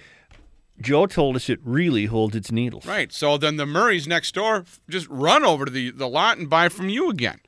"Joe 0.81 1.05
told 1.05 1.35
us 1.35 1.49
it 1.49 1.59
really 1.63 2.05
holds 2.05 2.35
its 2.35 2.51
needles." 2.51 2.85
Right. 2.85 3.11
So 3.11 3.37
then 3.37 3.57
the 3.57 3.65
Murrays 3.65 4.07
next 4.07 4.33
door 4.35 4.65
just 4.89 5.07
run 5.09 5.43
over 5.43 5.65
to 5.65 5.71
the, 5.71 5.91
the 5.91 6.07
lot 6.07 6.37
and 6.37 6.49
buy 6.49 6.69
from 6.69 6.89
you 6.89 7.09
again. 7.09 7.39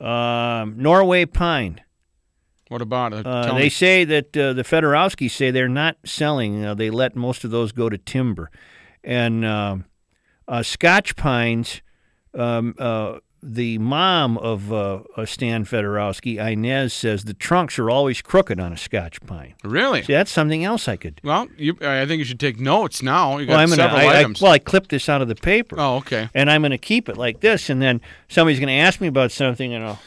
Um, 0.00 0.74
Norway 0.78 1.26
pine. 1.26 1.80
What 2.68 2.82
about 2.82 3.12
it? 3.12 3.26
Uh, 3.26 3.54
they 3.54 3.64
me. 3.64 3.68
say 3.68 4.04
that 4.04 4.36
uh, 4.36 4.52
the 4.52 4.62
Fedorowskis 4.62 5.32
say 5.32 5.50
they're 5.50 5.68
not 5.68 5.96
selling. 6.04 6.64
Uh, 6.64 6.74
they 6.74 6.88
let 6.88 7.16
most 7.16 7.42
of 7.44 7.50
those 7.50 7.72
go 7.72 7.88
to 7.88 7.98
timber, 7.98 8.50
and 9.02 9.44
um 9.44 9.84
uh, 10.50 10.62
Scotch 10.62 11.16
pines. 11.16 11.80
Um, 12.34 12.74
uh, 12.78 13.18
the 13.42 13.78
mom 13.78 14.36
of 14.38 14.72
uh, 14.72 15.00
Stan 15.24 15.64
Fedorowski, 15.64 16.38
Inez, 16.38 16.92
says 16.92 17.24
the 17.24 17.32
trunks 17.34 17.78
are 17.78 17.88
always 17.90 18.20
crooked 18.20 18.60
on 18.60 18.72
a 18.72 18.76
Scotch 18.76 19.20
pine. 19.26 19.54
Really? 19.64 20.02
See, 20.02 20.12
that's 20.12 20.30
something 20.30 20.64
else 20.64 20.88
I 20.88 20.96
could. 20.96 21.20
Well, 21.24 21.48
you, 21.56 21.76
I 21.80 22.04
think 22.06 22.18
you 22.18 22.24
should 22.24 22.40
take 22.40 22.60
notes 22.60 23.02
now. 23.02 23.38
You 23.38 23.46
got 23.46 23.52
Well, 23.52 23.60
I'm 23.60 23.68
gonna. 23.70 23.76
several 23.82 24.00
I, 24.00 24.04
I, 24.04 24.18
items. 24.20 24.42
well, 24.42 24.52
I 24.52 24.58
clipped 24.58 24.90
this 24.90 25.08
out 25.08 25.22
of 25.22 25.28
the 25.28 25.34
paper. 25.34 25.76
Oh, 25.78 25.96
okay. 25.96 26.28
And 26.34 26.50
I'm 26.50 26.60
going 26.60 26.70
to 26.72 26.78
keep 26.78 27.08
it 27.08 27.16
like 27.16 27.40
this, 27.40 27.70
and 27.70 27.80
then 27.80 28.00
somebody's 28.28 28.58
going 28.60 28.68
to 28.68 28.74
ask 28.74 29.00
me 29.00 29.08
about 29.08 29.32
something, 29.32 29.72
and 29.72 29.84
I'll, 29.84 29.98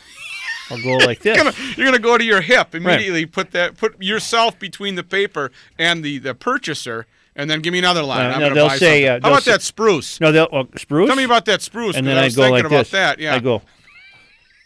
I'll 0.69 0.81
go 0.84 0.97
like 1.05 1.19
this. 1.23 1.36
You're 1.36 1.43
gonna, 1.51 1.55
you're 1.75 1.86
gonna 1.88 1.99
go 1.99 2.17
to 2.17 2.23
your 2.23 2.41
hip 2.41 2.75
immediately. 2.75 3.25
Put 3.25 3.51
that, 3.51 3.77
put 3.77 4.01
yourself 4.01 4.59
between 4.59 4.95
the 4.95 5.03
paper 5.03 5.51
and 5.79 6.03
the, 6.03 6.19
the 6.19 6.36
purchaser, 6.36 7.07
and 7.36 7.49
then 7.49 7.61
give 7.61 7.71
me 7.73 7.79
another 7.79 8.03
line. 8.03 8.31
Uh, 8.31 8.34
I'm 8.36 8.39
no, 8.41 8.53
they'll 8.53 8.67
buy 8.67 8.77
say, 8.77 9.07
uh, 9.07 9.13
How 9.13 9.19
they'll 9.19 9.31
about 9.34 9.43
say- 9.43 9.51
that 9.51 9.61
spruce? 9.61 10.19
No, 10.21 10.31
they'll 10.31 10.47
uh, 10.51 10.63
spruce. 10.77 11.07
Tell 11.07 11.15
me 11.15 11.23
about 11.23 11.45
that 11.45 11.61
spruce. 11.61 11.95
And 11.95 12.05
then 12.07 12.17
I 12.17 12.25
I 12.25 12.29
go 12.29 12.36
thinking 12.36 12.51
like 12.53 12.65
about 12.65 12.77
this. 12.79 12.91
that. 12.91 13.19
Yeah. 13.19 13.36
I 13.36 13.39
go. 13.39 13.61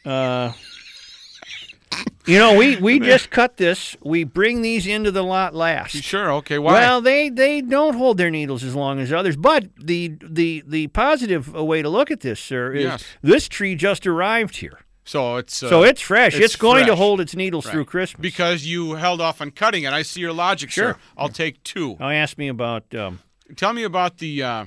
Uh, 0.05 0.51
you 2.25 2.37
know, 2.37 2.55
we 2.57 2.75
we 2.77 2.99
just 3.13 3.29
cut 3.29 3.57
this. 3.57 3.95
We 4.03 4.23
bring 4.25 4.61
these 4.61 4.85
into 4.85 5.11
the 5.11 5.23
lot 5.23 5.55
last. 5.55 5.95
Sure. 6.03 6.31
Okay. 6.33 6.59
Why? 6.59 6.73
Well, 6.73 7.01
they 7.01 7.29
they 7.29 7.61
don't 7.61 7.95
hold 7.95 8.17
their 8.17 8.29
needles 8.29 8.63
as 8.63 8.75
long 8.75 8.99
as 8.99 9.11
others. 9.13 9.37
But 9.37 9.69
the 9.77 10.13
the 10.21 10.63
the 10.67 10.87
positive 10.87 11.53
way 11.53 11.81
to 11.81 11.89
look 11.89 12.11
at 12.11 12.19
this, 12.21 12.39
sir, 12.39 12.73
is 12.73 12.83
Yes. 12.83 13.03
this 13.21 13.47
tree 13.47 13.75
just 13.75 14.05
arrived 14.05 14.57
here. 14.57 14.79
So 15.07 15.37
it's 15.37 15.63
uh, 15.63 15.69
so 15.69 15.83
it's 15.83 16.01
fresh. 16.01 16.35
It's, 16.35 16.55
going 16.55 16.85
to 16.85 16.95
hold 16.95 17.19
its 17.21 17.35
needles 17.35 17.65
Right. 17.65 17.71
through 17.71 17.85
Christmas. 17.85 18.21
because 18.21 18.65
you 18.65 18.93
held 18.95 19.19
off 19.21 19.41
on 19.41 19.49
cutting 19.51 19.83
it. 19.83 19.93
I 19.93 20.03
see 20.03 20.19
your 20.21 20.33
logic, 20.33 20.69
Sure. 20.69 20.93
sir. 20.93 20.99
I'll 21.17 21.29
take 21.29 21.63
two. 21.63 21.95
Now 21.99 22.09
ask 22.09 22.37
me 22.37 22.47
about, 22.49 22.93
um, 22.93 23.19
Tell 23.55 23.71
me 23.73 23.83
about 23.83 24.17
the 24.17 24.43
uh, 24.43 24.65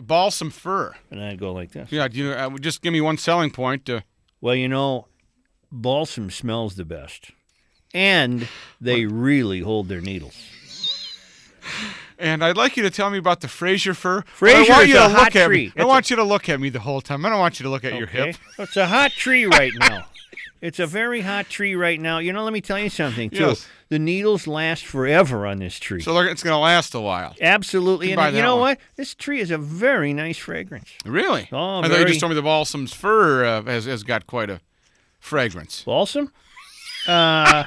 balsam 0.00 0.50
fir. 0.50 0.94
and 1.10 1.20
I'd 1.22 1.40
go 1.40 1.52
like 1.52 1.72
this. 1.72 1.90
Yeah. 1.92 2.06
Do 2.08 2.16
you 2.18 2.30
uh, 2.30 2.50
just 2.58 2.80
give 2.82 2.92
me 2.92 3.00
one 3.00 3.18
selling 3.18 3.50
point? 3.50 3.84
To, 3.86 4.04
Well, 4.40 4.54
you 4.54 4.68
know, 4.68 5.08
balsam 5.72 6.30
smells 6.30 6.76
the 6.76 6.84
best, 6.84 7.32
and 7.92 8.46
they 8.80 9.06
really 9.06 9.60
hold 9.60 9.88
their 9.88 10.00
needles. 10.00 10.36
And 12.22 12.42
I'd 12.44 12.56
like 12.56 12.76
you 12.76 12.82
to 12.84 12.90
tell 12.90 13.10
me 13.10 13.18
about 13.18 13.40
the 13.40 13.48
Fraser 13.48 13.92
fir. 13.94 14.22
Fraser 14.22 14.72
I 14.72 14.76
want 14.76 14.82
is 14.84 14.88
you 14.88 14.94
to 15.00 15.08
look 15.08 15.36
at 15.36 15.46
tree. 15.46 15.66
me. 15.66 15.72
I 15.76 15.80
It's 15.80 15.86
want 15.88 16.10
you 16.10 16.16
to 16.16 16.24
look 16.24 16.48
at 16.48 16.60
me 16.60 16.70
the 16.70 16.80
whole 16.80 17.00
time. 17.00 17.26
I 17.26 17.28
don't 17.28 17.38
want 17.38 17.58
you 17.60 17.64
to 17.64 17.70
look 17.70 17.84
at 17.84 17.94
your 17.94 18.06
hip. 18.06 18.36
It's 18.58 18.76
a 18.76 18.86
hot 18.86 19.10
tree 19.12 19.44
right 19.46 19.72
now. 19.78 20.06
It's 20.60 20.78
a 20.78 20.86
very 20.86 21.22
hot 21.22 21.48
tree 21.48 21.74
right 21.74 22.00
now. 22.00 22.18
You 22.18 22.32
know, 22.32 22.44
let 22.44 22.52
me 22.52 22.60
tell 22.60 22.78
you 22.78 22.88
something 22.88 23.30
too. 23.30 23.46
Yes. 23.48 23.66
The 23.88 23.98
needles 23.98 24.46
last 24.46 24.86
forever 24.86 25.44
on 25.46 25.58
this 25.58 25.78
tree. 25.78 26.00
So 26.00 26.16
it's 26.20 26.42
going 26.42 26.54
to 26.54 26.58
last 26.58 26.94
a 26.94 27.00
while. 27.00 27.34
Absolutely. 27.40 28.10
You 28.12 28.16
And 28.18 28.36
you 28.36 28.42
know 28.42 28.54
one. 28.56 28.60
what? 28.70 28.78
This 28.96 29.12
tree 29.14 29.40
has 29.40 29.50
a 29.50 29.58
very 29.58 30.12
nice 30.14 30.38
fragrance. 30.38 30.88
Really? 31.04 31.48
Oh, 31.52 31.80
I 31.80 31.82
thought 31.82 31.90
you 31.90 31.96
very- 31.96 32.08
just 32.10 32.20
told 32.20 32.30
me 32.30 32.36
the 32.36 32.42
balsam's 32.42 32.94
fir 32.94 33.44
uh, 33.44 33.62
has, 33.64 33.86
has 33.86 34.04
got 34.04 34.26
quite 34.28 34.50
a 34.50 34.60
fragrance. 35.20 35.82
Balsam? 35.84 36.30
Uh, 37.08 37.64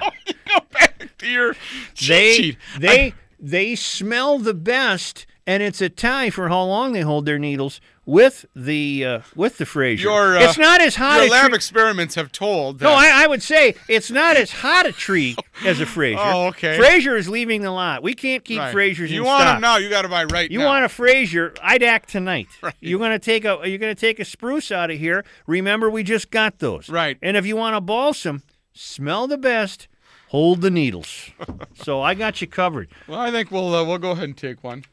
Go 0.47 0.59
back 0.71 1.09
to 1.17 1.27
your 1.27 1.55
cheat 1.93 2.07
they 2.07 2.33
sheet. 2.33 2.57
they 2.79 3.13
they 3.39 3.75
smell 3.75 4.39
the 4.39 4.53
best, 4.53 5.25
and 5.47 5.61
it's 5.61 5.81
a 5.81 5.89
tie 5.89 6.29
for 6.29 6.47
how 6.49 6.63
long 6.63 6.93
they 6.93 7.01
hold 7.01 7.25
their 7.25 7.37
needles 7.39 7.79
with 8.07 8.45
the 8.55 9.03
uh, 9.03 9.19
with 9.35 9.57
the 9.57 9.65
Fraser. 9.65 10.03
Your, 10.03 10.37
uh, 10.37 10.41
it's 10.43 10.57
not 10.59 10.79
as 10.81 10.95
hot. 10.95 11.21
Your 11.21 11.29
lab 11.31 11.47
tree- 11.47 11.55
experiments 11.55 12.15
have 12.15 12.31
told 12.31 12.79
that. 12.79 12.85
No, 12.85 12.91
I, 12.93 13.23
I 13.23 13.27
would 13.27 13.41
say 13.41 13.75
it's 13.89 14.11
not 14.11 14.37
as 14.37 14.51
hot 14.51 14.85
a 14.85 14.91
tree 14.91 15.35
as 15.65 15.79
a 15.81 15.85
Fraser. 15.85 16.19
Oh, 16.21 16.47
okay. 16.47 16.77
Fraser 16.77 17.15
is 17.17 17.27
leaving 17.29 17.61
the 17.63 17.71
lot. 17.71 18.03
We 18.03 18.13
can't 18.13 18.43
keep 18.45 18.59
Right. 18.59 18.75
Frasers 18.75 19.09
You 19.09 19.23
want 19.23 19.41
stock. 19.41 19.55
them 19.55 19.61
now? 19.61 19.77
You 19.77 19.89
got 19.89 20.03
to 20.03 20.07
buy 20.09 20.25
right 20.25 20.49
You 20.51 20.59
now. 20.59 20.65
want 20.67 20.85
a 20.85 20.89
Fraser? 20.89 21.53
I'd 21.63 21.81
act 21.83 22.09
tonight. 22.09 22.47
Right. 22.61 22.73
You're 22.79 22.99
gonna 22.99 23.19
take 23.19 23.43
a 23.45 23.59
you're 23.65 23.77
gonna 23.79 23.95
take 23.95 24.19
a 24.19 24.25
spruce 24.25 24.71
out 24.71 24.89
of 24.91 24.97
here. 24.97 25.23
Remember, 25.47 25.89
we 25.89 26.03
just 26.03 26.29
got 26.31 26.59
those. 26.59 26.89
Right. 26.89 27.17
And 27.21 27.35
if 27.37 27.45
you 27.45 27.55
want 27.55 27.75
a 27.75 27.81
balsam, 27.81 28.43
smell 28.73 29.27
the 29.27 29.37
best, 29.37 29.87
hold 30.35 30.59
the 30.61 30.69
needles. 30.69 31.29
so 31.75 32.01
I 32.01 32.13
got 32.13 32.41
you 32.41 32.47
covered. 32.47 32.89
Well, 33.07 33.19
I 33.19 33.31
think 33.31 33.51
we'll 33.51 33.73
uh, 33.73 33.85
we'll 33.85 33.97
go 33.99 34.11
ahead 34.11 34.25
and 34.25 34.35
take 34.37 34.61
one. 34.63 34.83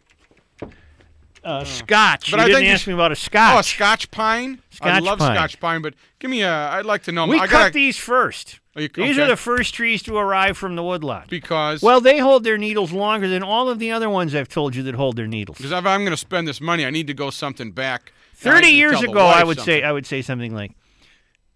Uh, 1.44 1.64
Scotch. 1.64 2.30
But 2.30 2.36
you 2.36 2.42
I 2.44 2.46
didn't 2.46 2.60
think 2.62 2.72
ask 2.74 2.86
me 2.86 2.92
about 2.94 3.10
a 3.10 3.16
scotch. 3.16 3.56
Oh, 3.56 3.58
a 3.58 3.62
Scotch. 3.64 4.10
Pine. 4.12 4.60
I 4.60 4.74
Scotch 4.76 5.02
love 5.02 5.18
pine. 5.18 5.34
Scotch 5.36 5.58
pine, 5.58 5.82
but 5.82 5.94
give 6.20 6.30
me 6.30 6.42
a. 6.42 6.52
I'd 6.52 6.86
like 6.86 7.02
to 7.04 7.12
know. 7.12 7.26
we 7.26 7.36
I 7.36 7.48
cut 7.48 7.50
gotta, 7.50 7.72
these 7.72 7.96
first. 7.96 8.60
Oh, 8.76 8.80
you- 8.80 8.88
These 8.88 9.16
okay. 9.18 9.22
are 9.22 9.26
the 9.26 9.36
first 9.36 9.74
trees 9.74 10.04
to 10.04 10.16
arrive 10.16 10.56
from 10.56 10.76
the 10.76 10.82
woodlot. 10.84 11.28
because 11.28 11.82
Well, 11.82 12.00
they 12.00 12.18
hold 12.18 12.44
their 12.44 12.56
needles 12.56 12.92
longer 12.92 13.26
than 13.28 13.42
all 13.42 13.68
of 13.68 13.80
the 13.80 13.90
other 13.90 14.08
ones 14.08 14.34
I've 14.36 14.48
told 14.48 14.76
you 14.76 14.84
that 14.84 14.94
hold 14.94 15.16
their 15.16 15.26
needles. 15.26 15.58
because 15.58 15.72
if 15.72 15.84
I'm 15.84 16.02
going 16.02 16.12
to 16.12 16.16
spend 16.16 16.46
this 16.46 16.60
money, 16.60 16.86
I 16.86 16.90
need 16.90 17.08
to 17.08 17.14
go 17.14 17.28
something 17.30 17.72
back. 17.72 18.12
And 18.44 18.50
I 18.50 18.54
Thirty 18.54 18.66
need 18.68 18.72
to 18.74 18.76
years 18.78 18.92
tell 18.92 19.02
the 19.02 19.10
ago, 19.10 19.20
I 19.26 19.38
wife 19.38 19.46
would 19.48 19.56
something. 19.58 19.74
say 19.80 19.82
I 19.82 19.90
would 19.92 20.06
say 20.06 20.22
something 20.22 20.54
like, 20.54 20.72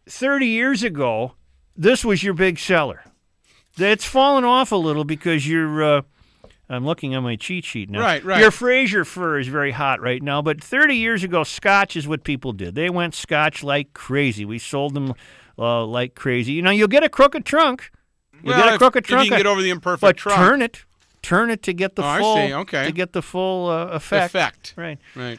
thirty 0.09 0.47
years 0.49 0.83
ago, 0.83 1.35
this 1.77 2.05
was 2.05 2.23
your 2.25 2.35
big 2.35 2.59
seller. 2.59 3.05
It's 3.79 4.05
fallen 4.05 4.45
off 4.45 4.73
a 4.73 4.77
little 4.77 5.05
because 5.05 5.47
you're. 5.49 5.83
Uh, 5.99 6.03
I'm 6.69 6.85
looking 6.85 7.15
on 7.15 7.23
my 7.23 7.37
cheat 7.37 7.65
sheet 7.65 7.91
now. 7.91 8.01
Right, 8.01 8.25
right. 8.25 8.41
Your 8.41 8.51
Fraser 8.51 9.05
fir 9.05 9.39
is 9.39 9.47
very 9.47 9.71
hot 9.71 10.01
right 10.01 10.21
now, 10.21 10.43
but 10.43 10.61
30 10.63 10.97
years 10.97 11.23
ago, 11.23 11.45
Scotch 11.45 11.95
is 11.95 12.09
what 12.09 12.25
people 12.25 12.53
did. 12.53 12.75
They 12.75 12.91
went 12.91 13.15
Scotch 13.15 13.63
like 13.63 13.93
crazy. 13.95 14.45
We 14.45 14.59
sold 14.59 14.95
them 14.95 15.15
uh, 15.59 15.85
like 15.85 16.17
crazy. 16.17 16.53
You 16.55 16.63
know, 16.63 16.73
you'll 16.73 16.89
get 16.89 17.05
a 17.05 17.09
crooked 17.09 17.45
trunk. 17.45 17.93
You'll 18.43 18.55
Well, 18.55 18.57
get 18.65 18.69
a 18.71 18.73
if- 18.75 18.79
crooked 18.79 19.05
if 19.05 19.11
you 19.11 19.17
can 19.17 19.29
get 19.39 19.47
over 19.47 19.63
the 19.63 19.71
imperfect 19.71 20.01
but 20.01 20.17
trunk. 20.17 20.39
turn 20.39 20.61
it, 20.63 20.85
turn 21.23 21.51
it 21.51 21.63
to 21.63 21.73
get 21.73 21.95
the 21.95 22.03
Oh, 22.03 22.07
I 22.09 22.19
full. 22.21 22.35
see. 22.37 22.53
Okay. 22.55 22.85
To 22.87 22.93
get 22.93 23.13
the 23.13 23.23
full 23.23 23.69
uh, 23.69 23.87
effect. 23.87 24.27
Effect. 24.27 24.75
Right. 24.77 24.99
Right. 25.15 25.39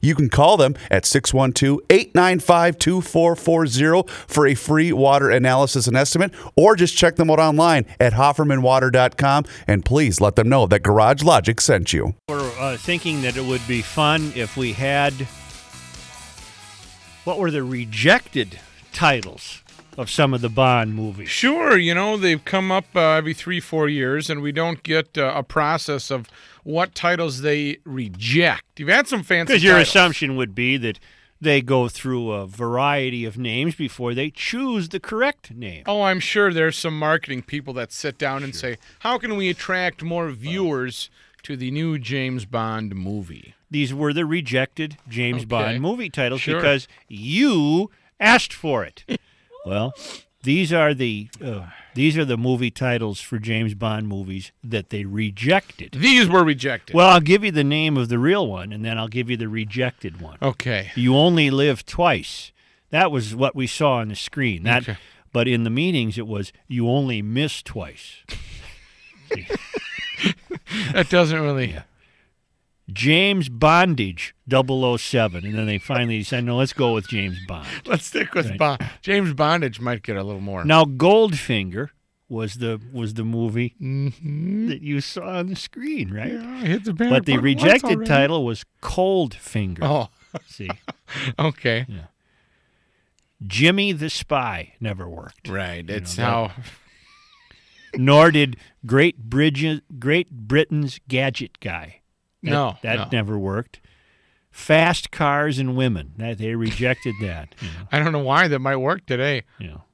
You 0.00 0.14
can 0.14 0.28
call 0.28 0.56
them 0.56 0.74
at 0.90 1.04
612 1.04 1.80
895 1.90 2.78
2440 2.78 4.12
for 4.26 4.46
a 4.46 4.54
free 4.54 4.92
water 4.92 5.30
analysis 5.30 5.86
and 5.86 5.96
estimate, 5.96 6.32
or 6.56 6.76
just 6.76 6.96
check 6.96 7.16
them 7.16 7.30
out 7.30 7.38
online 7.38 7.86
at 8.00 8.12
HoffermanWater.com 8.12 9.44
and 9.66 9.84
please 9.84 10.20
let 10.20 10.36
them 10.36 10.48
know 10.48 10.66
that 10.66 10.82
Garage 10.82 11.22
Logic 11.22 11.60
sent 11.60 11.92
you. 11.92 12.14
We're 12.28 12.52
uh, 12.58 12.76
thinking 12.76 13.22
that 13.22 13.36
it 13.36 13.44
would 13.44 13.66
be 13.66 13.82
fun 13.82 14.32
if 14.34 14.56
we 14.56 14.72
had 14.72 15.12
what 17.24 17.38
were 17.38 17.50
the 17.50 17.62
rejected 17.62 18.58
titles 18.92 19.62
of 19.96 20.10
some 20.10 20.32
of 20.32 20.40
the 20.40 20.48
Bond 20.48 20.94
movies. 20.94 21.28
Sure, 21.28 21.76
you 21.76 21.94
know 21.94 22.16
they've 22.16 22.44
come 22.44 22.72
up 22.72 22.86
uh, 22.94 23.12
every 23.12 23.34
three, 23.34 23.60
four 23.60 23.88
years, 23.88 24.30
and 24.30 24.42
we 24.42 24.52
don't 24.52 24.82
get 24.82 25.18
uh, 25.18 25.32
a 25.34 25.42
process 25.42 26.10
of 26.10 26.28
what 26.62 26.94
titles 26.94 27.40
they 27.42 27.78
reject. 27.84 28.62
You've 28.78 28.88
had 28.88 29.08
some 29.08 29.22
fancy 29.22 29.52
Because 29.52 29.64
your 29.64 29.74
titles. 29.74 29.88
assumption 29.88 30.36
would 30.36 30.54
be 30.54 30.76
that 30.78 30.98
they 31.40 31.60
go 31.60 31.88
through 31.88 32.30
a 32.30 32.46
variety 32.46 33.24
of 33.24 33.36
names 33.36 33.74
before 33.74 34.14
they 34.14 34.30
choose 34.30 34.90
the 34.90 35.00
correct 35.00 35.50
name. 35.52 35.82
Oh, 35.86 36.02
I'm 36.02 36.20
sure 36.20 36.52
there's 36.52 36.76
some 36.76 36.96
marketing 36.96 37.42
people 37.42 37.74
that 37.74 37.90
sit 37.90 38.16
down 38.16 38.44
and 38.44 38.54
say, 38.54 38.78
"How 39.00 39.18
can 39.18 39.36
we 39.36 39.48
attract 39.48 40.04
more 40.04 40.30
viewers 40.30 41.10
to 41.42 41.56
the 41.56 41.72
new 41.72 41.98
James 41.98 42.44
Bond 42.44 42.94
movie?" 42.94 43.54
These 43.70 43.92
were 43.92 44.12
the 44.12 44.24
rejected 44.24 44.98
James 45.08 45.38
Okay. 45.42 45.46
Bond 45.46 45.80
movie 45.80 46.10
titles 46.10 46.42
Sure. 46.42 46.56
because 46.60 46.86
you 47.08 47.90
asked 48.20 48.52
for 48.52 48.84
it. 48.84 49.04
well, 49.66 49.94
these 50.44 50.72
are 50.72 50.94
the 50.94 51.28
uh, 51.44 51.66
these 51.94 52.16
are 52.18 52.24
the 52.24 52.36
movie 52.36 52.70
titles 52.70 53.20
for 53.20 53.38
James 53.38 53.74
Bond 53.74 54.08
movies 54.08 54.52
that 54.64 54.90
they 54.90 55.04
rejected. 55.04 55.92
These 55.98 56.28
were 56.28 56.44
rejected. 56.44 56.94
Well, 56.94 57.08
I'll 57.08 57.20
give 57.20 57.44
you 57.44 57.50
the 57.50 57.64
name 57.64 57.96
of 57.96 58.08
the 58.08 58.18
real 58.18 58.46
one, 58.46 58.72
and 58.72 58.84
then 58.84 58.98
I'll 58.98 59.08
give 59.08 59.28
you 59.30 59.36
the 59.36 59.48
rejected 59.48 60.20
one. 60.20 60.38
Okay. 60.40 60.90
You 60.94 61.16
only 61.16 61.50
live 61.50 61.84
twice. 61.84 62.52
That 62.90 63.10
was 63.10 63.34
what 63.34 63.54
we 63.54 63.66
saw 63.66 63.94
on 63.96 64.08
the 64.08 64.16
screen. 64.16 64.62
That, 64.64 64.82
Okay. 64.82 64.98
but 65.32 65.48
in 65.48 65.64
the 65.64 65.70
meetings, 65.70 66.18
it 66.18 66.26
was 66.26 66.52
you 66.68 66.88
only 66.88 67.22
miss 67.22 67.62
twice. 67.62 68.16
that 70.92 71.08
doesn't 71.08 71.40
really. 71.40 71.76
James 72.92 73.48
Bondage 73.48 74.34
007. 74.50 75.44
And 75.44 75.58
then 75.58 75.66
they 75.66 75.78
finally 75.78 76.22
said, 76.22 76.44
no, 76.44 76.56
let's 76.56 76.72
go 76.72 76.94
with 76.94 77.08
James 77.08 77.38
Bond. 77.46 77.66
Let's 77.86 78.06
stick 78.06 78.34
with 78.34 78.50
Right. 78.50 78.58
Bond. 78.58 78.90
James 79.02 79.32
Bondage 79.34 79.80
might 79.80 80.02
get 80.02 80.16
a 80.16 80.22
little 80.22 80.40
more. 80.40 80.64
Now, 80.64 80.84
Goldfinger 80.84 81.90
was 82.28 82.54
the 82.54 82.80
was 82.92 83.14
the 83.14 83.24
movie 83.24 83.74
Mhm. 83.80 84.68
that 84.68 84.80
you 84.80 85.00
saw 85.02 85.38
on 85.38 85.48
the 85.48 85.56
screen, 85.56 86.12
right? 86.14 86.32
Yeah, 86.32 86.50
I 86.62 86.66
hit 86.66 86.84
the 86.84 86.94
banner 86.94 87.10
but 87.10 87.26
the 87.26 87.36
rejected 87.38 88.06
title 88.06 88.44
was 88.44 88.64
Cold 88.80 89.34
Finger. 89.34 89.84
Oh, 89.84 90.08
See, 90.46 90.70
okay. 91.38 91.84
Yeah. 91.88 92.06
Jimmy 93.46 93.92
the 93.92 94.08
Spy 94.08 94.74
never 94.80 95.08
worked. 95.08 95.48
Right. 95.48 95.86
You 95.88 95.94
It's 95.96 96.16
know, 96.16 96.48
that- 96.48 96.50
how. 96.54 96.62
Nor 97.94 98.30
did 98.30 98.56
Great 98.86 99.18
Bridge, 99.18 99.82
Great 99.98 100.30
Britain's 100.30 100.98
Gadget 101.08 101.60
Guy. 101.60 102.00
That, 102.42 102.50
No, 102.50 102.76
that 102.82 102.96
no. 102.96 103.08
never 103.12 103.38
worked. 103.38 103.80
Fast 104.50 105.10
Cars 105.10 105.58
and 105.58 105.76
Women. 105.76 106.12
That 106.18 106.38
they 106.38 106.54
rejected 106.54 107.14
that. 107.22 107.54
You 107.60 107.68
know, 107.68 107.88
I 107.90 107.98
don't 107.98 108.12
know 108.12 108.18
why 108.22 108.48
that 108.48 108.58
might 108.58 108.76
work 108.76 109.06
today. 109.06 109.44
you 109.58 109.68
know. 109.68 109.84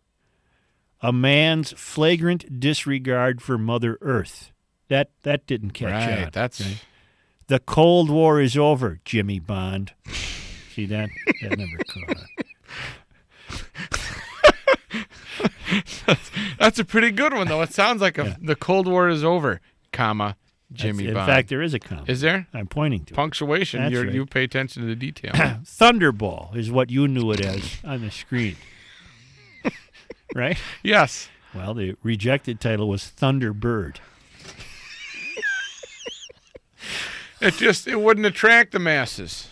A 1.01 1.13
man's 1.13 1.73
flagrant 1.77 2.59
disregard 2.59 3.41
for 3.41 3.57
Mother 3.57 3.99
Earth. 4.01 4.51
That 4.89 5.11
that 5.23 5.47
didn't 5.47 5.71
catch 5.71 5.93
right. 5.93 6.25
on. 6.25 6.31
That's. 6.33 6.61
right? 6.61 6.85
The 7.47 7.61
Cold 7.61 8.11
War 8.11 8.41
is 8.41 8.57
over, 8.59 8.99
Jimmy 9.05 9.39
Bond. 9.39 9.93
See 10.75 10.87
that? 10.87 11.09
That 11.43 11.57
never 11.57 11.79
caught 11.89 12.17
on. 12.17 12.27
That's 16.59 16.79
a 16.79 16.85
pretty 16.85 17.11
good 17.11 17.33
one, 17.33 17.47
though. 17.49 17.63
It 17.63 17.73
sounds 17.73 18.01
like 18.03 18.19
a, 18.19 18.37
the 18.41 18.57
Cold 18.57 18.87
War 18.89 19.09
is 19.09 19.23
over, 19.25 19.61
comma 19.93 20.37
Jimmy 20.73 21.05
That's- 21.05 21.09
in 21.09 21.15
Bond. 21.15 21.27
fact, 21.27 21.49
there 21.49 21.63
is 21.63 21.73
a 21.75 21.79
comma. 21.79 22.05
is 22.07 22.21
there 22.21 22.47
I'm 22.53 22.67
pointing 22.67 23.05
to. 23.07 23.15
punctuation? 23.15 23.91
You're, 23.91 24.05
right. 24.05 24.13
You 24.13 24.27
pay 24.27 24.45
attention 24.45 24.83
to 24.83 24.89
the 24.89 24.95
detail. 24.95 25.33
Thunderball 25.35 26.55
is 26.57 26.71
what 26.71 26.91
you 26.91 27.09
knew 27.09 27.31
it 27.33 27.41
as 27.41 27.79
on 27.85 28.03
the 28.03 28.11
screen. 28.11 28.57
right? 30.35 30.59
yes. 30.83 31.29
Well, 31.55 31.73
the 31.75 31.97
rejected 32.03 32.61
title 32.61 32.89
was 32.89 33.11
Thunderbird. 33.19 33.97
It 37.41 37.55
just 37.55 37.87
it 37.87 38.01
wouldn't 38.01 38.27
attract 38.27 38.73
the 38.73 38.79
masses. 38.81 39.49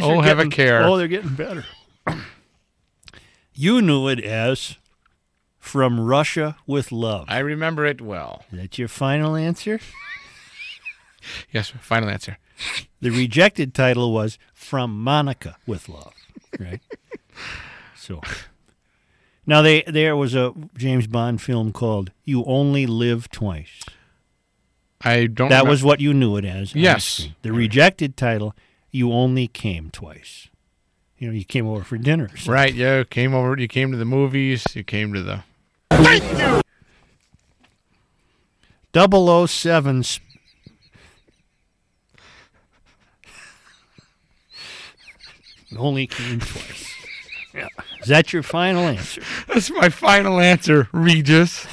Oh, 0.00 0.20
have 0.20 0.38
a 0.38 0.48
care. 0.48 0.84
Oh, 0.84 0.96
they're 0.96 1.08
getting 1.08 1.34
better. 1.34 1.64
you 3.54 3.82
knew 3.82 4.06
it 4.08 4.22
as 4.22 4.76
From 5.60 6.00
Russia 6.00 6.56
with 6.66 6.90
Love. 6.90 7.26
I 7.28 7.38
remember 7.38 7.84
it 7.86 8.00
well. 8.00 8.44
Is 8.50 8.58
that 8.58 8.78
your 8.78 8.88
final 8.88 9.36
answer? 9.36 9.78
Yes. 11.52 11.70
Final 11.82 12.08
answer. 12.08 12.38
The 13.02 13.10
rejected 13.10 13.74
title 13.74 14.12
was 14.12 14.38
From 14.54 15.02
Monica 15.02 15.58
with 15.66 15.86
Love. 15.86 16.14
Right? 16.58 16.80
so 17.94 18.22
now 19.46 19.60
they 19.60 19.82
there 19.82 20.16
was 20.16 20.34
a 20.34 20.54
James 20.78 21.06
Bond 21.06 21.42
film 21.42 21.72
called 21.72 22.10
You 22.24 22.42
Only 22.46 22.86
Live 22.86 23.30
Twice. 23.30 23.82
I 25.02 25.26
don't. 25.26 25.50
That 25.50 25.64
remem- 25.64 25.68
was 25.68 25.84
what 25.84 26.00
you 26.00 26.14
knew 26.14 26.36
it 26.36 26.44
as. 26.46 26.74
Yes. 26.74 27.28
The 27.42 27.52
rejected 27.52 28.16
title, 28.16 28.54
You 28.90 29.12
Only 29.12 29.46
Came 29.46 29.90
Twice. 29.90 30.48
You 31.18 31.28
know, 31.28 31.34
you 31.34 31.44
came 31.44 31.66
over 31.66 31.84
for 31.84 31.98
dinner. 31.98 32.30
right. 32.46 32.72
Yeah. 32.72 33.04
Came 33.04 33.34
over. 33.34 33.58
You 33.60 33.68
came 33.68 33.90
to 33.92 33.98
the 33.98 34.06
movies. 34.06 34.64
You 34.74 34.84
came 34.84 35.12
to 35.12 35.22
the. 35.22 35.44
007 38.92 40.02
sp- 40.02 40.22
only 45.76 46.06
came 46.06 46.40
twice. 46.40 46.86
Yeah. 47.54 47.68
Is 48.00 48.08
that 48.08 48.32
your 48.32 48.42
final 48.42 48.82
answer? 48.86 49.22
That's 49.48 49.70
my 49.70 49.88
final 49.88 50.40
answer, 50.40 50.88
Regis. 50.92 51.66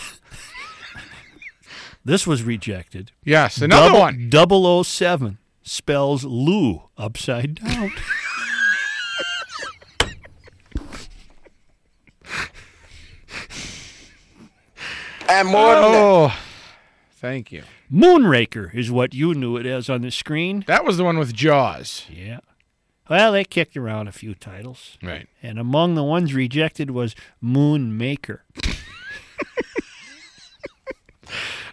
This 2.03 2.26
was 2.26 2.43
rejected. 2.43 3.11
Yes. 3.24 3.57
Another 3.61 3.89
Double- 3.91 3.99
one. 3.99 4.84
007 4.84 5.38
spells 5.61 6.24
Lou 6.24 6.84
upside 6.97 7.55
down. 7.55 7.91
And 15.30 15.47
more 15.47 15.75
than. 15.75 15.84
Oh. 15.84 16.34
Thank 17.11 17.51
you. 17.51 17.63
Moonraker 17.91 18.73
is 18.75 18.91
what 18.91 19.13
you 19.13 19.34
knew 19.34 19.57
it 19.57 19.65
as 19.65 19.89
on 19.89 20.01
the 20.01 20.11
screen. 20.11 20.63
That 20.67 20.86
was 20.86 20.97
the 20.97 21.03
one 21.03 21.17
with 21.17 21.34
Jaws. 21.34 22.05
Yeah. 22.09 22.39
Well, 23.09 23.32
they 23.32 23.43
kicked 23.43 23.75
around 23.75 24.07
a 24.07 24.11
few 24.11 24.36
titles. 24.36 24.97
Right. 25.01 25.28
And 25.41 25.57
among 25.57 25.95
the 25.95 26.03
ones 26.03 26.34
rejected 26.34 26.91
was 26.91 27.15
Moonmaker. 27.43 28.39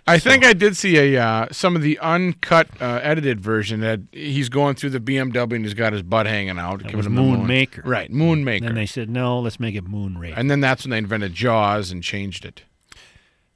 I 0.06 0.18
think 0.18 0.44
I 0.44 0.52
did 0.52 0.76
see 0.76 0.98
a 1.16 1.22
uh, 1.22 1.46
some 1.50 1.76
of 1.76 1.80
the 1.82 1.98
uncut, 2.00 2.68
uh, 2.80 3.00
edited 3.02 3.40
version 3.40 3.80
that 3.80 4.00
he's 4.12 4.50
going 4.50 4.74
through 4.74 4.90
the 4.90 5.00
BMW 5.00 5.54
and 5.54 5.64
he's 5.64 5.72
got 5.72 5.94
his 5.94 6.02
butt 6.02 6.26
hanging 6.26 6.58
out. 6.58 6.84
It 6.84 6.94
was 6.94 7.06
him 7.06 7.14
the 7.14 7.22
Moon 7.22 7.46
Maker. 7.46 7.80
Right, 7.86 8.10
Moon 8.10 8.44
Maker. 8.44 8.66
Then 8.66 8.74
they 8.74 8.84
said, 8.84 9.08
no, 9.08 9.40
let's 9.40 9.58
make 9.58 9.74
it 9.74 9.84
Moon 9.84 10.18
Rape. 10.18 10.36
and 10.36 10.50
then 10.50 10.60
that's 10.60 10.84
when 10.84 10.90
they 10.90 10.98
invented 10.98 11.32
Jaws 11.32 11.90
and 11.90 12.02
changed 12.02 12.44
it. 12.44 12.64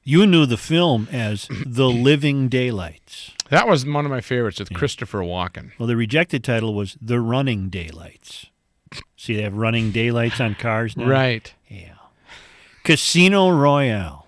You 0.09 0.27
knew 0.27 0.47
the 0.47 0.57
film 0.57 1.07
as 1.13 1.49
The 1.67 1.91
Living 1.91 2.49
Daylights. 2.49 3.33
That 3.51 3.69
was 3.69 3.85
one 3.85 4.07
of 4.07 4.11
my 4.11 4.23
favorites 4.23 4.59
with 4.59 4.73
Christopher 4.73 5.19
Walken. 5.19 5.73
Well, 5.79 5.87
the 5.87 5.97
rejected 5.97 6.43
title 6.43 6.73
was 6.73 6.97
The 6.99 7.21
Running 7.21 7.69
Daylights. 7.69 8.47
See, 9.19 9.37
they 9.37 9.43
have 9.43 9.53
running 9.53 9.93
daylights 9.93 10.41
on 10.41 10.55
cars 10.55 10.97
now? 10.97 11.07
Right. 11.07 11.53
Yeah. 11.69 11.93
Casino 12.85 13.51
Royale. 13.51 14.27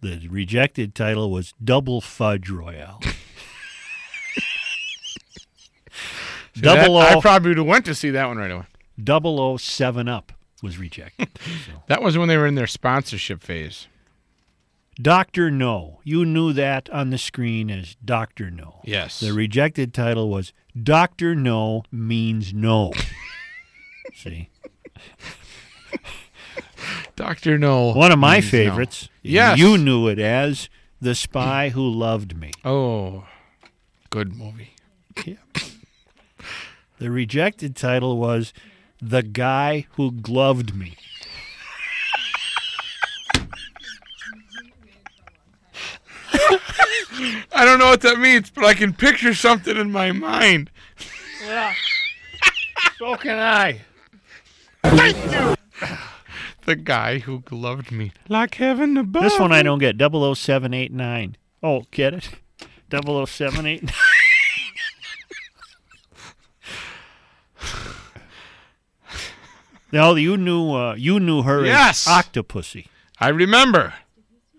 The 0.00 0.26
rejected 0.28 0.96
title 0.96 1.30
was 1.30 1.54
Double 1.62 2.00
Fudge 2.00 2.50
Royale. 2.50 2.98
See, 3.04 3.12
that- 6.62 6.74
Double 6.74 6.98
I 6.98 7.14
O, 7.14 7.20
probably 7.20 7.50
would 7.50 7.58
have 7.58 7.66
went 7.68 7.84
to 7.84 7.94
see 7.94 8.10
that 8.10 8.26
one 8.26 8.38
right 8.38 8.50
away. 8.50 8.64
Double 9.00 9.40
O 9.40 9.56
Seven 9.58 10.08
Up 10.08 10.32
was 10.60 10.76
rejected. 10.76 11.28
That 11.86 12.02
was 12.02 12.18
when 12.18 12.26
they 12.26 12.36
were 12.36 12.48
in 12.48 12.56
their 12.56 12.66
sponsorship 12.66 13.44
phase. 13.44 13.86
Doctor 15.00 15.50
No. 15.50 16.00
You 16.04 16.24
knew 16.24 16.52
that 16.52 16.88
on 16.90 17.10
the 17.10 17.18
screen 17.18 17.70
as 17.70 17.96
Doctor 18.04 18.50
No. 18.50 18.80
Yes. 18.84 19.20
The 19.20 19.32
rejected 19.32 19.92
title 19.92 20.30
was 20.30 20.52
Doctor 20.80 21.34
No 21.34 21.82
means 21.90 22.52
no. 22.54 22.92
See, 24.14 24.48
Doctor 27.16 27.58
No. 27.58 27.92
one 27.92 28.12
of 28.12 28.18
my 28.18 28.36
means 28.40 28.46
no. 28.46 28.50
favorites. 28.50 29.08
Yes. 29.22 29.58
you 29.58 29.78
knew 29.78 30.06
it 30.08 30.18
as 30.18 30.68
The 31.00 31.14
Spy 31.14 31.70
Who 31.70 31.88
Loved 31.88 32.36
Me. 32.36 32.52
Oh, 32.64 33.26
good 34.10 34.36
movie. 34.36 34.74
Yeah. 35.24 35.34
The 36.98 37.10
rejected 37.10 37.74
title 37.74 38.18
was 38.18 38.52
The 39.02 39.22
Guy 39.22 39.86
Who 39.92 40.12
Gloved 40.12 40.74
Me. 40.74 40.96
I 47.52 47.64
don't 47.64 47.78
know 47.78 47.86
what 47.90 48.00
that 48.02 48.18
means, 48.18 48.50
but 48.50 48.64
I 48.64 48.74
can 48.74 48.92
picture 48.92 49.34
something 49.34 49.76
in 49.76 49.92
my 49.92 50.12
mind. 50.12 50.70
Yeah. 51.44 51.74
so 52.98 53.16
can 53.16 53.38
I. 53.38 53.80
Thank 54.82 55.16
you. 55.32 55.54
The 56.66 56.76
guy 56.76 57.18
who 57.18 57.40
gloved 57.40 57.92
me 57.92 58.12
like 58.28 58.54
heaven 58.54 58.96
above. 58.96 59.22
This 59.22 59.38
one 59.38 59.52
I 59.52 59.62
don't 59.62 59.78
get. 59.78 59.96
00789. 59.98 61.36
Oh, 61.62 61.84
get 61.90 62.14
it? 62.14 62.28
00789. 62.90 63.90
No, 69.92 70.16
you 70.16 70.36
knew 70.36 70.72
uh, 70.72 70.94
you 70.96 71.20
knew 71.20 71.42
her 71.42 71.64
Yes. 71.64 72.08
as 72.08 72.24
Octopussy. 72.24 72.86
I 73.20 73.28
remember. 73.28 73.94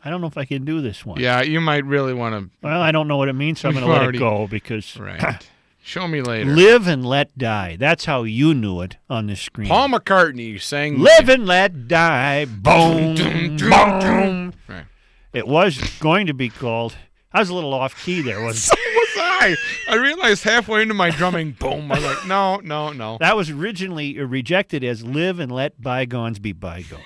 I 0.06 0.10
don't 0.12 0.22
know 0.22 0.28
if 0.28 0.38
I 0.38 0.46
can 0.46 0.64
do 0.66 0.82
this 0.82 1.04
one. 1.06 1.20
Yeah, 1.20 1.42
you 1.42 1.60
might 1.60 1.84
really 1.84 2.14
want 2.14 2.36
to. 2.36 2.50
Well, 2.62 2.80
I 2.82 2.92
don't 2.92 3.08
know 3.08 3.18
what 3.18 3.28
it 3.28 3.34
means, 3.34 3.60
so 3.60 3.68
I'm 3.70 3.74
going 3.74 3.86
to 3.86 3.92
let 3.92 4.02
already- 4.04 4.18
it 4.20 4.22
go 4.22 4.48
because. 4.48 4.98
Right. 4.98 5.44
Show 5.84 6.08
me 6.08 6.22
later. 6.24 6.50
live 6.50 6.88
and 6.88 7.06
let 7.06 7.38
die. 7.38 7.76
That's 7.76 8.06
how 8.06 8.24
you 8.24 8.56
knew 8.56 8.82
it 8.82 8.98
on 9.08 9.28
the 9.28 9.36
screen. 9.36 9.68
Paul 9.68 9.90
McCartney 9.90 10.60
sang. 10.60 10.98
Live 11.00 11.30
and 11.30 11.46
let 11.46 11.88
die. 11.88 12.46
Boom, 12.46 13.14
Dum, 13.14 13.56
dum, 13.56 14.00
boom. 14.00 14.54
Right. 14.68 14.86
It 15.32 15.48
was 15.48 15.78
going 16.00 16.26
to 16.26 16.34
be 16.34 16.50
called. 16.50 16.96
I 17.32 17.40
was 17.40 17.50
a 17.50 17.54
little 17.54 17.74
off 17.74 18.04
key 18.04 18.22
there, 18.22 18.42
wasn't 18.42 18.80
So 18.80 18.90
was 18.96 19.10
I. 19.18 19.56
I 19.90 19.96
realized 19.98 20.44
halfway 20.44 20.82
into 20.82 20.96
my 20.96 21.12
drumming, 21.12 21.52
boom. 21.52 21.92
I 21.92 21.96
was 21.96 22.04
like, 22.04 22.26
no, 22.26 22.58
no, 22.64 22.92
no. 22.92 23.18
That 23.20 23.36
was 23.38 23.52
originally 23.52 24.18
rejected 24.18 24.84
as 24.84 25.04
"Live 25.04 25.40
and 25.40 25.52
Let 25.52 25.80
Bygones 25.80 26.40
Be 26.40 26.52
Bygones." 26.52 27.04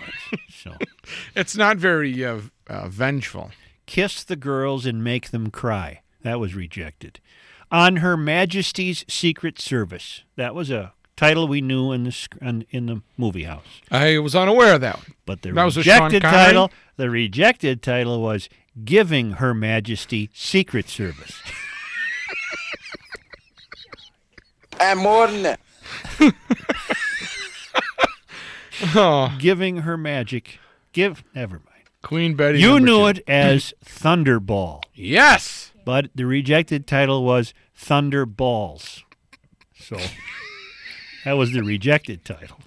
so, 0.50 0.74
It's 1.36 1.58
not 1.58 1.76
very 1.78 2.24
uh, 2.24 2.40
uh, 2.70 2.88
vengeful. 2.88 3.52
kiss 3.86 4.24
the 4.24 4.36
girls 4.38 4.86
and 4.86 5.04
make 5.04 5.32
them 5.32 5.50
cry. 5.52 6.02
That 6.22 6.40
was 6.40 6.54
rejected. 6.56 7.20
On 7.72 7.98
Her 7.98 8.16
Majesty's 8.16 9.04
Secret 9.08 9.60
Service. 9.60 10.24
That 10.38 10.56
was 10.56 10.70
a 10.72 10.94
title 11.18 11.48
we 11.48 11.60
knew 11.62 11.92
in 11.92 12.04
the 12.06 12.28
in 12.42 12.66
in 12.72 12.86
the 12.86 13.02
movie 13.18 13.44
house. 13.44 13.66
I 13.92 14.18
was 14.20 14.36
unaware 14.36 14.76
of 14.76 14.82
that 14.82 14.98
one. 14.98 15.14
But 15.26 15.42
the 15.42 15.52
That 15.52 15.66
was 15.66 15.76
rejected 15.78 16.22
Connery? 16.24 16.46
title, 16.46 16.72
the 16.98 17.10
rejected 17.10 17.82
title 17.82 18.22
was 18.22 18.48
"Giving 18.86 19.34
Her 19.34 19.54
Majesty 19.54 20.30
Secret 20.34 20.88
Service." 20.90 21.42
And 24.80 25.00
more 25.00 25.28
than 25.28 25.44
that. 25.44 25.60
Oh, 28.96 29.36
Giving 29.40 29.78
her 29.80 29.98
magic. 29.98 30.58
Give. 30.94 31.24
Never 31.36 31.56
mind. 31.56 31.66
Queen 32.02 32.36
Betty. 32.36 32.60
You 32.60 32.80
knew 32.80 33.00
two. 33.00 33.08
it 33.08 33.24
as 33.28 33.74
Thunderball. 33.84 34.84
Yes. 34.94 35.72
but 35.86 36.10
the 36.16 36.26
rejected 36.26 36.88
title 36.88 37.24
was 37.24 37.54
Thunderballs. 37.78 39.04
So 39.76 39.98
that 41.26 41.34
was 41.34 41.52
the 41.52 41.64
rejected 41.64 42.24
title. 42.26 42.58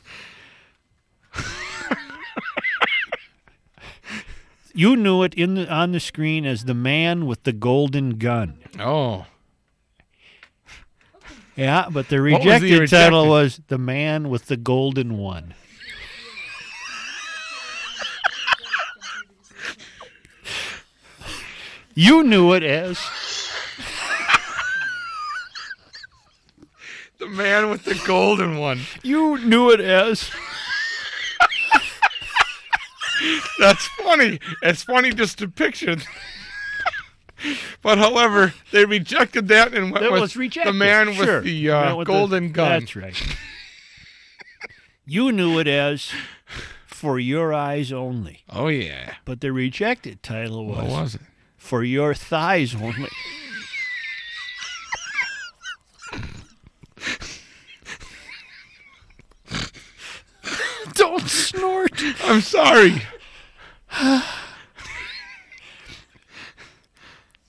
you 4.75 4.97
knew 4.97 5.23
it 5.23 5.35
in 5.35 5.55
the, 5.55 5.73
on 5.73 5.93
the 5.93 6.01
screen 6.01 6.45
as 6.47 6.65
the 6.65 6.75
man 6.75 7.27
with 7.27 7.45
the 7.45 7.53
golden 7.53 8.19
gun. 8.19 8.59
Oh. 8.79 9.27
Yeah, 11.57 11.89
but 11.91 12.09
the 12.09 12.21
What 12.21 12.45
was 12.45 12.61
the 12.63 12.73
rejected 12.73 12.91
title 12.91 13.29
was 13.29 13.61
the 13.69 13.79
man 13.79 14.31
with 14.31 14.47
the 14.47 14.57
golden 14.57 15.19
one. 15.19 15.55
You 21.95 22.23
knew 22.23 22.53
it 22.53 22.63
as 22.63 22.99
The 27.19 27.29
man 27.29 27.71
with 27.71 27.85
the 27.85 28.01
golden 28.07 28.59
one. 28.59 28.81
you 29.03 29.39
knew 29.39 29.71
it 29.71 29.81
as 29.81 30.31
That's 33.61 33.87
funny. 34.03 34.41
It's 34.63 34.83
funny 34.83 35.13
just 35.13 35.39
to 35.39 35.49
picture. 35.49 35.97
but 37.83 37.99
however, 37.99 38.55
they 38.73 38.85
rejected 38.85 39.47
that 39.49 39.73
and 39.75 39.93
went 39.93 40.03
That 40.03 40.13
with 40.13 40.33
the 40.35 40.73
man 40.73 41.13
Sure. 41.15 41.37
with 41.37 41.45
the 41.45 41.71
uh, 41.71 41.83
Man 41.85 41.97
with 41.97 42.07
the- 42.09 42.13
golden 42.13 42.53
gun. 42.53 42.81
That's 42.81 42.97
right. 42.97 43.37
you 45.07 45.31
knew 45.31 45.59
it 45.61 45.69
as 45.69 46.11
For 46.87 47.21
Your 47.21 47.53
Eyes 47.55 47.93
Only. 47.93 48.43
Oh 48.51 48.67
yeah. 48.69 49.15
But 49.25 49.41
the 49.41 49.53
rejected 49.53 50.23
title 50.25 50.67
was, 50.67 50.79
What 50.79 50.89
was 50.91 51.15
it? 51.17 51.21
For 51.63 51.83
Your 51.85 52.13
Thighs 52.13 52.75
Only. 52.75 53.09
Don't 60.95 61.29
snort. 61.29 61.93
I'm 62.25 62.41
sorry. 62.41 63.03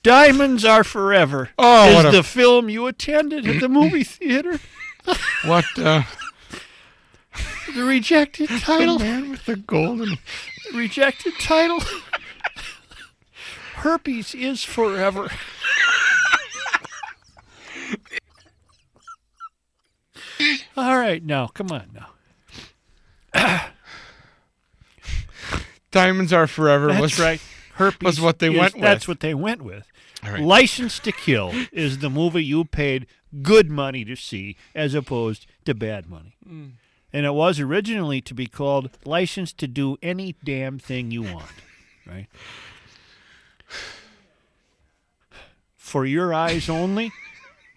Diamonds 0.03 0.65
Are 0.65 0.83
Forever 0.83 1.49
Oh, 1.57 1.87
is 1.89 1.95
what 1.95 2.05
a- 2.07 2.11
the 2.11 2.23
film 2.23 2.69
you 2.69 2.87
attended 2.87 3.47
at 3.47 3.59
the 3.61 3.69
movie 3.69 4.03
theater. 4.03 4.59
What? 5.45 5.65
Uh, 5.77 6.03
The 7.75 7.83
rejected 7.83 8.49
title. 8.61 8.99
The 8.99 9.05
man 9.05 9.29
with 9.31 9.45
the 9.45 9.55
golden. 9.55 10.17
Rejected 10.73 11.33
title. 11.39 11.81
Herpes 13.83 14.33
is 14.33 14.63
forever. 14.63 15.29
All 20.77 20.97
right, 20.97 21.21
now 21.21 21.47
come 21.47 21.69
on 21.69 21.89
now. 23.33 23.65
Diamonds 25.91 26.31
are 26.31 26.47
forever. 26.47 26.87
That's 26.87 27.01
was, 27.01 27.19
right. 27.19 27.41
Herpes 27.73 28.05
was 28.05 28.21
what 28.21 28.39
they 28.39 28.51
is- 28.51 28.57
went 28.57 28.73
with. 28.75 28.81
That's 28.83 29.05
what 29.05 29.19
they 29.19 29.33
went 29.33 29.61
with. 29.61 29.85
All 30.23 30.31
right. 30.31 30.41
License 30.41 30.99
to 30.99 31.11
Kill 31.11 31.51
is 31.73 31.97
the 31.97 32.09
movie 32.09 32.45
you 32.45 32.63
paid 32.63 33.05
good 33.41 33.69
money 33.69 34.05
to 34.05 34.15
see 34.15 34.55
as 34.73 34.93
opposed 34.93 35.45
to 35.65 35.73
bad 35.73 36.09
money. 36.09 36.37
Mm. 36.47 36.71
And 37.11 37.25
it 37.25 37.33
was 37.33 37.59
originally 37.59 38.21
to 38.21 38.33
be 38.33 38.47
called 38.47 38.91
License 39.03 39.51
to 39.53 39.67
Do 39.67 39.97
Any 40.01 40.35
Damn 40.41 40.79
Thing 40.79 41.11
You 41.11 41.23
Want, 41.23 41.51
right? 42.07 42.27
For 45.93 46.07
Your 46.07 46.33
Eyes 46.33 46.69
Only, 46.69 47.11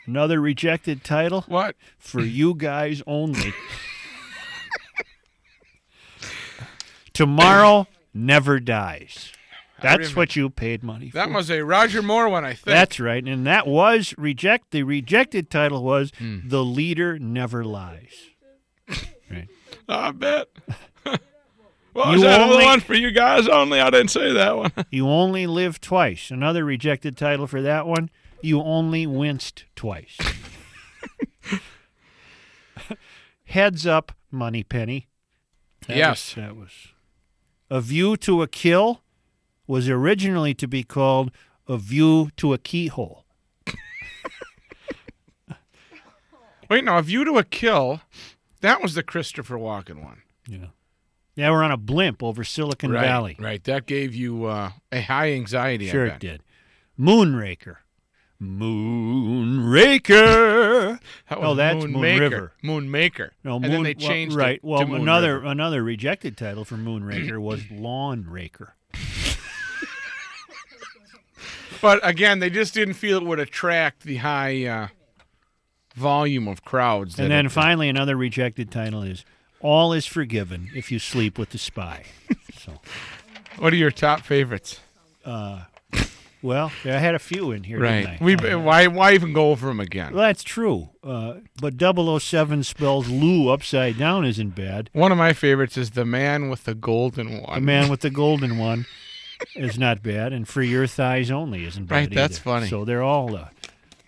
another 0.06 0.40
rejected 0.40 1.04
title. 1.04 1.42
What? 1.48 1.76
For 1.98 2.22
You 2.22 2.54
Guys 2.54 3.02
Only. 3.06 3.52
Tomorrow 7.12 7.86
Never 8.14 8.58
Dies. 8.58 9.32
That's 9.82 10.16
what 10.16 10.34
you 10.34 10.48
paid 10.48 10.82
money 10.82 11.10
for. 11.10 11.18
That 11.18 11.28
was 11.28 11.50
a 11.50 11.62
Roger 11.62 12.00
Moore 12.00 12.30
one, 12.30 12.42
I 12.42 12.54
think. 12.54 12.64
That's 12.64 12.98
right, 12.98 13.22
and 13.22 13.46
that 13.46 13.66
was 13.66 14.14
reject. 14.16 14.70
The 14.70 14.82
rejected 14.84 15.50
title 15.50 15.84
was 15.84 16.10
Hmm. 16.16 16.38
"The 16.48 16.64
Leader 16.64 17.18
Never 17.18 17.66
Lies." 17.66 18.30
right. 19.30 19.48
I 19.90 20.12
bet. 20.12 20.48
Well, 21.96 22.10
You 22.10 22.16
is 22.16 22.22
that 22.22 22.40
only- 22.42 22.64
one 22.64 22.80
for 22.80 22.94
you 22.94 23.10
guys 23.10 23.48
only? 23.48 23.80
I 23.80 23.88
didn't 23.90 24.10
say 24.10 24.32
that 24.32 24.56
one. 24.56 24.70
You 24.90 25.08
only 25.08 25.46
live 25.46 25.80
twice. 25.80 26.30
Another 26.30 26.62
rejected 26.64 27.16
title 27.16 27.46
for 27.46 27.62
that 27.62 27.86
one. 27.86 28.10
You 28.42 28.60
only 28.62 29.06
winced 29.06 29.64
twice. 29.74 30.16
Heads 33.44 33.86
up, 33.86 34.12
Moneypenny. 34.30 35.08
That 35.88 35.96
Yes. 35.96 36.36
was- 36.36 36.44
that 36.44 36.56
was 36.56 36.72
a 37.70 37.80
view 37.80 38.16
to 38.18 38.42
a 38.42 38.48
kill. 38.48 39.02
Was 39.68 39.88
originally 39.88 40.54
to 40.54 40.68
be 40.68 40.84
called 40.84 41.32
a 41.66 41.76
view 41.78 42.30
to 42.36 42.52
a 42.52 42.58
keyhole. 42.58 43.24
Wait, 46.70 46.84
no, 46.84 46.98
A 46.98 47.02
View 47.02 47.24
to 47.24 47.38
a 47.38 47.44
Kill. 47.44 48.00
That 48.60 48.80
was 48.82 48.94
the 48.94 49.02
Christopher 49.02 49.56
Walken 49.56 50.02
one. 50.04 50.22
Yeah. 50.48 50.66
Yeah, 51.36 51.50
we're 51.50 51.62
on 51.62 51.70
a 51.70 51.76
blimp 51.76 52.22
over 52.22 52.42
Silicon 52.44 52.90
right, 52.92 53.02
Valley. 53.02 53.36
Right. 53.38 53.62
That 53.64 53.84
gave 53.86 54.14
you 54.14 54.46
uh, 54.46 54.70
a 54.90 55.02
high 55.02 55.32
anxiety. 55.32 55.88
I 55.88 55.92
Sure, 55.92 56.06
it 56.06 56.18
did. 56.18 56.42
Moonraker. 56.98 57.76
Moonraker. 58.42 59.86
That 61.28 61.38
oh, 61.38 61.48
was 61.48 61.56
that's 61.56 61.84
Moon 61.84 61.94
Moonmaker. 61.94 62.20
River. 62.20 62.52
Moonmaker. 62.62 63.30
No, 63.42 63.56
and 63.56 63.62
Moon, 63.62 63.72
then 63.72 63.82
they 63.82 63.94
well, 63.98 64.08
changed 64.08 64.36
right. 64.36 64.56
it 64.56 64.64
well, 64.64 64.80
to 64.80 64.86
Moon 64.86 65.02
another 65.02 65.34
River. 65.36 65.46
another 65.46 65.82
rejected 65.82 66.36
title 66.36 66.64
for 66.64 66.76
Moonraker 66.76 67.38
was 67.40 67.62
Lawn 67.70 68.26
Raker. 68.28 68.74
But 71.80 72.00
again, 72.02 72.38
they 72.38 72.50
just 72.50 72.74
didn't 72.74 72.94
feel 72.94 73.18
it 73.18 73.24
would 73.24 73.38
attract 73.38 74.02
the 74.02 74.16
high 74.16 74.64
uh, 74.64 74.88
volume 75.94 76.48
of 76.48 76.64
crowds. 76.64 77.18
And 77.18 77.30
then 77.30 77.48
finally, 77.48 77.88
another 77.88 78.16
rejected 78.16 78.70
title 78.70 79.02
is 79.02 79.24
All 79.60 79.92
is 79.92 80.06
Forgiven 80.06 80.70
If 80.74 80.90
You 80.92 80.98
Sleep 80.98 81.38
with 81.38 81.50
the 81.50 81.58
Spy. 81.58 82.04
so, 82.58 82.80
what 83.58 83.72
are 83.72 83.76
your 83.76 83.90
top 83.90 84.20
favorites? 84.20 84.80
uh, 85.24 85.64
well, 86.42 86.70
I 86.84 86.88
had 86.90 87.14
a 87.16 87.18
few 87.18 87.50
in 87.50 87.64
here, 87.64 87.80
Right. 87.80 88.20
We 88.20 88.36
Uh, 88.36 88.58
why 88.60 88.86
why 88.86 89.14
even 89.14 89.32
go 89.32 89.50
over 89.50 89.66
them 89.66 89.80
again? 89.80 90.12
well, 90.12 90.22
that's 90.26 90.44
true. 90.44 90.90
Uh, 91.02 91.36
but 91.60 91.74
007 91.80 92.62
spells 92.62 93.08
Lou 93.08 93.48
upside 93.48 93.98
down 93.98 94.24
isn't 94.24 94.54
bad. 94.54 94.90
One 94.92 95.10
of 95.10 95.18
my 95.18 95.32
favorites 95.32 95.76
is 95.76 95.92
the 95.92 96.04
man 96.04 96.48
with 96.48 96.64
the 96.64 96.74
golden 96.74 97.42
one. 97.42 97.54
The 97.54 97.60
man 97.62 97.88
with 97.88 98.00
the 98.00 98.10
golden 98.24 98.58
one 98.58 98.86
is 99.56 99.78
not 99.78 100.02
bad, 100.02 100.32
and 100.32 100.46
For 100.46 100.62
Your 100.62 100.86
Thighs 100.86 101.30
Only 101.30 101.64
isn't 101.64 101.86
bad 101.86 101.94
Right, 101.96 102.10
that's 102.14 102.38
funny. 102.38 102.68
So 102.68 102.84
they're 102.84 103.02
all. 103.02 103.34
Uh, 103.34 103.48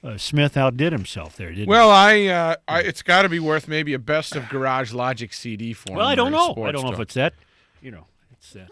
uh, 0.02 0.16
Smith 0.16 0.56
outdid 0.56 0.92
himself 0.92 1.36
there, 1.36 1.50
didn't 1.50 1.68
Well, 1.68 1.90
I, 1.90 2.26
uh, 2.26 2.56
I 2.66 2.80
it's 2.80 3.02
got 3.02 3.22
to 3.22 3.28
be 3.28 3.40
worth 3.40 3.68
maybe 3.68 3.94
a 3.94 3.98
best 3.98 4.36
of 4.36 4.48
Garage 4.48 4.92
Logic 4.92 5.32
CD 5.32 5.72
for 5.72 5.90
he? 5.90 5.92
him 5.92 5.98
Well, 5.98 6.06
I 6.06 6.14
don't 6.14 6.32
know. 6.32 6.54
I 6.64 6.72
don't 6.72 6.84
know 6.84 6.92
if 6.92 7.00
it's 7.00 7.14
that. 7.14 7.34
You 7.82 7.90
know, 7.92 8.06
it's 8.32 8.52
that. 8.54 8.70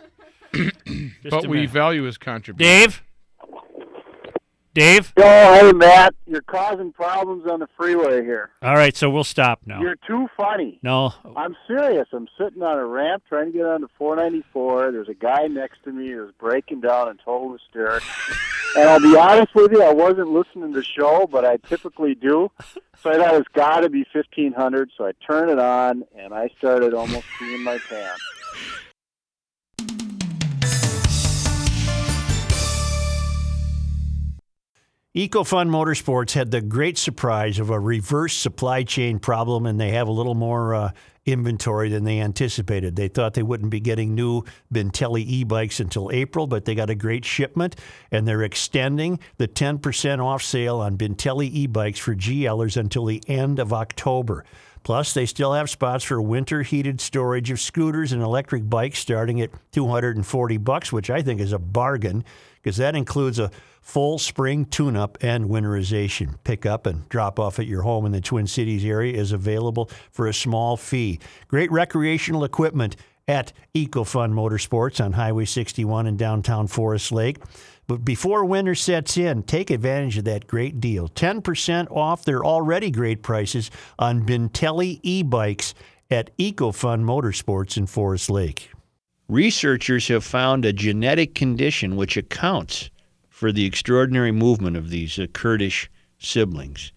But 1.30 1.46
we 1.46 1.56
minute. 1.58 1.70
value 1.70 2.02
his 2.04 2.18
contribution. 2.18 2.72
Dave. 2.72 3.02
Dave. 4.76 5.14
Yo, 5.16 5.24
hey 5.24 5.72
Matt, 5.72 6.14
you're 6.26 6.42
causing 6.42 6.92
problems 6.92 7.46
on 7.50 7.60
the 7.60 7.66
freeway 7.78 8.22
here. 8.22 8.50
All 8.60 8.74
right, 8.74 8.94
so 8.94 9.08
we'll 9.08 9.24
stop 9.24 9.60
now. 9.64 9.80
You're 9.80 9.96
too 10.06 10.28
funny. 10.36 10.78
No, 10.82 11.14
I'm 11.34 11.56
serious. 11.66 12.06
I'm 12.12 12.28
sitting 12.38 12.62
on 12.62 12.76
a 12.76 12.84
ramp 12.84 13.22
trying 13.26 13.52
to 13.52 13.56
get 13.56 13.64
onto 13.64 13.88
494. 13.96 14.92
There's 14.92 15.08
a 15.08 15.14
guy 15.14 15.46
next 15.46 15.82
to 15.84 15.92
me 15.92 16.10
who's 16.10 16.30
breaking 16.38 16.82
down 16.82 17.08
in 17.08 17.16
total 17.16 17.54
hysterics. 17.54 18.04
and 18.76 18.86
I'll 18.86 19.00
be 19.00 19.16
honest 19.16 19.54
with 19.54 19.72
you, 19.72 19.82
I 19.82 19.94
wasn't 19.94 20.28
listening 20.28 20.74
to 20.74 20.80
the 20.80 20.84
show, 20.84 21.26
but 21.26 21.46
I 21.46 21.56
typically 21.56 22.14
do. 22.14 22.50
So 23.02 23.10
I 23.10 23.16
thought 23.16 23.34
it's 23.34 23.48
got 23.54 23.80
to 23.80 23.88
be 23.88 24.04
1500. 24.12 24.90
So 24.94 25.06
I 25.06 25.12
turned 25.26 25.50
it 25.50 25.58
on, 25.58 26.04
and 26.14 26.34
I 26.34 26.50
started 26.58 26.92
almost 26.92 27.24
peeing 27.40 27.64
my 27.64 27.78
pants. 27.78 28.22
EcoFun 35.16 35.70
Motorsports 35.70 36.34
had 36.34 36.50
the 36.50 36.60
great 36.60 36.98
surprise 36.98 37.58
of 37.58 37.70
a 37.70 37.80
reverse 37.80 38.34
supply 38.34 38.82
chain 38.82 39.18
problem, 39.18 39.64
and 39.64 39.80
they 39.80 39.92
have 39.92 40.08
a 40.08 40.12
little 40.12 40.34
more 40.34 40.74
uh, 40.74 40.90
inventory 41.24 41.88
than 41.88 42.04
they 42.04 42.20
anticipated. 42.20 42.96
They 42.96 43.08
thought 43.08 43.32
they 43.32 43.42
wouldn't 43.42 43.70
be 43.70 43.80
getting 43.80 44.14
new 44.14 44.42
Bentelli 44.70 45.22
e 45.22 45.42
bikes 45.42 45.80
until 45.80 46.10
April, 46.12 46.46
but 46.46 46.66
they 46.66 46.74
got 46.74 46.90
a 46.90 46.94
great 46.94 47.24
shipment, 47.24 47.76
and 48.10 48.28
they're 48.28 48.42
extending 48.42 49.18
the 49.38 49.48
10% 49.48 50.22
off 50.22 50.42
sale 50.42 50.80
on 50.80 50.98
Bentelli 50.98 51.48
e 51.50 51.66
bikes 51.66 51.98
for 51.98 52.14
GLers 52.14 52.76
until 52.76 53.06
the 53.06 53.22
end 53.26 53.58
of 53.58 53.72
October. 53.72 54.44
Plus, 54.82 55.14
they 55.14 55.24
still 55.24 55.54
have 55.54 55.70
spots 55.70 56.04
for 56.04 56.20
winter 56.20 56.62
heated 56.62 57.00
storage 57.00 57.50
of 57.50 57.58
scooters 57.58 58.12
and 58.12 58.22
electric 58.22 58.68
bikes 58.68 58.98
starting 58.98 59.40
at 59.40 59.50
240 59.72 60.58
bucks, 60.58 60.92
which 60.92 61.08
I 61.08 61.22
think 61.22 61.40
is 61.40 61.52
a 61.52 61.58
bargain 61.58 62.22
because 62.66 62.78
that 62.78 62.96
includes 62.96 63.38
a 63.38 63.48
full 63.80 64.18
spring 64.18 64.64
tune-up 64.64 65.16
and 65.20 65.48
winterization. 65.48 66.34
Pick 66.42 66.66
up 66.66 66.84
and 66.84 67.08
drop 67.08 67.38
off 67.38 67.60
at 67.60 67.68
your 67.68 67.82
home 67.82 68.04
in 68.04 68.10
the 68.10 68.20
Twin 68.20 68.48
Cities 68.48 68.84
area 68.84 69.16
is 69.16 69.30
available 69.30 69.88
for 70.10 70.26
a 70.26 70.34
small 70.34 70.76
fee. 70.76 71.20
Great 71.46 71.70
recreational 71.70 72.42
equipment 72.42 72.96
at 73.28 73.52
EcoFun 73.72 74.32
Motorsports 74.32 75.04
on 75.04 75.12
Highway 75.12 75.44
61 75.44 76.08
in 76.08 76.16
downtown 76.16 76.66
Forest 76.66 77.12
Lake. 77.12 77.38
But 77.86 78.04
before 78.04 78.44
winter 78.44 78.74
sets 78.74 79.16
in, 79.16 79.44
take 79.44 79.70
advantage 79.70 80.18
of 80.18 80.24
that 80.24 80.48
great 80.48 80.80
deal. 80.80 81.08
10% 81.08 81.88
off 81.92 82.24
their 82.24 82.44
already 82.44 82.90
great 82.90 83.22
prices 83.22 83.70
on 83.96 84.26
Bentelli 84.26 84.98
e-bikes 85.04 85.72
at 86.10 86.36
EcoFun 86.36 87.04
Motorsports 87.04 87.76
in 87.76 87.86
Forest 87.86 88.28
Lake. 88.28 88.70
Researchers 89.28 90.08
have 90.08 90.24
found 90.24 90.64
a 90.64 90.72
genetic 90.72 91.34
condition 91.34 91.96
which 91.96 92.16
accounts 92.16 92.90
for 93.28 93.50
the 93.52 93.64
extraordinary 93.64 94.32
movement 94.32 94.76
of 94.76 94.90
these 94.90 95.18
uh, 95.18 95.26
Kurdish 95.32 95.90
siblings. 96.18 96.92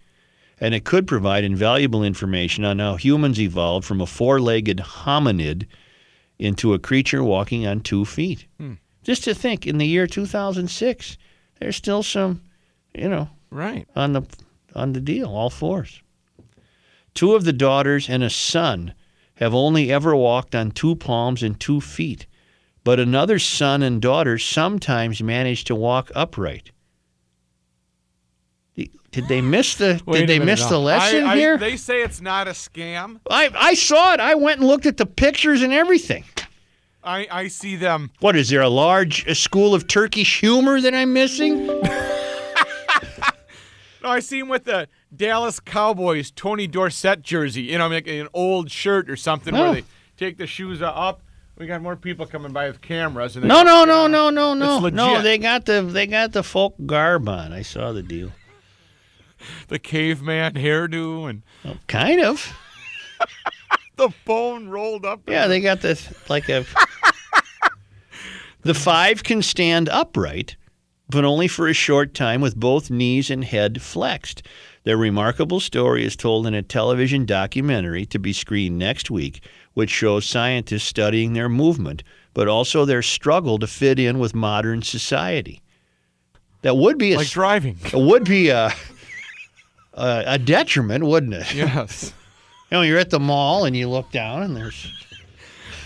And 0.61 0.73
it 0.75 0.83
could 0.85 1.07
provide 1.07 1.43
invaluable 1.43 2.03
information 2.03 2.65
on 2.65 2.79
how 2.79 2.95
humans 2.97 3.39
evolved 3.39 3.85
from 3.85 4.01
a 4.01 4.05
four 4.05 4.39
legged 4.39 4.77
hominid 4.77 5.65
into 6.37 6.73
a 6.73 6.79
creature 6.79 7.23
walking 7.23 7.65
on 7.65 7.81
two 7.81 8.05
feet. 8.05 8.45
Hmm. 8.57 8.73
Just 9.03 9.23
to 9.23 9.33
think, 9.33 9.65
in 9.65 9.77
the 9.77 9.87
year 9.87 10.05
2006, 10.05 11.17
there's 11.59 11.75
still 11.75 12.03
some, 12.03 12.41
you 12.93 13.09
know, 13.09 13.29
Right. 13.49 13.87
on 13.95 14.13
the 14.13 14.21
on 14.75 14.93
the 14.93 15.01
deal, 15.01 15.27
all 15.29 15.49
fours. 15.49 16.01
Two 17.15 17.33
of 17.33 17.43
the 17.43 17.53
daughters 17.53 18.07
and 18.07 18.21
a 18.21 18.29
son 18.29 18.93
have 19.39 19.53
only 19.55 19.91
ever 19.91 20.13
walked 20.15 20.53
on 20.53 20.69
two 20.71 20.95
palms 20.95 21.41
and 21.41 21.57
two 21.59 21.79
feet, 21.79 22.27
but 22.83 22.99
another 22.99 23.39
son 23.39 23.81
and 23.81 24.01
daughter 24.01 24.37
sometimes 24.37 25.23
manage 25.23 25.63
to 25.65 25.73
walk 25.75 26.11
upright. 26.13 26.71
Did 29.11 29.27
they 29.27 29.41
miss 29.41 29.73
the 29.75 29.99
Wait 30.05 30.19
Did 30.19 30.29
they 30.29 30.37
miss 30.39 30.61
now. 30.61 30.69
the 30.69 30.77
lesson 30.79 31.23
I- 31.23 31.31
I- 31.31 31.35
here? 31.35 31.57
They 31.57 31.77
say 31.77 32.03
it's 32.03 32.21
not 32.21 32.47
a 32.47 32.51
scam. 32.51 33.19
I 33.29 33.49
I 33.57 33.73
saw 33.73 34.13
it. 34.13 34.19
I 34.19 34.35
went 34.35 34.59
and 34.59 34.67
looked 34.67 34.85
at 34.85 34.97
the 34.97 35.05
pictures 35.07 35.63
and 35.63 35.73
everything. 35.73 36.23
I, 37.03 37.27
I 37.31 37.47
see 37.47 37.75
them. 37.75 38.11
What 38.19 38.35
is 38.35 38.49
there 38.49 38.61
a 38.61 38.69
large 38.69 39.25
a 39.25 39.33
school 39.33 39.73
of 39.73 39.87
Turkish 39.87 40.39
humor 40.41 40.79
that 40.81 40.93
I'm 40.93 41.13
missing? 41.13 41.67
No, 44.01 44.07
I 44.09 44.21
see 44.21 44.39
him 44.39 44.47
with 44.47 44.63
the 44.63 44.87
Dallas 45.15 45.59
Cowboys 45.59 46.31
Tony 46.31 46.67
Dorsett 46.67 47.21
jersey. 47.21 47.63
You 47.63 47.77
know, 47.77 47.87
like 47.87 48.07
an 48.07 48.27
old 48.33 48.69
shirt 48.71 49.09
or 49.09 49.15
something 49.15 49.55
Oh. 49.55 49.59
where 49.61 49.73
they 49.81 49.83
take 50.17 50.37
the 50.37 50.47
shoes 50.47 50.81
up. 50.81 51.21
We 51.57 51.65
got 51.67 51.81
more 51.81 51.95
people 51.97 52.25
coming 52.25 52.53
by 52.53 52.67
with 52.67 52.81
cameras. 52.81 53.35
And 53.35 53.43
they- 53.43 53.47
No, 53.49 53.63
no, 53.63 53.83
no, 53.83 54.07
no, 54.07 54.29
no, 54.29 54.53
no, 54.53 54.79
no. 54.89 55.21
They 55.21 55.37
got 55.37 55.65
the 55.65 55.81
they 55.81 56.07
got 56.07 56.31
the 56.31 56.43
folk 56.43 56.75
garb 56.85 57.27
on. 57.27 57.51
I 57.51 57.63
saw 57.63 57.91
the 57.91 58.03
deal. 58.03 58.31
the 59.67 59.79
caveman 59.79 60.53
hairdo 60.53 61.29
and 61.29 61.43
oh, 61.65 61.77
Kind 61.87 62.21
of. 62.21 62.53
the 63.97 64.09
bone 64.25 64.69
rolled 64.69 65.05
up. 65.05 65.21
Yeah, 65.27 65.47
they 65.47 65.59
got 65.59 65.81
the 65.81 65.99
like 66.29 66.47
a. 66.49 66.65
the 68.61 68.73
five 68.73 69.23
can 69.23 69.41
stand 69.41 69.89
upright, 69.89 70.55
but 71.09 71.25
only 71.25 71.47
for 71.47 71.67
a 71.67 71.73
short 71.73 72.13
time 72.13 72.39
with 72.41 72.55
both 72.55 72.89
knees 72.89 73.29
and 73.29 73.43
head 73.43 73.81
flexed. 73.81 74.43
Their 74.83 74.97
remarkable 74.97 75.59
story 75.59 76.05
is 76.05 76.15
told 76.15 76.47
in 76.47 76.53
a 76.53 76.61
television 76.61 77.25
documentary 77.25 78.05
to 78.07 78.19
be 78.19 78.33
screened 78.33 78.79
next 78.79 79.11
week, 79.11 79.41
which 79.73 79.89
shows 79.89 80.25
scientists 80.25 80.83
studying 80.85 81.33
their 81.33 81.49
movement, 81.49 82.03
but 82.33 82.47
also 82.47 82.85
their 82.85 83.01
struggle 83.01 83.59
to 83.59 83.67
fit 83.67 83.99
in 83.99 84.19
with 84.19 84.33
modern 84.33 84.81
society. 84.81 85.61
That 86.61 86.77
would 86.77 86.97
be 86.97 87.13
a, 87.13 87.17
like 87.17 87.29
driving. 87.29 87.77
It 87.85 87.93
would 87.95 88.25
be 88.25 88.49
a, 88.49 88.71
a 89.93 90.23
a 90.27 90.37
detriment, 90.37 91.03
wouldn't 91.03 91.33
it? 91.33 91.53
Yes. 91.53 92.13
You 92.71 92.77
know, 92.77 92.81
you're 92.83 92.99
at 92.99 93.09
the 93.09 93.19
mall 93.19 93.65
and 93.65 93.75
you 93.75 93.89
look 93.89 94.11
down 94.11 94.43
and 94.43 94.55
there's 94.55 94.93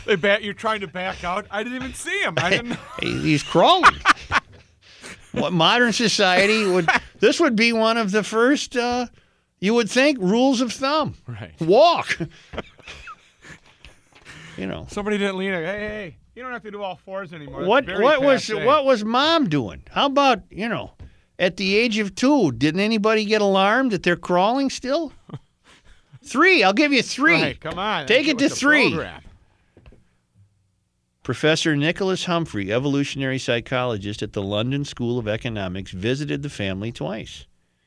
They 0.06 0.16
bet 0.16 0.44
you're 0.44 0.54
trying 0.54 0.82
to 0.82 0.88
back 0.88 1.24
out. 1.24 1.46
I 1.50 1.64
didn't 1.64 1.78
even 1.78 1.94
see 1.94 2.22
him. 2.22 2.34
I 2.38 2.50
didn't. 2.50 2.70
know. 2.72 2.78
He's 3.00 3.42
crawling. 3.44 3.96
what 5.32 5.54
modern 5.54 5.94
society 5.94 6.66
would 6.66 6.88
this 7.24 7.40
would 7.40 7.56
be 7.56 7.72
one 7.72 7.96
of 7.96 8.12
the 8.12 8.22
first 8.22 8.76
uh, 8.76 9.06
you 9.62 9.74
would 9.74 9.90
think 9.90 10.18
rules 10.20 10.60
of 10.60 10.74
thumb. 10.74 11.16
Right. 11.26 11.54
Walk. 11.62 12.20
you 14.58 14.68
know. 14.68 14.88
Somebody 14.90 15.18
didn't 15.18 15.38
lean. 15.38 15.54
in. 15.54 15.64
Hey, 15.64 15.80
hey, 15.80 16.18
you 16.36 16.44
don't 16.44 16.52
have 16.52 16.64
to 16.64 16.72
do 16.72 16.82
all 16.82 16.98
fours 16.98 17.32
anymore. 17.32 17.64
What 17.64 17.88
what 17.88 18.22
was 18.22 18.46
passe. 18.46 18.66
what 18.66 18.84
was 18.84 19.06
mom 19.06 19.48
doing? 19.48 19.84
How 19.90 20.08
about, 20.08 20.42
you 20.50 20.68
know, 20.68 20.92
at 21.40 21.56
the 21.56 21.78
age 21.78 21.98
of 21.98 22.14
2, 22.14 22.52
didn't 22.52 22.82
anybody 22.82 23.24
get 23.24 23.42
alarmed 23.42 23.92
that 23.92 24.04
they're 24.04 24.18
crawling 24.18 24.70
still? 24.70 25.14
3, 26.26 26.62
I'll 26.62 26.74
give 26.74 26.92
you 26.92 27.02
3. 27.02 27.42
Right, 27.42 27.62
come 27.62 27.80
on. 27.80 28.06
Take 28.06 28.28
it 28.28 28.38
to 28.40 28.50
3. 28.50 28.90
program. 28.90 29.22
Professor 31.24 31.74
Nicholas 31.74 32.26
Humphrey, 32.26 32.72
evolutionary 32.72 33.40
psychologist 33.40 34.22
at 34.22 34.34
the 34.34 34.42
London 34.42 34.84
School 34.84 35.18
of 35.18 35.28
Economics, 35.28 35.92
visited 35.92 36.44
the 36.44 36.50
family 36.50 36.92
twice. 36.92 37.46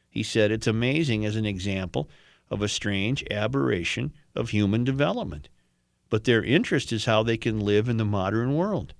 He 0.09 0.23
said 0.23 0.51
it's 0.51 0.67
amazing 0.67 1.27
as 1.27 1.37
an 1.37 1.45
example 1.45 2.09
of 2.51 2.63
a 2.63 2.69
strange 2.69 3.23
aberration 3.31 4.15
of 4.35 4.51
human 4.51 4.85
development. 4.85 5.51
But 6.09 6.25
their 6.25 6.43
interest 6.43 6.93
is 6.93 7.05
how 7.05 7.23
they 7.23 7.37
can 7.37 7.61
live 7.61 7.91
in 7.91 7.99
the 7.99 8.07
modern 8.07 8.55
world. 8.55 8.95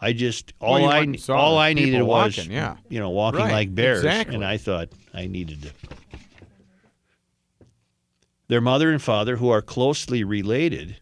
I 0.00 0.12
just 0.12 0.52
all 0.60 0.80
you 0.80 0.86
I 0.86 0.98
went 0.98 1.06
and 1.06 1.20
saw 1.20 1.36
all 1.36 1.56
I 1.56 1.72
needed 1.72 2.02
was 2.02 2.36
walking, 2.36 2.50
yeah. 2.52 2.76
you 2.88 2.98
know 2.98 3.10
walking 3.10 3.40
Right, 3.40 3.52
like 3.52 3.74
bears, 3.74 3.98
exactly. 3.98 4.34
and 4.34 4.44
I 4.44 4.56
thought 4.56 4.88
I 5.14 5.28
needed 5.28 5.62
to. 5.62 5.70
Their 8.48 8.60
mother 8.60 8.90
and 8.90 9.00
father, 9.00 9.36
who 9.36 9.48
are 9.48 9.62
closely 9.62 10.24
related, 10.24 11.00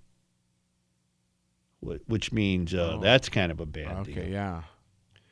which 1.83 2.33
means 2.33 2.72
uh, 2.74 2.99
that's 3.03 3.28
kind 3.28 3.51
of 3.53 3.61
a 3.61 3.66
bad 3.66 4.05
deal 4.05 4.18
Okay, 4.18 4.30
yeah. 4.30 4.62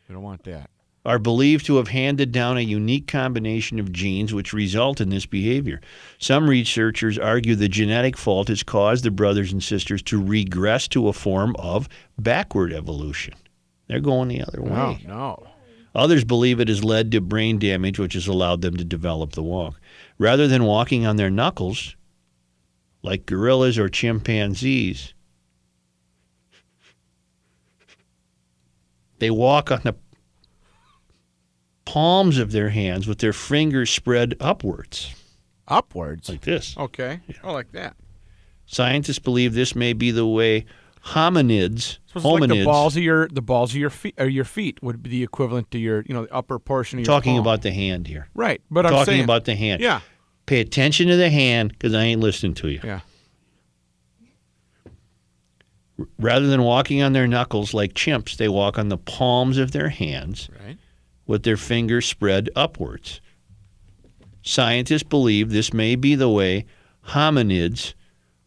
We 0.09 0.14
don't 0.14 0.22
want 0.24 0.42
that. 0.44 0.68
are 1.05 1.18
believed 1.20 1.64
to 1.66 1.76
have 1.76 1.88
handed 1.88 2.32
down 2.32 2.59
a 2.59 2.62
unique 2.62 3.07
combination 3.07 3.78
of 3.78 3.92
genes 3.92 4.34
which 4.34 4.53
result 4.53 5.01
in 5.01 5.09
this 5.11 5.24
behavior. 5.26 5.80
Some 6.18 6.51
researchers 6.51 7.16
argue 7.18 7.55
the 7.55 7.68
genetic 7.68 8.16
fault 8.16 8.48
has 8.48 8.62
caused 8.64 9.05
the 9.05 9.11
brothers 9.11 9.53
and 9.53 9.62
sisters 9.62 10.03
to 10.05 10.20
regress 10.22 10.88
to 10.88 11.07
a 11.09 11.12
form 11.12 11.55
of 11.59 11.88
backward 12.18 12.72
evolution. 12.72 13.34
They're 13.86 14.01
going 14.01 14.28
the 14.28 14.42
other 14.42 14.61
No, 14.61 14.72
way. 14.90 15.05
no. 15.07 15.46
Others 15.94 16.24
believe 16.24 16.61
it 16.61 16.68
has 16.68 16.84
led 16.84 17.11
to 17.12 17.20
brain 17.20 17.59
damage, 17.59 17.98
which 17.98 18.14
has 18.14 18.28
allowed 18.28 18.61
them 18.62 18.76
to 18.76 18.84
develop 18.84 19.32
the 19.32 19.42
walk. 19.42 19.80
Rather 20.18 20.46
than 20.46 20.62
walking 20.64 21.05
on 21.07 21.16
their 21.16 21.30
knuckles, 21.30 21.96
like 23.03 23.26
gorillas 23.26 23.78
or 23.78 23.88
chimpanzees, 23.88 25.14
they 29.20 29.30
walk 29.30 29.70
on 29.70 29.80
the 29.84 29.94
palms 31.84 32.38
of 32.38 32.52
their 32.52 32.70
hands 32.70 33.06
with 33.06 33.18
their 33.18 33.32
fingers 33.32 33.90
spread 33.90 34.34
upwards. 34.40 35.14
Upwards? 35.68 36.28
Like 36.28 36.42
this. 36.42 36.76
Okay. 36.76 37.20
Oh, 37.44 37.52
like 37.52 37.72
that. 37.72 37.96
Scientists 38.66 39.18
believe 39.18 39.54
this 39.54 39.74
may 39.74 39.92
be 39.92 40.10
the 40.10 40.26
way 40.26 40.64
hominids, 41.06 41.98
So 42.06 42.16
it's 42.16 42.24
like 42.24 42.40
the 42.42 42.46
hominids, 42.56 42.64
balls 42.64 42.96
of 42.96 43.02
your 43.02 43.26
the 43.28 43.40
balls 43.42 43.70
of 43.72 43.76
your 43.76 43.90
feet 43.90 44.14
or 44.18 44.28
your 44.28 44.44
feet 44.44 44.80
would 44.82 45.02
be 45.02 45.10
the 45.10 45.22
equivalent 45.22 45.70
to 45.72 45.78
your 45.78 46.02
you 46.06 46.14
know 46.14 46.26
the 46.26 46.32
upper 46.34 46.58
portion 46.58 46.98
of 46.98 47.06
your 47.06 47.12
talking 47.14 47.32
palm. 47.34 47.40
about 47.40 47.62
the 47.62 47.72
hand 47.72 48.06
here. 48.06 48.28
right, 48.34 48.60
but 48.70 48.84
I'm 48.86 48.92
talking 48.92 49.06
saying, 49.06 49.24
about 49.24 49.44
the 49.46 49.54
hand. 49.56 49.80
Yeah, 49.80 50.00
Pay 50.46 50.60
attention 50.60 51.08
to 51.08 51.16
the 51.16 51.30
hand 51.30 51.70
because 51.72 51.94
I 51.94 52.02
ain't 52.04 52.20
listening 52.20 52.54
to 52.54 52.68
you. 52.68 52.80
yeah. 52.84 53.00
Rather 56.18 56.46
than 56.46 56.62
walking 56.62 57.03
on 57.03 57.12
their 57.12 57.26
knuckles 57.26 57.74
like 57.74 57.94
chimps, 57.94 58.36
they 58.36 58.48
walk 58.48 58.78
on 58.78 58.88
the 58.88 58.96
palms 58.98 59.59
of 59.59 59.72
their 59.72 59.88
hands 59.88 60.48
Right. 60.64 60.78
with 61.26 61.42
their 61.42 61.57
fingers 61.57 62.07
spread 62.07 62.48
upwards. 62.57 63.20
Scientists 64.42 65.03
believe 65.03 65.51
this 65.51 65.72
may 65.72 65.94
be 65.96 66.14
the 66.14 66.28
way 66.30 66.64
hominids 67.09 67.94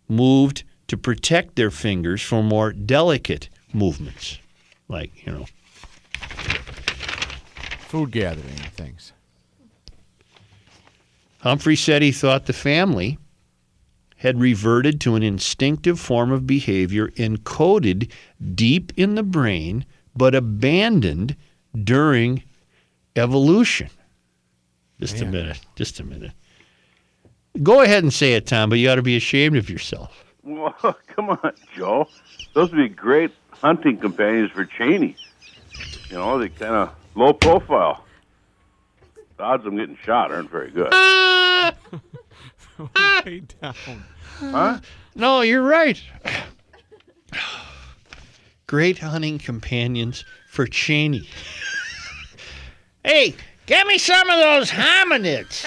moved 0.07 0.63
to 0.87 0.97
protect 0.97 1.55
their 1.55 1.71
fingers 1.71 2.21
from 2.21 2.45
more 2.47 2.71
delicate 2.73 3.49
movements, 3.73 4.39
like, 4.87 5.11
you 5.25 5.31
know, 5.31 5.45
Food 7.87 8.11
gathering 8.11 8.47
and 8.49 8.73
things. 8.73 9.13
Humphrey 11.41 11.75
said 11.75 12.01
he 12.01 12.11
thought 12.11 12.47
the 12.47 12.53
family 12.53 13.19
had 14.23 14.39
reverted 14.39 15.01
to 15.01 15.15
an 15.15 15.21
instinctive 15.21 15.99
form 15.99 16.31
of 16.31 16.47
behavior 16.47 17.09
encoded 17.09 18.09
deep 18.55 18.93
in 18.95 19.15
the 19.15 19.21
brain 19.21 19.85
but 20.15 20.33
abandoned 20.33 21.35
during 21.83 22.41
evolution. 23.17 23.89
Just 25.01 25.19
a 25.19 25.25
minute. 25.25 25.59
Just 25.75 25.99
a 25.99 26.05
minute. 26.05 26.31
Go 27.61 27.81
ahead 27.81 28.01
and 28.01 28.13
say 28.13 28.33
it, 28.33 28.47
Tom, 28.47 28.69
but 28.69 28.79
you 28.79 28.89
ought 28.89 28.95
to 28.95 29.01
be 29.01 29.17
ashamed 29.17 29.57
of 29.57 29.69
yourself. 29.69 30.23
Well, 30.43 30.73
come 31.07 31.29
on, 31.29 31.51
Joe. 31.75 32.07
Those 32.53 32.71
would 32.71 32.77
be 32.77 32.87
great 32.87 33.31
hunting 33.51 33.97
companions 33.97 34.51
for 34.51 34.63
Cheney. 34.63 35.17
You 36.09 36.15
know, 36.15 36.39
they 36.39 36.47
kind 36.47 36.75
of 36.75 36.95
low 37.15 37.33
profile. 37.33 38.05
The 39.35 39.43
odds 39.43 39.65
of 39.65 39.73
them 39.73 39.77
getting 39.77 39.97
shot 40.05 40.31
aren't 40.31 40.49
very 40.49 40.71
good. 40.71 40.93
Way 43.25 43.41
down. 43.61 43.75
Huh? 44.39 44.79
No, 45.15 45.41
you're 45.41 45.61
right. 45.63 46.01
Great 48.67 48.99
hunting 48.99 49.37
companions 49.39 50.23
for 50.49 50.65
Cheney. 50.65 51.27
hey, 53.03 53.35
get 53.65 53.85
me 53.87 53.97
some 53.97 54.29
of 54.29 54.39
those 54.39 54.71
hominids. 54.71 55.65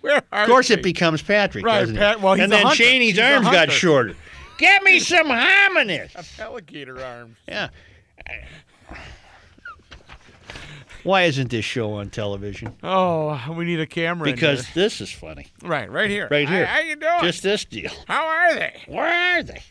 Where 0.00 0.22
are 0.32 0.42
Of 0.44 0.48
course, 0.48 0.68
they? 0.68 0.74
it 0.74 0.82
becomes 0.82 1.22
Patrick, 1.22 1.64
Right, 1.64 1.80
doesn't 1.80 1.96
Pat- 1.96 2.16
it? 2.16 2.22
well, 2.22 2.34
he's 2.34 2.44
and 2.44 2.52
a 2.52 2.56
then 2.56 2.66
hunter. 2.66 2.82
Cheney's 2.82 3.10
He's 3.10 3.18
a 3.18 3.34
arms 3.34 3.44
got 3.46 3.54
hunter. 3.56 3.72
shorter. 3.72 4.16
Get 4.58 4.82
me 4.82 4.98
some 5.00 5.26
hominids. 5.26 6.14
A 6.38 6.42
alligator 6.42 7.04
arms. 7.04 7.36
Yeah. 7.46 7.68
Why 11.04 11.24
isn't 11.24 11.50
this 11.50 11.66
show 11.66 11.92
on 11.92 12.08
television? 12.08 12.74
Oh, 12.82 13.38
we 13.54 13.66
need 13.66 13.78
a 13.78 13.86
camera. 13.86 14.24
Because 14.24 14.66
this 14.72 15.02
is 15.02 15.10
funny. 15.12 15.46
right, 15.62 15.90
right 15.90 16.08
here, 16.08 16.28
Right 16.30 16.48
here. 16.48 16.64
Hi, 16.64 16.80
how 16.80 16.80
you 16.80 16.96
doing? 16.96 17.20
Just 17.20 17.42
this 17.42 17.64
deal. 17.66 17.92
how 18.08 18.26
are 18.26 18.54
they? 18.54 18.82
Where 18.86 19.04
are 19.38 19.42
they? 19.42 19.62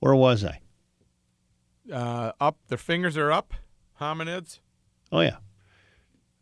Where 0.00 0.14
was 0.14 0.44
I? 0.44 0.60
Uh, 1.92 2.32
up. 2.40 2.56
Their 2.68 2.78
fingers 2.78 3.16
are 3.16 3.30
up. 3.30 3.54
Hominids. 4.00 4.60
Oh 5.12 5.20
yeah. 5.20 5.36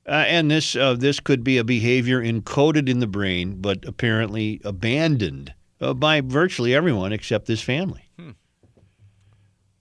Uh, 0.09 0.25
and 0.27 0.51
this 0.51 0.75
uh, 0.75 0.95
this 0.95 1.21
could 1.21 1.45
be 1.45 1.59
a 1.59 1.65
behavior 1.65 2.23
encoded 2.23 2.89
in 2.89 2.99
the 2.99 3.07
brain, 3.07 3.57
but 3.61 3.85
apparently 3.85 4.59
abandoned 4.65 5.53
uh, 5.83 5.93
by 5.93 6.23
virtually 6.23 6.75
everyone 6.75 7.13
except 7.13 7.47
this 7.47 7.61
family. 7.61 8.09
Hmm. 8.19 8.31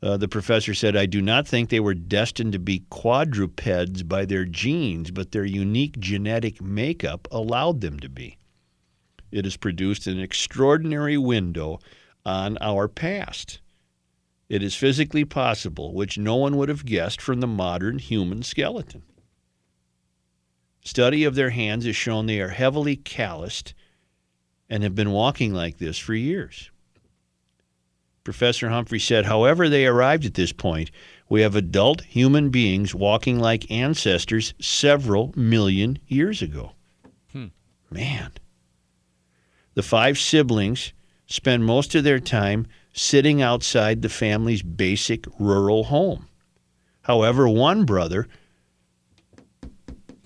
Uh, 0.04 0.18
the 0.18 0.28
professor 0.28 0.74
said, 0.74 0.98
"I 0.98 1.06
do 1.06 1.22
not 1.22 1.48
think 1.48 1.70
they 1.70 1.80
were 1.80 1.94
destined 1.94 2.52
to 2.54 2.60
be 2.60 2.84
quadrupeds 2.90 4.04
by 4.04 4.26
their 4.26 4.44
genes, 4.44 5.12
but 5.12 5.32
their 5.32 5.46
unique 5.46 5.98
genetic 5.98 6.62
makeup 6.62 7.30
allowed 7.32 7.80
them 7.80 7.98
to 8.02 8.10
be. 8.10 8.38
It 9.32 9.46
has 9.46 9.56
produced 9.56 10.08
an 10.08 10.20
extraordinary 10.20 11.18
window 11.18 11.80
on 12.26 12.58
our 12.60 12.90
past." 12.90 13.62
It 14.50 14.62
is 14.62 14.76
physically 14.76 15.26
possible, 15.26 15.94
which 15.94 16.18
no 16.18 16.36
one 16.36 16.58
would 16.58 16.70
have 16.70 16.86
guessed 16.86 17.22
from 17.22 17.40
the 17.40 17.48
modern 17.48 18.00
human 18.00 18.44
skeleton. 18.44 19.04
Study 20.88 21.26
of 21.26 21.36
their 21.36 21.50
hands 21.50 21.84
has 21.84 21.98
shown 21.98 22.28
they 22.28 22.40
are 22.40 22.48
heavily 22.48 22.96
calloused 22.96 23.74
and 24.70 24.84
have 24.84 24.96
been 24.96 25.12
walking 25.12 25.54
like 25.54 25.80
this 25.80 25.98
for 25.98 26.14
years. 26.14 26.72
Professor 28.24 28.70
Humphrey 28.70 28.98
said, 28.98 29.26
however, 29.26 29.68
they 29.68 29.86
arrived 29.86 30.24
at 30.24 30.36
this 30.36 30.54
point, 30.54 30.90
we 31.28 31.42
have 31.42 31.58
adult 31.58 32.04
human 32.04 32.52
beings 32.52 32.96
walking 32.96 33.38
like 33.38 33.70
ancestors 33.70 34.54
several 34.62 35.34
million 35.36 36.00
years 36.08 36.42
ago. 36.42 36.72
Hmm. 37.34 37.48
Man. 37.92 38.32
The 39.74 39.84
five 39.84 40.18
siblings 40.18 40.94
spend 41.26 41.66
most 41.66 41.96
of 41.96 42.06
their 42.06 42.22
time 42.22 42.66
sitting 42.94 43.42
outside 43.42 44.02
the 44.02 44.08
family's 44.08 44.64
basic 44.64 45.26
rural 45.38 45.84
home. 45.84 46.30
However, 47.02 47.50
one 47.50 47.84
brother 47.84 48.30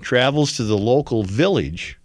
travels 0.01 0.57
to 0.57 0.63
the 0.63 0.77
local 0.77 1.23
village 1.23 1.99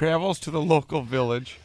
travels 0.00 0.40
to 0.40 0.50
the 0.50 0.62
local 0.62 1.02
village. 1.02 1.58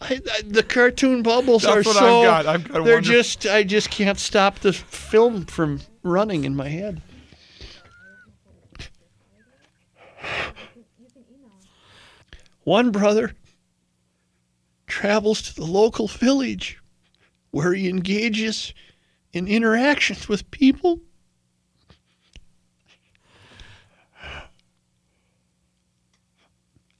I, 0.00 0.20
I, 0.30 0.42
the 0.46 0.62
cartoon 0.62 1.24
bubbles 1.24 1.64
That's 1.64 1.78
are 1.78 1.82
so. 1.82 2.20
I've 2.20 2.44
got. 2.44 2.46
I've 2.46 2.68
got 2.68 2.84
they're 2.84 3.00
just. 3.00 3.44
I 3.44 3.64
just 3.64 3.90
can't 3.90 4.20
stop 4.20 4.60
the 4.60 4.72
film 4.72 5.46
from 5.46 5.80
running 6.04 6.44
in 6.44 6.54
my 6.54 6.68
head. 6.68 7.02
One 12.66 12.90
brother 12.90 13.32
travels 14.88 15.40
to 15.42 15.54
the 15.54 15.64
local 15.64 16.08
village 16.08 16.80
where 17.52 17.72
he 17.72 17.88
engages 17.88 18.74
in 19.32 19.46
interactions 19.46 20.28
with 20.28 20.50
people. 20.50 20.98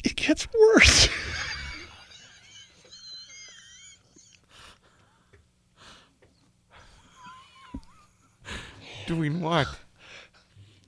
It 0.04 0.14
gets 0.14 0.46
worse. 0.54 1.08
Doing 9.08 9.40
what? 9.40 9.66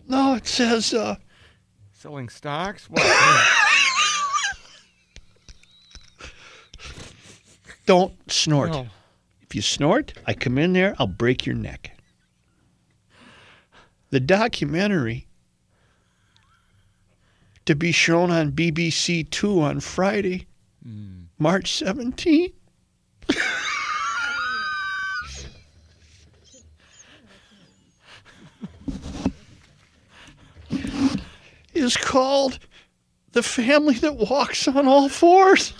No, 0.06 0.34
it 0.34 0.46
says 0.46 0.94
uh, 0.94 1.16
Selling 1.90 2.28
stocks? 2.28 2.88
What? 2.88 3.64
don't 7.88 8.12
snort. 8.30 8.70
No. 8.70 8.86
If 9.40 9.54
you 9.54 9.62
snort, 9.62 10.12
I 10.26 10.34
come 10.34 10.58
in 10.58 10.74
there, 10.74 10.94
I'll 10.98 11.06
break 11.06 11.46
your 11.46 11.54
neck. 11.54 11.98
The 14.10 14.20
documentary 14.20 15.26
to 17.64 17.74
be 17.74 17.90
shown 17.90 18.30
on 18.30 18.52
BBC 18.52 19.30
Two 19.30 19.62
on 19.62 19.80
Friday, 19.80 20.46
hmm. 20.82 21.22
March 21.38 21.82
17th. 21.82 22.52
is 31.72 31.96
called 31.96 32.58
The 33.32 33.42
Family 33.42 33.94
That 33.94 34.16
Walks 34.16 34.68
on 34.68 34.86
All 34.86 35.08
Fours. 35.08 35.72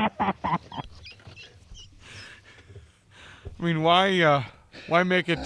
I 0.00 0.58
mean, 3.58 3.82
why? 3.82 4.18
Uh, 4.20 4.42
why 4.88 5.02
make 5.02 5.28
it? 5.28 5.38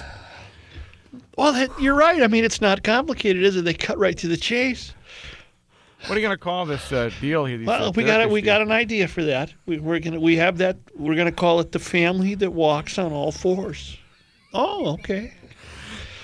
Well, 1.37 1.53
that, 1.53 1.71
you're 1.81 1.97
right. 1.97 2.23
I 2.23 2.29
mean, 2.29 2.45
it's 2.45 2.61
not 2.61 2.85
complicated, 2.85 3.43
is 3.43 3.57
it? 3.57 3.65
They 3.65 3.75
cut 3.75 3.99
right 3.99 4.17
to 4.19 4.29
the 4.29 4.37
chase. 4.37 4.95
What 6.07 6.17
are 6.17 6.21
you 6.21 6.27
gonna 6.27 6.37
call 6.37 6.67
this 6.67 6.93
uh, 6.93 7.11
deal 7.21 7.47
here? 7.47 7.65
Well, 7.65 7.89
uh, 7.89 7.93
we 7.93 8.05
got 8.05 8.21
it. 8.21 8.31
We 8.31 8.43
got 8.43 8.61
an 8.61 8.71
idea 8.71 9.09
for 9.09 9.25
that. 9.25 9.53
We, 9.67 9.79
we're 9.79 9.99
gonna 10.01 10.21
we 10.21 10.37
have 10.37 10.59
that. 10.59 10.77
We're 10.95 11.17
gonna 11.17 11.33
call 11.33 11.61
it 11.61 11.73
the 11.73 11.79
family 11.79 12.35
that 12.37 12.53
walks 12.53 12.99
on 12.99 13.13
all 13.13 13.33
fours. 13.33 13.99
Oh, 14.53 14.93
okay. 14.95 15.33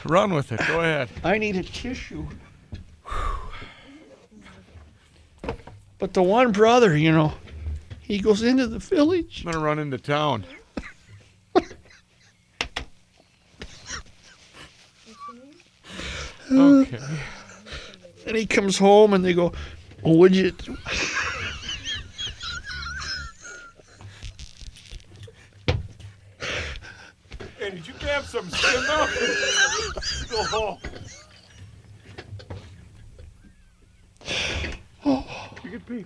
Run 0.04 0.34
with 0.34 0.52
it. 0.52 0.60
Go 0.68 0.80
ahead. 0.80 1.08
I 1.24 1.38
need 1.38 1.56
a 1.56 1.62
tissue. 1.62 2.26
But 5.98 6.14
the 6.14 6.22
one 6.22 6.52
brother, 6.52 6.96
you 6.96 7.10
know, 7.12 7.32
he 8.10 8.18
goes 8.18 8.42
into 8.42 8.66
the 8.66 8.80
village. 8.80 9.44
I'm 9.46 9.52
gonna 9.52 9.64
run 9.64 9.78
into 9.78 9.98
town. 9.98 10.44
Okay. 16.52 16.98
And 18.26 18.36
he 18.36 18.44
comes 18.44 18.76
home, 18.76 19.14
and 19.14 19.24
they 19.24 19.34
go, 19.34 19.46
oh, 19.46 19.54
well, 20.02 20.16
"Would 20.16 20.34
you?" 20.34 20.52
Hey, 27.56 27.70
did 27.70 27.86
you 27.86 27.94
grab 28.00 28.24
some 28.24 28.50
skin? 28.50 28.82
Go 30.28 30.42
home. 30.42 30.78
Oh. 35.04 35.50
You 35.62 35.70
can 35.70 35.80
pee. 35.82 36.04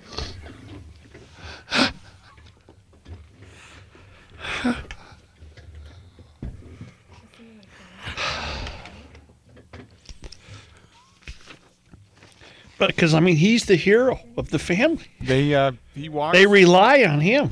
But 12.78 12.88
because 12.88 13.14
I 13.14 13.20
mean, 13.20 13.36
he's 13.36 13.66
the 13.66 13.76
hero 13.76 14.20
of 14.36 14.50
the 14.50 14.58
family. 14.58 15.06
They 15.20 15.54
uh, 15.54 15.72
he 15.94 16.08
walks. 16.08 16.36
They 16.36 16.46
rely 16.46 17.04
on 17.04 17.20
him. 17.20 17.50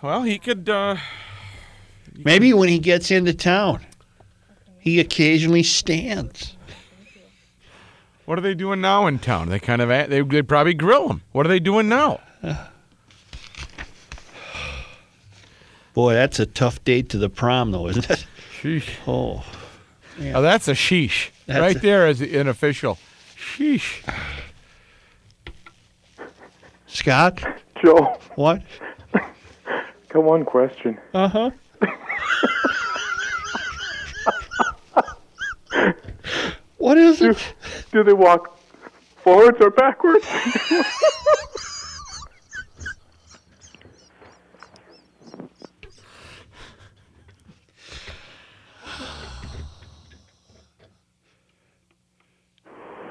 Well, 0.00 0.22
he 0.22 0.38
could. 0.38 0.68
Uh, 0.68 0.96
Maybe 2.14 2.52
when 2.52 2.68
he 2.68 2.78
gets 2.78 3.10
into 3.10 3.32
town, 3.32 3.80
he 4.78 5.00
occasionally 5.00 5.62
stands. 5.62 6.56
what 8.26 8.38
are 8.38 8.42
they 8.42 8.54
doing 8.54 8.80
now 8.80 9.06
in 9.06 9.18
town? 9.18 9.48
They 9.48 9.58
kind 9.58 9.80
of 9.80 9.88
they 9.88 10.20
they 10.22 10.42
probably 10.42 10.74
grill 10.74 11.08
him. 11.08 11.22
What 11.32 11.46
are 11.46 11.48
they 11.48 11.60
doing 11.60 11.88
now? 11.88 12.20
Boy, 15.94 16.14
that's 16.14 16.40
a 16.40 16.46
tough 16.46 16.82
date 16.84 17.08
to 17.10 17.18
the 17.18 17.28
prom, 17.28 17.70
though, 17.72 17.88
isn't 17.88 18.08
it? 18.10 18.26
Sheesh. 18.60 18.88
Oh, 19.06 19.44
Oh, 20.34 20.42
that's 20.42 20.68
a 20.68 20.72
sheesh. 20.72 21.30
That's 21.46 21.60
right 21.60 21.76
a- 21.76 21.78
there 21.80 22.06
is 22.06 22.20
an 22.20 22.46
official. 22.48 22.98
Sheesh. 23.36 24.02
Scott, 26.86 27.42
Joe, 27.82 28.18
what? 28.34 28.62
got 30.10 30.22
one 30.22 30.44
question. 30.44 30.98
Uh 31.14 31.28
huh. 31.28 31.50
what 36.78 36.98
is 36.98 37.18
do, 37.18 37.30
it? 37.30 37.54
Do 37.92 38.04
they 38.04 38.12
walk 38.12 38.58
forwards 39.22 39.58
or 39.60 39.70
backwards? 39.70 40.26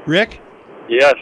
Rick, 0.06 0.40
Yes. 0.90 1.14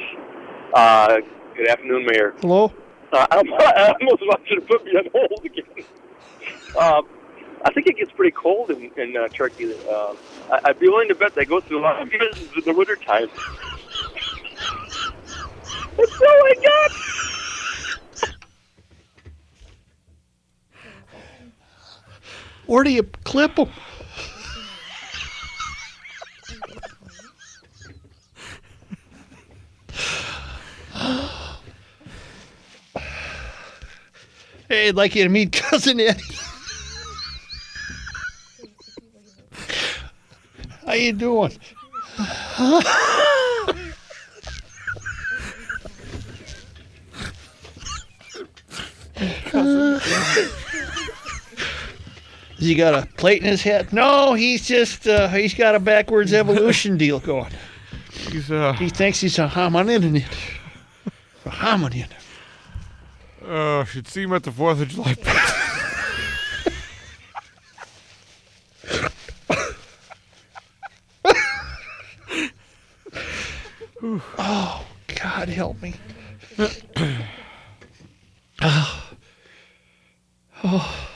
Uh, 0.74 1.18
good 1.56 1.68
afternoon, 1.68 2.06
Mayor. 2.06 2.34
hello. 2.42 2.72
Uh, 3.12 3.28
I'm, 3.32 3.54
I 3.60 3.94
almost 4.00 4.22
want 4.22 4.42
you 4.50 4.56
to 4.56 4.62
put 4.62 4.84
me 4.86 4.92
on 4.92 5.06
hold 5.14 5.46
again. 5.46 5.86
Uh, 6.78 7.02
I 7.66 7.74
think 7.74 7.88
it 7.88 7.98
gets 7.98 8.12
pretty 8.12 8.32
cold 8.32 8.72
in, 8.72 8.90
in 8.98 9.18
uh, 9.18 9.28
Turkey. 9.30 9.74
Uh, 9.90 10.16
I, 10.52 10.60
I'd 10.66 10.80
be 10.80 10.88
willing 10.88 11.10
to 11.10 11.16
bet 11.16 11.36
they 11.36 11.46
go 11.46 11.60
through 11.60 11.80
a 11.80 11.82
lot 11.84 12.02
of 12.02 12.12
years 12.12 12.38
in 12.56 12.64
the 12.66 12.74
winter 12.74 12.96
time. 12.96 13.28
That's 15.98 16.22
all 16.22 16.28
I 16.28 16.54
got. 16.64 16.92
Where 22.66 22.84
do 22.84 22.92
you 22.92 23.04
clip 23.04 23.56
them? 23.56 23.70
hey, 34.70 34.90
I'd 34.90 34.96
like 34.96 35.16
you 35.16 35.24
to 35.24 35.30
meet 35.30 35.52
cousin 35.52 36.00
Eddie. 36.00 36.22
How 40.86 40.94
you 40.94 41.14
doing? 41.14 41.52
Has 42.16 42.84
he 52.60 52.76
got 52.76 52.94
a 52.94 53.08
plate 53.18 53.42
in 53.42 53.48
his 53.48 53.64
head? 53.64 53.92
No, 53.94 54.34
he's 54.36 54.68
just 54.68 55.08
uh, 55.08 55.28
he's 55.30 55.54
got 55.54 55.74
a 55.76 55.80
backwards 55.80 56.34
evolution 56.34 56.98
deal 56.98 57.20
going. 57.20 57.52
He's 58.12 58.52
uh. 58.52 58.74
He 58.74 58.90
thinks 58.90 59.22
he's 59.22 59.40
a 59.40 59.48
hominin. 61.50 62.08
A 63.42 63.46
hominin. 63.46 63.82
Uh, 63.82 63.84
should 63.86 64.08
see 64.08 64.24
him 64.24 64.34
at 64.34 64.44
the 64.44 64.52
Fourth 64.52 64.82
of 64.82 64.88
July. 64.90 65.16
Oh, 74.38 74.86
God 75.22 75.50
help 75.50 75.82
me. 75.82 75.94
oh. 78.62 79.12
Oh. 80.64 81.10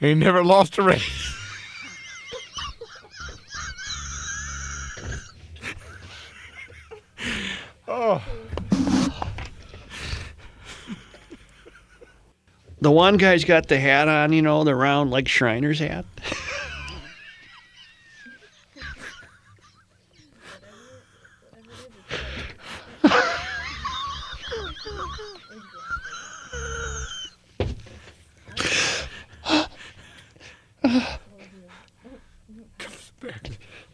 he 0.00 0.14
never 0.14 0.44
lost 0.44 0.78
a 0.78 0.82
race. 0.82 1.29
The 12.82 12.90
one 12.90 13.18
guy's 13.18 13.44
got 13.44 13.68
the 13.68 13.78
hat 13.78 14.08
on, 14.08 14.32
you 14.32 14.40
know, 14.40 14.64
the 14.64 14.74
round 14.74 15.10
like 15.10 15.26
Shriner's 15.26 15.80
hat. 15.80 16.06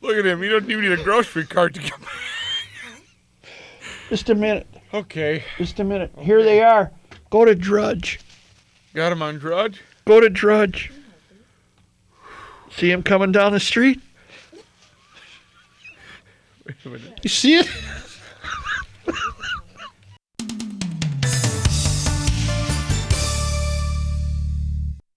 Look 0.01 0.17
at 0.17 0.25
him. 0.25 0.43
You 0.45 0.51
don't 0.51 0.71
even 0.71 0.83
need 0.83 0.93
a 0.93 1.03
grocery 1.03 1.45
cart 1.45 1.75
to 1.75 1.81
come. 1.81 2.01
Just 4.09 4.31
a 4.31 4.37
minute. 4.37 4.69
Okay. 4.95 5.43
Just 5.59 5.81
a 5.81 5.85
minute. 5.85 6.13
Here 6.21 6.45
they 6.45 6.63
are. 6.63 6.93
Go 7.31 7.45
to 7.45 7.57
Drudge. 7.57 8.21
Got 8.97 9.13
him 9.13 9.21
on 9.21 9.39
Drudge? 9.39 9.83
Go 10.07 10.21
to 10.21 10.31
Drudge. 10.31 10.91
See 12.71 12.91
him 12.91 13.03
coming 13.03 13.31
down 13.31 13.53
the 13.53 13.61
street? 13.61 14.01
Wait 16.67 16.77
a 16.83 16.89
minute. 16.89 17.21
You 17.23 17.29
see 17.29 17.57
it? 17.57 17.69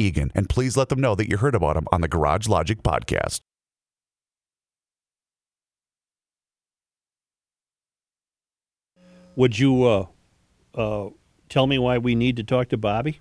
Eagan. 0.00 0.32
And 0.34 0.48
please 0.48 0.76
let 0.76 0.88
them 0.88 1.00
know 1.00 1.14
that 1.14 1.28
you 1.28 1.36
heard 1.36 1.54
about 1.54 1.74
them 1.74 1.86
on 1.92 2.00
the 2.00 2.08
Garage 2.08 2.48
Logic 2.48 2.82
podcast. 2.82 3.40
Would 9.36 9.58
you 9.58 9.84
uh, 9.84 10.06
uh, 10.74 11.10
tell 11.48 11.66
me 11.66 11.78
why 11.78 11.98
we 11.98 12.14
need 12.14 12.36
to 12.36 12.44
talk 12.44 12.68
to 12.70 12.76
Bobby? 12.76 13.20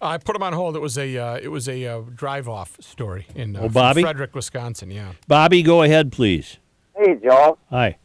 I 0.00 0.18
put 0.18 0.36
him 0.36 0.42
on 0.42 0.52
hold. 0.52 0.76
It 0.76 0.80
was 0.80 0.98
a 0.98 1.16
uh, 1.16 1.38
it 1.42 1.48
was 1.48 1.68
a 1.68 1.86
uh, 1.86 2.00
drive 2.14 2.48
off 2.48 2.76
story 2.80 3.26
in 3.34 3.56
uh, 3.56 3.62
Oh, 3.62 3.68
Bobby? 3.68 4.02
Frederic, 4.02 4.34
Wisconsin. 4.34 4.90
Yeah. 4.90 5.12
Bobby, 5.28 5.62
go 5.62 5.82
ahead, 5.82 6.12
please. 6.12 6.58
Hey, 6.96 7.16
Joe. 7.22 7.58
Hi. 7.70 7.96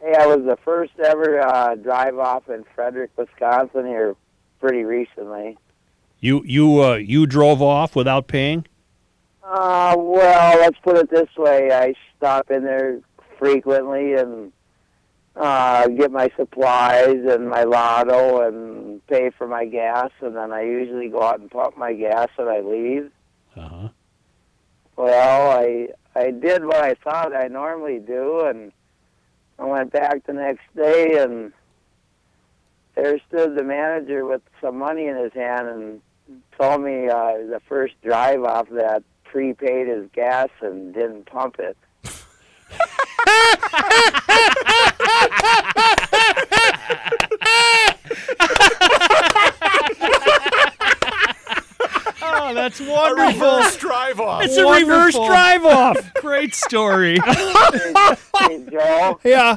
Hey, 0.00 0.14
I 0.18 0.26
was 0.26 0.44
the 0.46 0.56
first 0.64 0.92
ever 1.04 1.40
uh, 1.40 1.74
drive 1.76 2.18
off 2.18 2.48
in 2.48 2.64
Frederic, 2.74 3.10
Wisconsin 3.16 3.86
here 3.86 4.16
pretty 4.60 4.84
recently. 4.84 5.58
You 6.24 6.42
you 6.46 6.82
uh, 6.82 6.94
you 6.94 7.26
drove 7.26 7.60
off 7.60 7.94
without 7.94 8.28
paying? 8.28 8.64
Uh, 9.42 9.94
well, 9.98 10.58
let's 10.58 10.78
put 10.78 10.96
it 10.96 11.10
this 11.10 11.28
way. 11.36 11.70
I 11.70 11.92
stop 12.16 12.50
in 12.50 12.64
there 12.64 13.00
frequently 13.38 14.14
and 14.14 14.50
uh, 15.36 15.86
get 15.88 16.10
my 16.10 16.30
supplies 16.34 17.18
and 17.28 17.50
my 17.50 17.64
lotto 17.64 18.40
and 18.40 19.06
pay 19.06 19.32
for 19.36 19.46
my 19.46 19.66
gas, 19.66 20.12
and 20.22 20.34
then 20.34 20.50
I 20.50 20.62
usually 20.62 21.10
go 21.10 21.22
out 21.22 21.40
and 21.40 21.50
pump 21.50 21.76
my 21.76 21.92
gas 21.92 22.30
and 22.38 22.48
I 22.48 22.60
leave. 22.60 23.10
Uh 23.54 23.68
huh. 23.68 23.88
Well, 24.96 25.50
I 25.50 25.88
I 26.16 26.30
did 26.30 26.64
what 26.64 26.82
I 26.82 26.94
thought 26.94 27.36
I 27.36 27.48
normally 27.48 27.98
do, 27.98 28.46
and 28.46 28.72
I 29.58 29.64
went 29.66 29.92
back 29.92 30.24
the 30.24 30.32
next 30.32 30.64
day, 30.74 31.18
and 31.18 31.52
there 32.94 33.20
stood 33.28 33.56
the 33.56 33.62
manager 33.62 34.24
with 34.24 34.40
some 34.62 34.78
money 34.78 35.06
in 35.06 35.18
his 35.18 35.34
hand 35.34 35.68
and 35.68 36.00
told 36.58 36.82
me 36.82 37.08
uh, 37.08 37.38
the 37.48 37.60
first 37.68 37.94
drive 38.02 38.42
off 38.44 38.68
that 38.70 39.02
prepaid 39.24 39.88
his 39.88 40.08
gas 40.12 40.48
and 40.60 40.94
didn't 40.94 41.26
pump 41.26 41.58
it. 41.58 41.76
Oh, 52.46 52.52
that's 52.52 52.80
wonderful. 52.80 53.56
reverse 53.56 53.76
drive 53.76 54.20
off. 54.20 54.44
It's 54.44 54.56
a 54.56 54.66
reverse 54.66 55.14
drive 55.14 55.64
off. 55.64 56.14
Great 56.14 56.54
story. 56.54 57.18
hey, 57.26 58.66
Joe. 58.70 59.18
Yeah. 59.24 59.56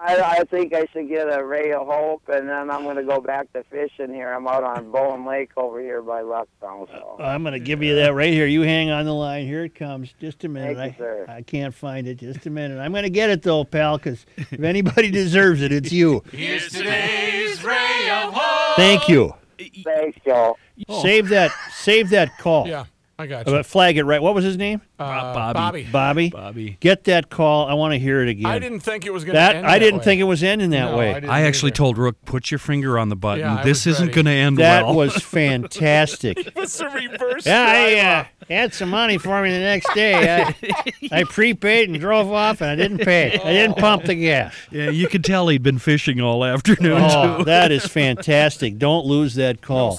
I, 0.00 0.38
I 0.38 0.44
think 0.44 0.72
I 0.74 0.86
should 0.92 1.08
get 1.08 1.26
a 1.26 1.44
ray 1.44 1.72
of 1.72 1.86
hope, 1.86 2.22
and 2.28 2.48
then 2.48 2.70
I'm 2.70 2.84
going 2.84 2.96
to 2.96 3.02
go 3.02 3.20
back 3.20 3.52
to 3.54 3.64
fishing 3.64 4.14
here. 4.14 4.32
I'm 4.32 4.46
out 4.46 4.62
on 4.62 4.92
Bowen 4.92 5.26
Lake 5.26 5.50
over 5.56 5.80
here 5.80 6.02
by 6.02 6.22
Lucktown. 6.22 6.88
So. 6.88 7.16
Uh, 7.18 7.22
I'm 7.24 7.42
going 7.42 7.54
to 7.54 7.58
give 7.60 7.82
you 7.82 7.96
that 7.96 8.14
right 8.14 8.32
here. 8.32 8.46
You 8.46 8.62
hang 8.62 8.90
on 8.90 9.04
the 9.06 9.14
line. 9.14 9.46
Here 9.46 9.64
it 9.64 9.74
comes. 9.74 10.14
Just 10.20 10.44
a 10.44 10.48
minute. 10.48 10.76
Thank 10.76 10.98
you, 10.98 11.04
sir. 11.04 11.26
I, 11.28 11.36
I 11.36 11.42
can't 11.42 11.74
find 11.74 12.06
it. 12.06 12.18
Just 12.18 12.46
a 12.46 12.50
minute. 12.50 12.78
I'm 12.78 12.92
going 12.92 13.02
to 13.02 13.10
get 13.10 13.30
it, 13.30 13.42
though, 13.42 13.64
pal, 13.64 13.98
because 13.98 14.24
if 14.36 14.60
anybody 14.60 15.10
deserves 15.10 15.62
it, 15.62 15.72
it's 15.72 15.90
you. 15.90 16.22
Here's 16.32 16.70
today's 16.70 17.64
ray 17.64 18.08
of 18.10 18.32
hope. 18.32 18.76
Thank 18.76 19.08
you. 19.08 19.34
Thanks, 19.84 20.18
Joe. 20.24 20.56
Save 21.02 21.28
that. 21.30 21.50
Save 21.72 22.10
that 22.10 22.38
call. 22.38 22.68
Yeah, 22.68 22.84
I 23.20 23.26
got 23.26 23.48
Uh, 23.48 23.56
you. 23.58 23.62
flag 23.64 23.96
it 23.98 24.04
right. 24.04 24.22
What 24.22 24.34
was 24.34 24.44
his 24.44 24.56
name? 24.56 24.80
Uh, 24.98 25.04
Bobby. 25.34 25.52
Bobby. 25.58 25.82
Bobby. 25.90 26.30
Bobby. 26.30 26.76
Get 26.80 27.04
that 27.04 27.30
call. 27.30 27.66
I 27.66 27.74
want 27.74 27.92
to 27.92 27.98
hear 27.98 28.20
it 28.22 28.28
again. 28.28 28.46
I 28.46 28.58
didn't 28.60 28.80
think 28.80 29.06
it 29.06 29.12
was 29.12 29.24
going 29.24 29.34
to 29.34 29.40
end 29.40 29.66
I 29.66 29.72
that 29.72 29.78
didn't 29.80 29.98
way. 29.98 30.04
think 30.04 30.20
it 30.20 30.24
was 30.24 30.42
ending 30.42 30.70
that 30.70 30.92
No, 30.92 30.96
way. 30.98 31.14
I 31.14 31.40
I 31.40 31.42
actually 31.42 31.70
either. 31.70 31.76
told 31.76 31.98
Rook, 31.98 32.16
put 32.24 32.50
your 32.52 32.58
finger 32.58 32.96
on 32.98 33.08
the 33.08 33.16
button. 33.16 33.40
Yeah, 33.40 33.62
this 33.64 33.86
isn't 33.88 34.12
going 34.12 34.26
to 34.26 34.30
end 34.32 34.58
that 34.58 34.84
well. 34.84 34.92
That 34.92 34.96
was 34.98 35.16
fantastic. 35.22 36.38
It's 36.56 36.80
a 36.80 36.88
reverse 36.88 37.46
Yeah, 37.46 37.62
I 37.66 37.90
drive 37.94 38.26
uh, 38.50 38.54
had 38.54 38.74
some 38.74 38.90
money 38.90 39.16
for 39.18 39.42
me 39.42 39.50
the 39.50 39.58
next 39.58 39.92
day. 39.94 40.42
I, 40.42 40.54
I 41.20 41.24
prepaid 41.24 41.88
and 41.88 41.98
drove 42.00 42.30
off, 42.32 42.60
and 42.60 42.70
I 42.70 42.76
didn't 42.76 42.98
pay. 42.98 43.38
I 43.38 43.52
didn't 43.52 43.78
pump 43.78 44.04
the 44.04 44.14
gas. 44.14 44.54
yeah, 44.70 44.90
you 44.90 45.08
could 45.08 45.24
tell 45.24 45.48
he'd 45.48 45.62
been 45.62 45.78
fishing 45.78 46.20
all 46.20 46.44
afternoon, 46.44 47.00
Oh, 47.04 47.38
too. 47.38 47.44
that 47.44 47.72
is 47.72 47.86
fantastic. 47.86 48.76
Don't 48.78 49.06
lose 49.06 49.34
that 49.36 49.60
call. 49.62 49.98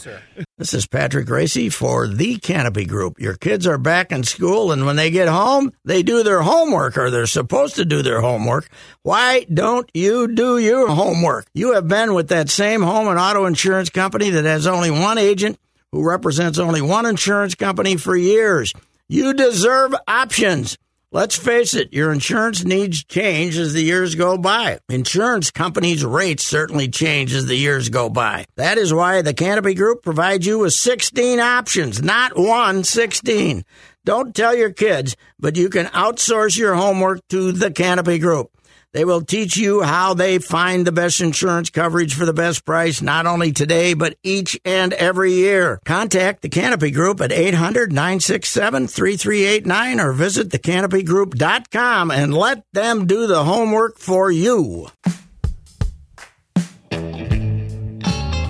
This 0.57 0.73
is 0.73 0.85
Patrick 0.87 1.25
Gracie 1.25 1.69
for 1.69 2.07
the 2.07 2.37
Canopy 2.37 2.85
Group. 2.85 3.08
Your 3.17 3.35
kids 3.35 3.65
are 3.65 3.77
back 3.77 4.11
in 4.11 4.23
school, 4.23 4.71
and 4.71 4.85
when 4.85 4.95
they 4.95 5.09
get 5.09 5.27
home, 5.27 5.71
they 5.85 6.03
do 6.03 6.23
their 6.23 6.41
homework, 6.41 6.97
or 6.97 7.09
they're 7.09 7.25
supposed 7.25 7.75
to 7.75 7.85
do 7.85 8.01
their 8.01 8.21
homework. 8.21 8.69
Why 9.03 9.45
don't 9.51 9.89
you 9.93 10.33
do 10.33 10.57
your 10.57 10.87
homework? 10.89 11.47
You 11.53 11.73
have 11.73 11.87
been 11.87 12.13
with 12.13 12.29
that 12.29 12.49
same 12.49 12.81
home 12.81 13.07
and 13.07 13.19
auto 13.19 13.45
insurance 13.45 13.89
company 13.89 14.29
that 14.31 14.45
has 14.45 14.67
only 14.67 14.91
one 14.91 15.17
agent 15.17 15.59
who 15.91 16.07
represents 16.07 16.59
only 16.59 16.81
one 16.81 17.05
insurance 17.05 17.55
company 17.55 17.95
for 17.97 18.15
years. 18.15 18.73
You 19.07 19.33
deserve 19.33 19.93
options. 20.07 20.77
Let's 21.11 21.35
face 21.35 21.73
it, 21.73 21.91
your 21.91 22.11
insurance 22.11 22.63
needs 22.63 23.03
change 23.03 23.57
as 23.57 23.73
the 23.73 23.81
years 23.81 24.13
go 24.13 24.37
by. 24.37 24.77
Insurance 24.89 25.49
companies' 25.49 26.05
rates 26.05 26.43
certainly 26.43 26.87
change 26.87 27.33
as 27.33 27.47
the 27.47 27.55
years 27.55 27.89
go 27.89 28.09
by. 28.09 28.45
That 28.57 28.77
is 28.77 28.93
why 28.93 29.23
the 29.23 29.33
Canopy 29.33 29.73
Group 29.73 30.03
provides 30.03 30.45
you 30.45 30.59
with 30.59 30.73
16 30.73 31.39
options, 31.39 31.99
not 31.99 32.37
one, 32.37 32.83
16. 32.83 33.65
Don't 34.05 34.35
tell 34.35 34.53
your 34.53 34.69
kids, 34.69 35.15
but 35.39 35.55
you 35.55 35.69
can 35.69 35.87
outsource 35.87 36.59
your 36.59 36.75
homework 36.75 37.27
to 37.29 37.53
the 37.53 37.71
Canopy 37.71 38.19
Group. 38.19 38.51
They 38.91 39.05
will 39.05 39.21
teach 39.21 39.55
you 39.55 39.83
how 39.83 40.15
they 40.15 40.39
find 40.39 40.85
the 40.85 40.91
best 40.91 41.21
insurance 41.21 41.69
coverage 41.69 42.15
for 42.15 42.25
the 42.25 42.33
best 42.33 42.65
price, 42.65 43.03
not 43.03 43.27
only 43.27 43.51
today, 43.51 43.93
but 43.93 44.17
each 44.23 44.59
and 44.65 44.93
every 44.93 45.33
year. 45.33 45.79
Contact 45.85 46.41
the 46.41 46.49
Canopy 46.49 46.89
Group 46.89 47.21
at 47.21 47.31
800 47.31 47.91
967 47.91 48.87
3389 48.87 49.99
or 49.99 50.11
visit 50.13 50.49
thecanopygroup.com 50.49 52.09
and 52.09 52.33
let 52.33 52.63
them 52.73 53.05
do 53.05 53.27
the 53.27 53.43
homework 53.43 53.99
for 53.99 54.31
you. 54.31 54.87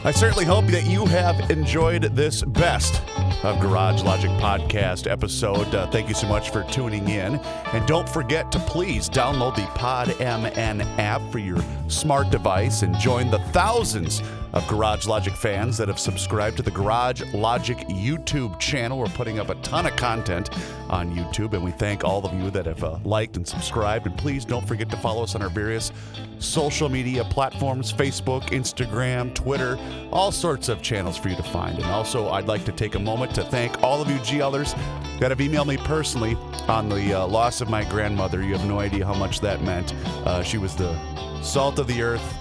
I 0.02 0.12
certainly 0.12 0.46
hope 0.46 0.66
that 0.68 0.86
you 0.86 1.06
have 1.08 1.52
enjoyed 1.52 2.04
this 2.16 2.42
best 2.42 3.02
of 3.44 3.60
Garage 3.60 4.02
Logic 4.02 4.30
podcast 4.32 5.12
episode. 5.12 5.76
Uh, 5.76 5.88
thank 5.88 6.08
you 6.08 6.16
so 6.16 6.26
much 6.26 6.52
for 6.52 6.64
tuning 6.64 7.10
in. 7.10 7.36
And 7.36 7.86
don't 7.86 8.08
forget 8.08 8.50
to 8.54 8.60
please 8.60 9.10
download 9.10 9.58
the 9.58 9.66
Pod 9.76 10.08
MN 10.20 10.82
app 11.00 11.22
for 11.34 11.40
your 11.40 11.58
smart 11.90 12.30
device 12.30 12.82
and 12.82 12.98
join 12.98 13.30
the 13.30 13.40
thousands 13.52 14.22
of 14.54 14.68
Garage 14.68 15.06
Logic 15.08 15.34
fans 15.34 15.78
that 15.78 15.88
have 15.88 16.00
subscribed 16.00 16.58
to 16.58 16.64
the 16.64 16.72
Garage 16.72 17.22
Logic 17.34 17.78
YouTube 17.88 18.60
channel. 18.60 19.00
We're 19.00 19.08
putting 19.08 19.40
up 19.40 19.50
a 19.50 19.56
ton 19.56 19.86
of 19.86 19.96
content 19.96 20.50
on 20.90 21.16
YouTube, 21.16 21.54
and 21.54 21.64
we 21.64 21.72
thank 21.72 22.04
all 22.04 22.26
of 22.26 22.34
you 22.34 22.50
that 22.52 22.66
have 22.66 22.84
uh, 22.84 22.98
liked 23.04 23.38
and 23.38 23.48
subscribed. 23.48 24.08
And 24.08 24.18
please 24.18 24.46
don't 24.46 24.68
forget 24.68 24.90
to 24.90 24.98
follow 24.98 25.24
us 25.24 25.36
on 25.36 25.42
our 25.42 25.50
various 25.50 25.92
social 26.40 26.90
media 26.90 27.24
platforms 27.26 27.94
Facebook, 27.94 28.44
Instagram, 28.50 29.34
Twitter, 29.34 29.78
all 30.12 30.32
sorts 30.32 30.70
of 30.70 30.82
channels 30.82 31.18
for 31.18 31.30
you 31.30 31.36
to 31.36 31.44
find. 31.44 31.76
And 31.78 31.86
also, 31.86 32.30
I'd 32.30 32.48
like 32.48 32.66
to 32.66 32.72
take 32.72 32.96
a 32.96 33.00
moment 33.00 33.36
to 33.36 33.44
thank 33.44 33.84
all 33.84 34.02
of 34.02 34.10
you 34.10 34.18
GLers 34.18 34.74
that 35.20 35.32
have 35.32 35.40
emailed 35.40 35.68
me 35.68 35.78
personally 35.78 36.36
on 36.68 36.90
the 36.90 37.14
uh, 37.14 37.28
loss 37.28 37.62
of 37.62 37.70
my 37.70 37.84
grandmother. 37.84 38.42
You 38.42 38.54
have 38.54 38.68
no 38.68 38.80
idea 38.80 39.06
how 39.06 39.14
much 39.14 39.42
that 39.42 39.62
meant. 39.62 39.94
Uh, 40.26 40.42
she 40.42 40.58
was 40.58 40.76
the 40.76 40.98
salt 41.42 41.80
of 41.80 41.88
the 41.88 42.02
earth 42.02 42.38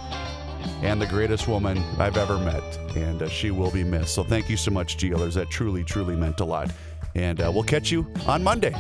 and 0.82 1.00
the 1.00 1.06
greatest 1.06 1.48
woman 1.48 1.78
I've 1.98 2.16
ever 2.16 2.38
met, 2.38 2.62
and 2.96 3.22
uh, 3.22 3.28
she 3.28 3.50
will 3.50 3.70
be 3.70 3.84
missed. 3.84 4.14
So 4.14 4.22
thank 4.22 4.48
you 4.48 4.56
so 4.56 4.70
much, 4.70 4.96
GLers. 4.96 5.34
That 5.34 5.50
truly, 5.50 5.84
truly 5.84 6.16
meant 6.16 6.40
a 6.40 6.44
lot. 6.44 6.70
And 7.14 7.40
uh, 7.40 7.50
we'll 7.52 7.64
catch 7.64 7.90
you 7.90 8.06
on 8.26 8.44
Monday. 8.44 8.74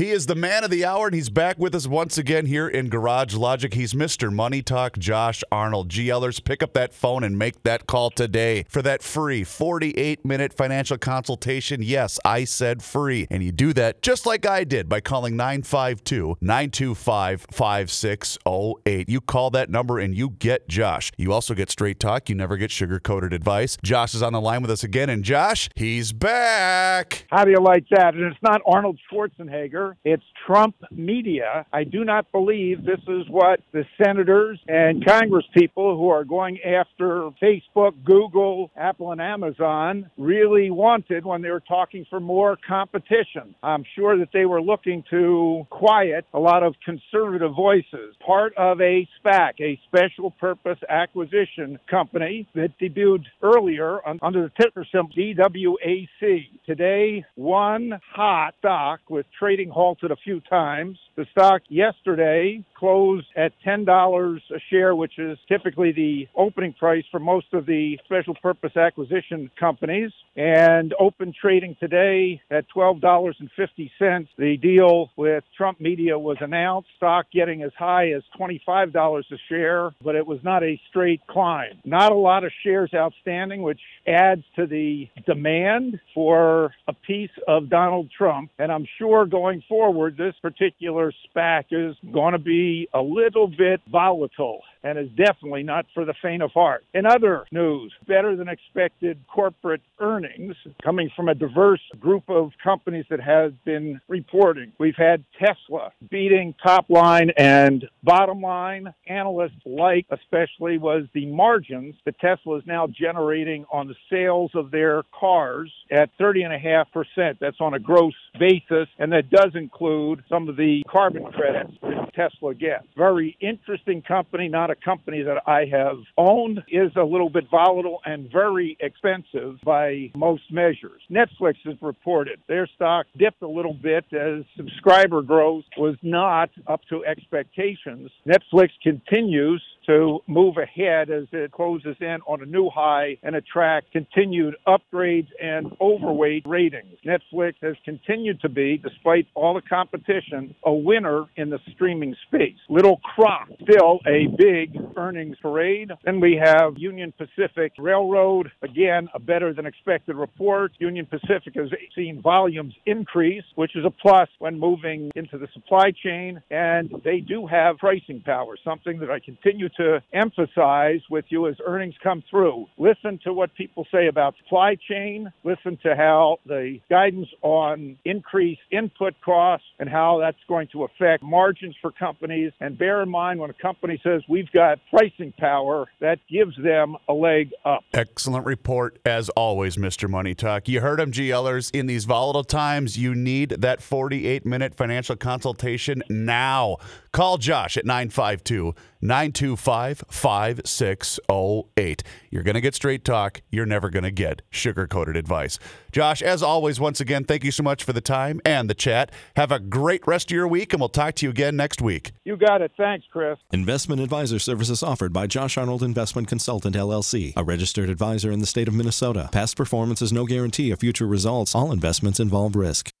He 0.00 0.12
is 0.12 0.24
the 0.24 0.34
man 0.34 0.64
of 0.64 0.70
the 0.70 0.86
hour, 0.86 1.08
and 1.08 1.14
he's 1.14 1.28
back 1.28 1.58
with 1.58 1.74
us 1.74 1.86
once 1.86 2.16
again 2.16 2.46
here 2.46 2.66
in 2.66 2.88
Garage 2.88 3.34
Logic. 3.34 3.74
He's 3.74 3.92
Mr. 3.92 4.32
Money 4.32 4.62
Talk, 4.62 4.96
Josh 4.96 5.44
Arnold. 5.52 5.90
GLers, 5.90 6.42
pick 6.42 6.62
up 6.62 6.72
that 6.72 6.94
phone 6.94 7.22
and 7.22 7.38
make 7.38 7.62
that 7.64 7.86
call 7.86 8.08
today 8.08 8.64
for 8.70 8.80
that 8.80 9.02
free 9.02 9.44
48 9.44 10.24
minute 10.24 10.54
financial 10.54 10.96
consultation. 10.96 11.82
Yes, 11.82 12.18
I 12.24 12.44
said 12.44 12.82
free. 12.82 13.26
And 13.30 13.42
you 13.42 13.52
do 13.52 13.74
that 13.74 14.00
just 14.00 14.24
like 14.24 14.46
I 14.46 14.64
did 14.64 14.88
by 14.88 15.02
calling 15.02 15.36
952 15.36 16.38
925 16.40 17.46
5608. 17.52 19.06
You 19.06 19.20
call 19.20 19.50
that 19.50 19.68
number 19.68 19.98
and 19.98 20.14
you 20.14 20.30
get 20.30 20.66
Josh. 20.66 21.12
You 21.18 21.34
also 21.34 21.52
get 21.52 21.70
straight 21.70 22.00
talk. 22.00 22.30
You 22.30 22.36
never 22.36 22.56
get 22.56 22.70
sugar 22.70 23.00
coated 23.00 23.34
advice. 23.34 23.76
Josh 23.82 24.14
is 24.14 24.22
on 24.22 24.32
the 24.32 24.40
line 24.40 24.62
with 24.62 24.70
us 24.70 24.82
again, 24.82 25.10
and 25.10 25.22
Josh, 25.22 25.68
he's 25.74 26.14
back. 26.14 27.26
How 27.28 27.44
do 27.44 27.50
you 27.50 27.60
like 27.60 27.84
that? 27.90 28.14
And 28.14 28.24
it's 28.24 28.42
not 28.42 28.62
Arnold 28.64 28.98
Schwarzenegger. 29.12 29.89
It's 30.04 30.22
Trump 30.50 30.74
media. 30.90 31.64
I 31.72 31.84
do 31.84 32.04
not 32.04 32.32
believe 32.32 32.84
this 32.84 32.98
is 33.06 33.22
what 33.28 33.60
the 33.70 33.84
senators 34.02 34.58
and 34.66 35.06
Congress 35.06 35.44
people 35.56 35.96
who 35.96 36.08
are 36.08 36.24
going 36.24 36.58
after 36.62 37.30
Facebook, 37.40 37.92
Google, 38.04 38.72
Apple, 38.76 39.12
and 39.12 39.20
Amazon 39.20 40.10
really 40.18 40.72
wanted 40.72 41.24
when 41.24 41.40
they 41.40 41.50
were 41.50 41.62
talking 41.68 42.04
for 42.10 42.18
more 42.18 42.58
competition. 42.66 43.54
I'm 43.62 43.84
sure 43.94 44.18
that 44.18 44.30
they 44.32 44.44
were 44.44 44.60
looking 44.60 45.04
to 45.10 45.68
quiet 45.70 46.24
a 46.34 46.40
lot 46.40 46.64
of 46.64 46.74
conservative 46.84 47.54
voices. 47.54 48.16
Part 48.26 48.52
of 48.56 48.80
a 48.80 49.06
SPAC, 49.24 49.60
a 49.60 49.78
special 49.86 50.32
purpose 50.32 50.78
acquisition 50.88 51.78
company 51.88 52.48
that 52.56 52.76
debuted 52.80 53.26
earlier 53.40 54.04
un- 54.04 54.18
under 54.20 54.42
the 54.42 54.52
ticker 54.60 54.84
symbol 54.90 55.14
DWAC. 55.14 56.48
Today, 56.66 57.24
one 57.36 58.00
hot 58.12 58.54
stock 58.58 58.98
with 59.08 59.26
trading 59.38 59.68
halted 59.68 60.10
a 60.10 60.16
few 60.16 60.39
times. 60.42 60.98
The 61.20 61.26
stock 61.32 61.60
yesterday 61.68 62.64
closed 62.74 63.26
at 63.36 63.52
$10 63.66 63.86
a 63.86 64.60
share, 64.70 64.94
which 64.94 65.18
is 65.18 65.36
typically 65.48 65.92
the 65.92 66.26
opening 66.34 66.72
price 66.72 67.04
for 67.10 67.20
most 67.20 67.52
of 67.52 67.66
the 67.66 67.98
special 68.06 68.34
purpose 68.36 68.74
acquisition 68.74 69.50
companies, 69.60 70.10
and 70.34 70.94
open 70.98 71.34
trading 71.38 71.76
today 71.78 72.40
at 72.50 72.64
$12.50. 72.74 74.28
The 74.38 74.56
deal 74.56 75.10
with 75.16 75.44
Trump 75.54 75.78
Media 75.78 76.18
was 76.18 76.38
announced, 76.40 76.88
stock 76.96 77.26
getting 77.30 77.62
as 77.62 77.72
high 77.78 78.12
as 78.12 78.22
$25 78.40 79.18
a 79.20 79.22
share, 79.50 79.90
but 80.02 80.14
it 80.14 80.26
was 80.26 80.38
not 80.42 80.62
a 80.62 80.80
straight 80.88 81.20
climb. 81.26 81.80
Not 81.84 82.12
a 82.12 82.16
lot 82.16 82.44
of 82.44 82.52
shares 82.64 82.92
outstanding, 82.94 83.60
which 83.60 83.80
adds 84.06 84.44
to 84.56 84.66
the 84.66 85.06
demand 85.26 86.00
for 86.14 86.72
a 86.88 86.94
piece 86.94 87.28
of 87.46 87.68
Donald 87.68 88.08
Trump. 88.16 88.50
And 88.58 88.72
I'm 88.72 88.86
sure 88.96 89.26
going 89.26 89.62
forward, 89.68 90.16
this 90.16 90.34
particular 90.40 91.09
SPAC 91.26 91.64
is 91.70 91.96
going 92.12 92.32
to 92.32 92.38
be 92.38 92.88
a 92.92 93.00
little 93.00 93.46
bit 93.46 93.80
volatile 93.90 94.60
and 94.82 94.98
is 94.98 95.08
definitely 95.16 95.62
not 95.62 95.86
for 95.94 96.04
the 96.04 96.14
faint 96.22 96.42
of 96.42 96.50
heart. 96.52 96.84
In 96.94 97.06
other 97.06 97.44
news, 97.52 97.92
better 98.06 98.36
than 98.36 98.48
expected 98.48 99.18
corporate 99.32 99.82
earnings 99.98 100.56
coming 100.82 101.10
from 101.14 101.28
a 101.28 101.34
diverse 101.34 101.80
group 101.98 102.24
of 102.28 102.50
companies 102.62 103.04
that 103.10 103.20
has 103.20 103.52
been 103.64 104.00
reporting. 104.08 104.72
We've 104.78 104.96
had 104.96 105.24
Tesla 105.38 105.92
beating 106.10 106.54
top 106.62 106.88
line 106.88 107.30
and 107.36 107.84
bottom 108.02 108.40
line. 108.40 108.92
Analysts 109.06 109.52
like, 109.66 110.06
especially, 110.10 110.78
was 110.78 111.04
the 111.14 111.26
margins 111.26 111.94
that 112.04 112.18
Tesla 112.18 112.56
is 112.58 112.64
now 112.66 112.86
generating 112.86 113.64
on 113.72 113.86
the 113.86 113.94
sales 114.10 114.50
of 114.54 114.70
their 114.70 115.02
cars 115.18 115.70
at 115.90 116.10
30.5%. 116.18 117.38
That's 117.40 117.60
on 117.60 117.74
a 117.74 117.78
gross 117.78 118.14
basis, 118.38 118.88
and 118.98 119.12
that 119.12 119.30
does 119.30 119.52
include 119.54 120.22
some 120.28 120.48
of 120.48 120.56
the 120.56 120.82
carbon 120.88 121.24
credits 121.32 121.72
that 121.82 122.14
Tesla 122.14 122.54
gets. 122.54 122.86
Very 122.96 123.36
interesting 123.40 124.02
company, 124.02 124.48
not 124.48 124.69
a 124.70 124.76
company 124.76 125.22
that 125.22 125.42
I 125.46 125.66
have 125.66 125.98
owned, 126.16 126.62
is 126.68 126.90
a 126.96 127.04
little 127.04 127.30
bit 127.30 127.44
volatile 127.50 128.00
and 128.04 128.30
very 128.30 128.76
expensive 128.80 129.58
by 129.64 130.10
most 130.14 130.44
measures. 130.50 131.02
Netflix 131.10 131.56
has 131.64 131.76
reported 131.80 132.40
their 132.48 132.66
stock 132.74 133.06
dipped 133.18 133.42
a 133.42 133.48
little 133.48 133.74
bit 133.74 134.04
as 134.12 134.44
subscriber 134.56 135.22
growth 135.22 135.64
was 135.76 135.96
not 136.02 136.50
up 136.66 136.80
to 136.88 137.04
expectations. 137.04 138.10
Netflix 138.26 138.70
continues 138.82 139.62
to 139.86 140.20
move 140.26 140.56
ahead 140.56 141.10
as 141.10 141.24
it 141.32 141.50
closes 141.52 141.96
in 142.00 142.18
on 142.26 142.42
a 142.42 142.46
new 142.46 142.70
high 142.70 143.16
and 143.22 143.34
attract 143.34 143.90
continued 143.92 144.54
upgrades 144.66 145.28
and 145.42 145.66
overweight 145.80 146.46
ratings. 146.46 146.96
Netflix 147.04 147.54
has 147.62 147.76
continued 147.84 148.40
to 148.40 148.48
be, 148.48 148.76
despite 148.76 149.26
all 149.34 149.54
the 149.54 149.62
competition, 149.62 150.54
a 150.64 150.72
winner 150.72 151.24
in 151.36 151.50
the 151.50 151.58
streaming 151.72 152.14
space. 152.26 152.56
Little 152.68 152.98
Croc, 152.98 153.48
still 153.62 154.00
a 154.06 154.26
big 154.60 154.76
earnings 154.96 155.36
parade. 155.40 155.90
Then 156.04 156.20
we 156.20 156.40
have 156.42 156.74
Union 156.76 157.12
Pacific 157.16 157.72
Railroad, 157.78 158.50
again, 158.62 159.08
a 159.14 159.18
better 159.18 159.52
than 159.54 159.66
expected 159.66 160.16
report. 160.16 160.72
Union 160.78 161.06
Pacific 161.06 161.54
has 161.54 161.70
seen 161.94 162.20
volumes 162.20 162.74
increase, 162.86 163.44
which 163.54 163.74
is 163.76 163.84
a 163.84 163.90
plus 163.90 164.28
when 164.38 164.58
moving 164.58 165.10
into 165.14 165.38
the 165.38 165.48
supply 165.54 165.92
chain, 166.04 166.40
and 166.50 166.90
they 167.04 167.20
do 167.20 167.46
have 167.46 167.78
pricing 167.78 168.20
power, 168.20 168.56
something 168.62 168.98
that 169.00 169.10
I 169.10 169.18
continue 169.20 169.68
to 169.76 170.02
emphasize 170.12 171.00
with 171.10 171.24
you 171.28 171.48
as 171.48 171.56
earnings 171.64 171.94
come 172.02 172.22
through. 172.30 172.66
Listen 172.78 173.18
to 173.24 173.32
what 173.32 173.54
people 173.54 173.86
say 173.92 174.08
about 174.08 174.34
supply 174.42 174.76
chain, 174.88 175.32
listen 175.44 175.78
to 175.82 175.96
how 175.96 176.38
the 176.46 176.78
guidance 176.90 177.28
on 177.42 177.96
increased 178.04 178.60
input 178.70 179.14
costs 179.24 179.66
and 179.78 179.88
how 179.88 180.18
that's 180.20 180.36
going 180.48 180.68
to 180.72 180.84
affect 180.84 181.22
margins 181.22 181.76
for 181.80 181.90
companies. 181.92 182.52
And 182.60 182.78
bear 182.78 183.02
in 183.02 183.08
mind 183.08 183.40
when 183.40 183.50
a 183.50 183.54
company 183.54 184.00
says 184.02 184.22
we've 184.28 184.49
got 184.52 184.78
pricing 184.90 185.32
power, 185.38 185.88
that 186.00 186.18
gives 186.30 186.56
them 186.62 186.96
a 187.08 187.12
leg 187.12 187.50
up. 187.64 187.84
Excellent 187.92 188.46
report, 188.46 188.98
as 189.04 189.28
always, 189.30 189.76
Mr. 189.76 190.08
Money 190.08 190.34
Talk. 190.34 190.68
You 190.68 190.80
heard 190.80 191.00
him, 191.00 191.12
GLers. 191.12 191.74
In 191.74 191.86
these 191.86 192.04
volatile 192.04 192.44
times, 192.44 192.98
you 192.98 193.14
need 193.14 193.50
that 193.50 193.82
48 193.82 194.44
minute 194.46 194.74
financial 194.74 195.16
consultation 195.16 196.02
now. 196.08 196.76
Call 197.12 197.38
Josh 197.38 197.76
at 197.76 197.84
952 197.84 198.74
925 199.02 200.04
5608. 200.08 202.02
You're 202.30 202.42
going 202.42 202.54
to 202.54 202.60
get 202.60 202.74
straight 202.74 203.04
talk. 203.04 203.42
You're 203.50 203.66
never 203.66 203.90
going 203.90 204.04
to 204.04 204.10
get 204.10 204.42
sugar 204.50 204.86
coated 204.86 205.16
advice. 205.16 205.58
Josh, 205.92 206.22
as 206.22 206.42
always, 206.42 206.78
once 206.78 207.00
again, 207.00 207.24
thank 207.24 207.44
you 207.44 207.50
so 207.50 207.62
much 207.62 207.82
for 207.82 207.92
the 207.92 208.00
time 208.00 208.40
and 208.44 208.70
the 208.70 208.74
chat. 208.74 209.10
Have 209.36 209.50
a 209.50 209.58
great 209.58 210.06
rest 210.06 210.30
of 210.30 210.34
your 210.34 210.46
week, 210.46 210.72
and 210.72 210.80
we'll 210.80 210.88
talk 210.88 211.14
to 211.16 211.26
you 211.26 211.30
again 211.30 211.56
next 211.56 211.80
week. 211.82 212.12
You 212.24 212.36
got 212.36 212.62
it. 212.62 212.72
Thanks, 212.76 213.06
Chris. 213.10 213.38
Investment 213.52 214.00
advisor 214.00 214.38
services 214.38 214.82
offered 214.82 215.12
by 215.12 215.26
Josh 215.26 215.58
Arnold 215.58 215.82
Investment 215.82 216.28
Consultant 216.28 216.76
LLC, 216.76 217.32
a 217.36 217.44
registered 217.44 217.90
advisor 217.90 218.30
in 218.30 218.40
the 218.40 218.46
state 218.46 218.68
of 218.68 218.74
Minnesota. 218.74 219.28
Past 219.32 219.56
performance 219.56 220.00
is 220.00 220.12
no 220.12 220.26
guarantee 220.26 220.70
of 220.70 220.80
future 220.80 221.06
results. 221.06 221.54
All 221.54 221.72
investments 221.72 222.20
involve 222.20 222.54
risk. 222.54 222.92